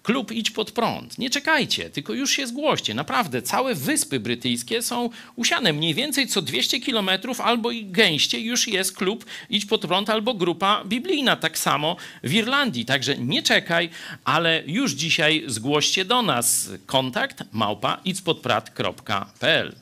klub 0.06 0.32
Idź 0.32 0.52
pod 0.52 0.72
prąd. 0.72 1.18
Nie 1.18 1.30
czekajcie, 1.30 1.90
tylko 1.90 2.14
już 2.14 2.32
się 2.32 2.48
zgłoście. 2.48 2.94
Naprawdę, 2.94 3.42
całe 3.42 3.76
wyspy 3.76 4.20
brytyjskie 4.20 4.82
są 4.82 5.10
usiane. 5.36 5.74
Mniej 5.74 5.94
więcej 5.94 6.28
co 6.28 6.42
200 6.42 6.80
kilometrów 6.80 7.42
albo 7.42 7.72
i 7.72 7.86
gęście 7.86 8.40
już 8.40 8.68
jest 8.68 8.98
klub 8.98 9.26
Idź 9.50 9.66
pod 9.66 9.82
prąd 9.82 10.10
albo 10.10 10.34
grupa 10.34 10.84
biblijna. 10.86 11.36
Tak 11.36 11.58
samo 11.58 11.96
w 12.24 12.34
Irlandii. 12.34 12.86
Także 12.86 13.18
nie 13.18 13.44
czekaj, 13.44 13.90
ale 14.26 14.64
już 14.68 14.92
dzisiaj 14.92 15.44
zgłoście 15.48 16.06
do 16.06 16.22
nas 16.22 16.70
kontakt 16.86 17.44
małpa 17.52 18.02
itspodprat.pl. 18.06 19.76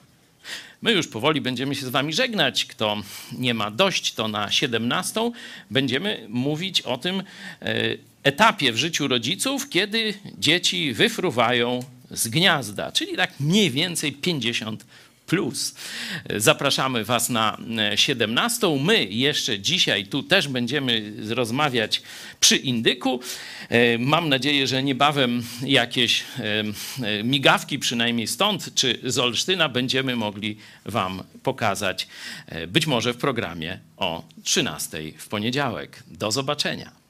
My 0.81 0.91
już 0.91 1.07
powoli 1.07 1.41
będziemy 1.41 1.75
się 1.75 1.85
z 1.85 1.89
wami 1.89 2.13
żegnać. 2.13 2.65
Kto 2.65 2.97
nie 3.37 3.53
ma 3.53 3.71
dość, 3.71 4.13
to 4.13 4.27
na 4.27 4.51
17 4.51 5.31
będziemy 5.71 6.25
mówić 6.29 6.81
o 6.81 6.97
tym 6.97 7.23
e, 7.61 8.12
etapie 8.23 8.71
w 8.71 8.77
życiu 8.77 9.07
rodziców, 9.07 9.69
kiedy 9.69 10.13
dzieci 10.37 10.93
wyfruwają 10.93 11.83
z 12.11 12.27
gniazda, 12.27 12.91
czyli 12.91 13.17
tak 13.17 13.39
mniej 13.39 13.71
więcej 13.71 14.11
50 14.11 14.85
plus. 15.27 15.75
Zapraszamy 16.37 17.03
Was 17.03 17.29
na 17.29 17.57
17. 17.95 18.77
My 18.81 19.05
jeszcze 19.05 19.59
dzisiaj 19.59 20.05
tu 20.05 20.23
też 20.23 20.47
będziemy 20.47 21.13
rozmawiać 21.29 22.01
przy 22.39 22.55
indyku. 22.55 23.19
E, 23.69 23.97
mam 23.97 24.29
nadzieję, 24.29 24.67
że 24.67 24.83
niebawem 24.83 25.43
jakieś 25.65 26.23
e, 26.39 26.63
e, 27.03 27.23
migawki, 27.23 27.79
przynajmniej 27.79 28.27
stąd 28.27 28.75
czy 28.75 28.99
z 29.03 29.17
Olsztyna, 29.17 29.69
będziemy 29.69 30.15
mogli 30.15 30.57
Wam 30.85 31.23
pokazać, 31.43 32.07
być 32.67 32.87
może 32.87 33.13
w 33.13 33.17
programie 33.17 33.79
o 33.97 34.23
13 34.43 34.97
w 35.17 35.27
poniedziałek. 35.27 36.03
Do 36.07 36.31
zobaczenia. 36.31 37.02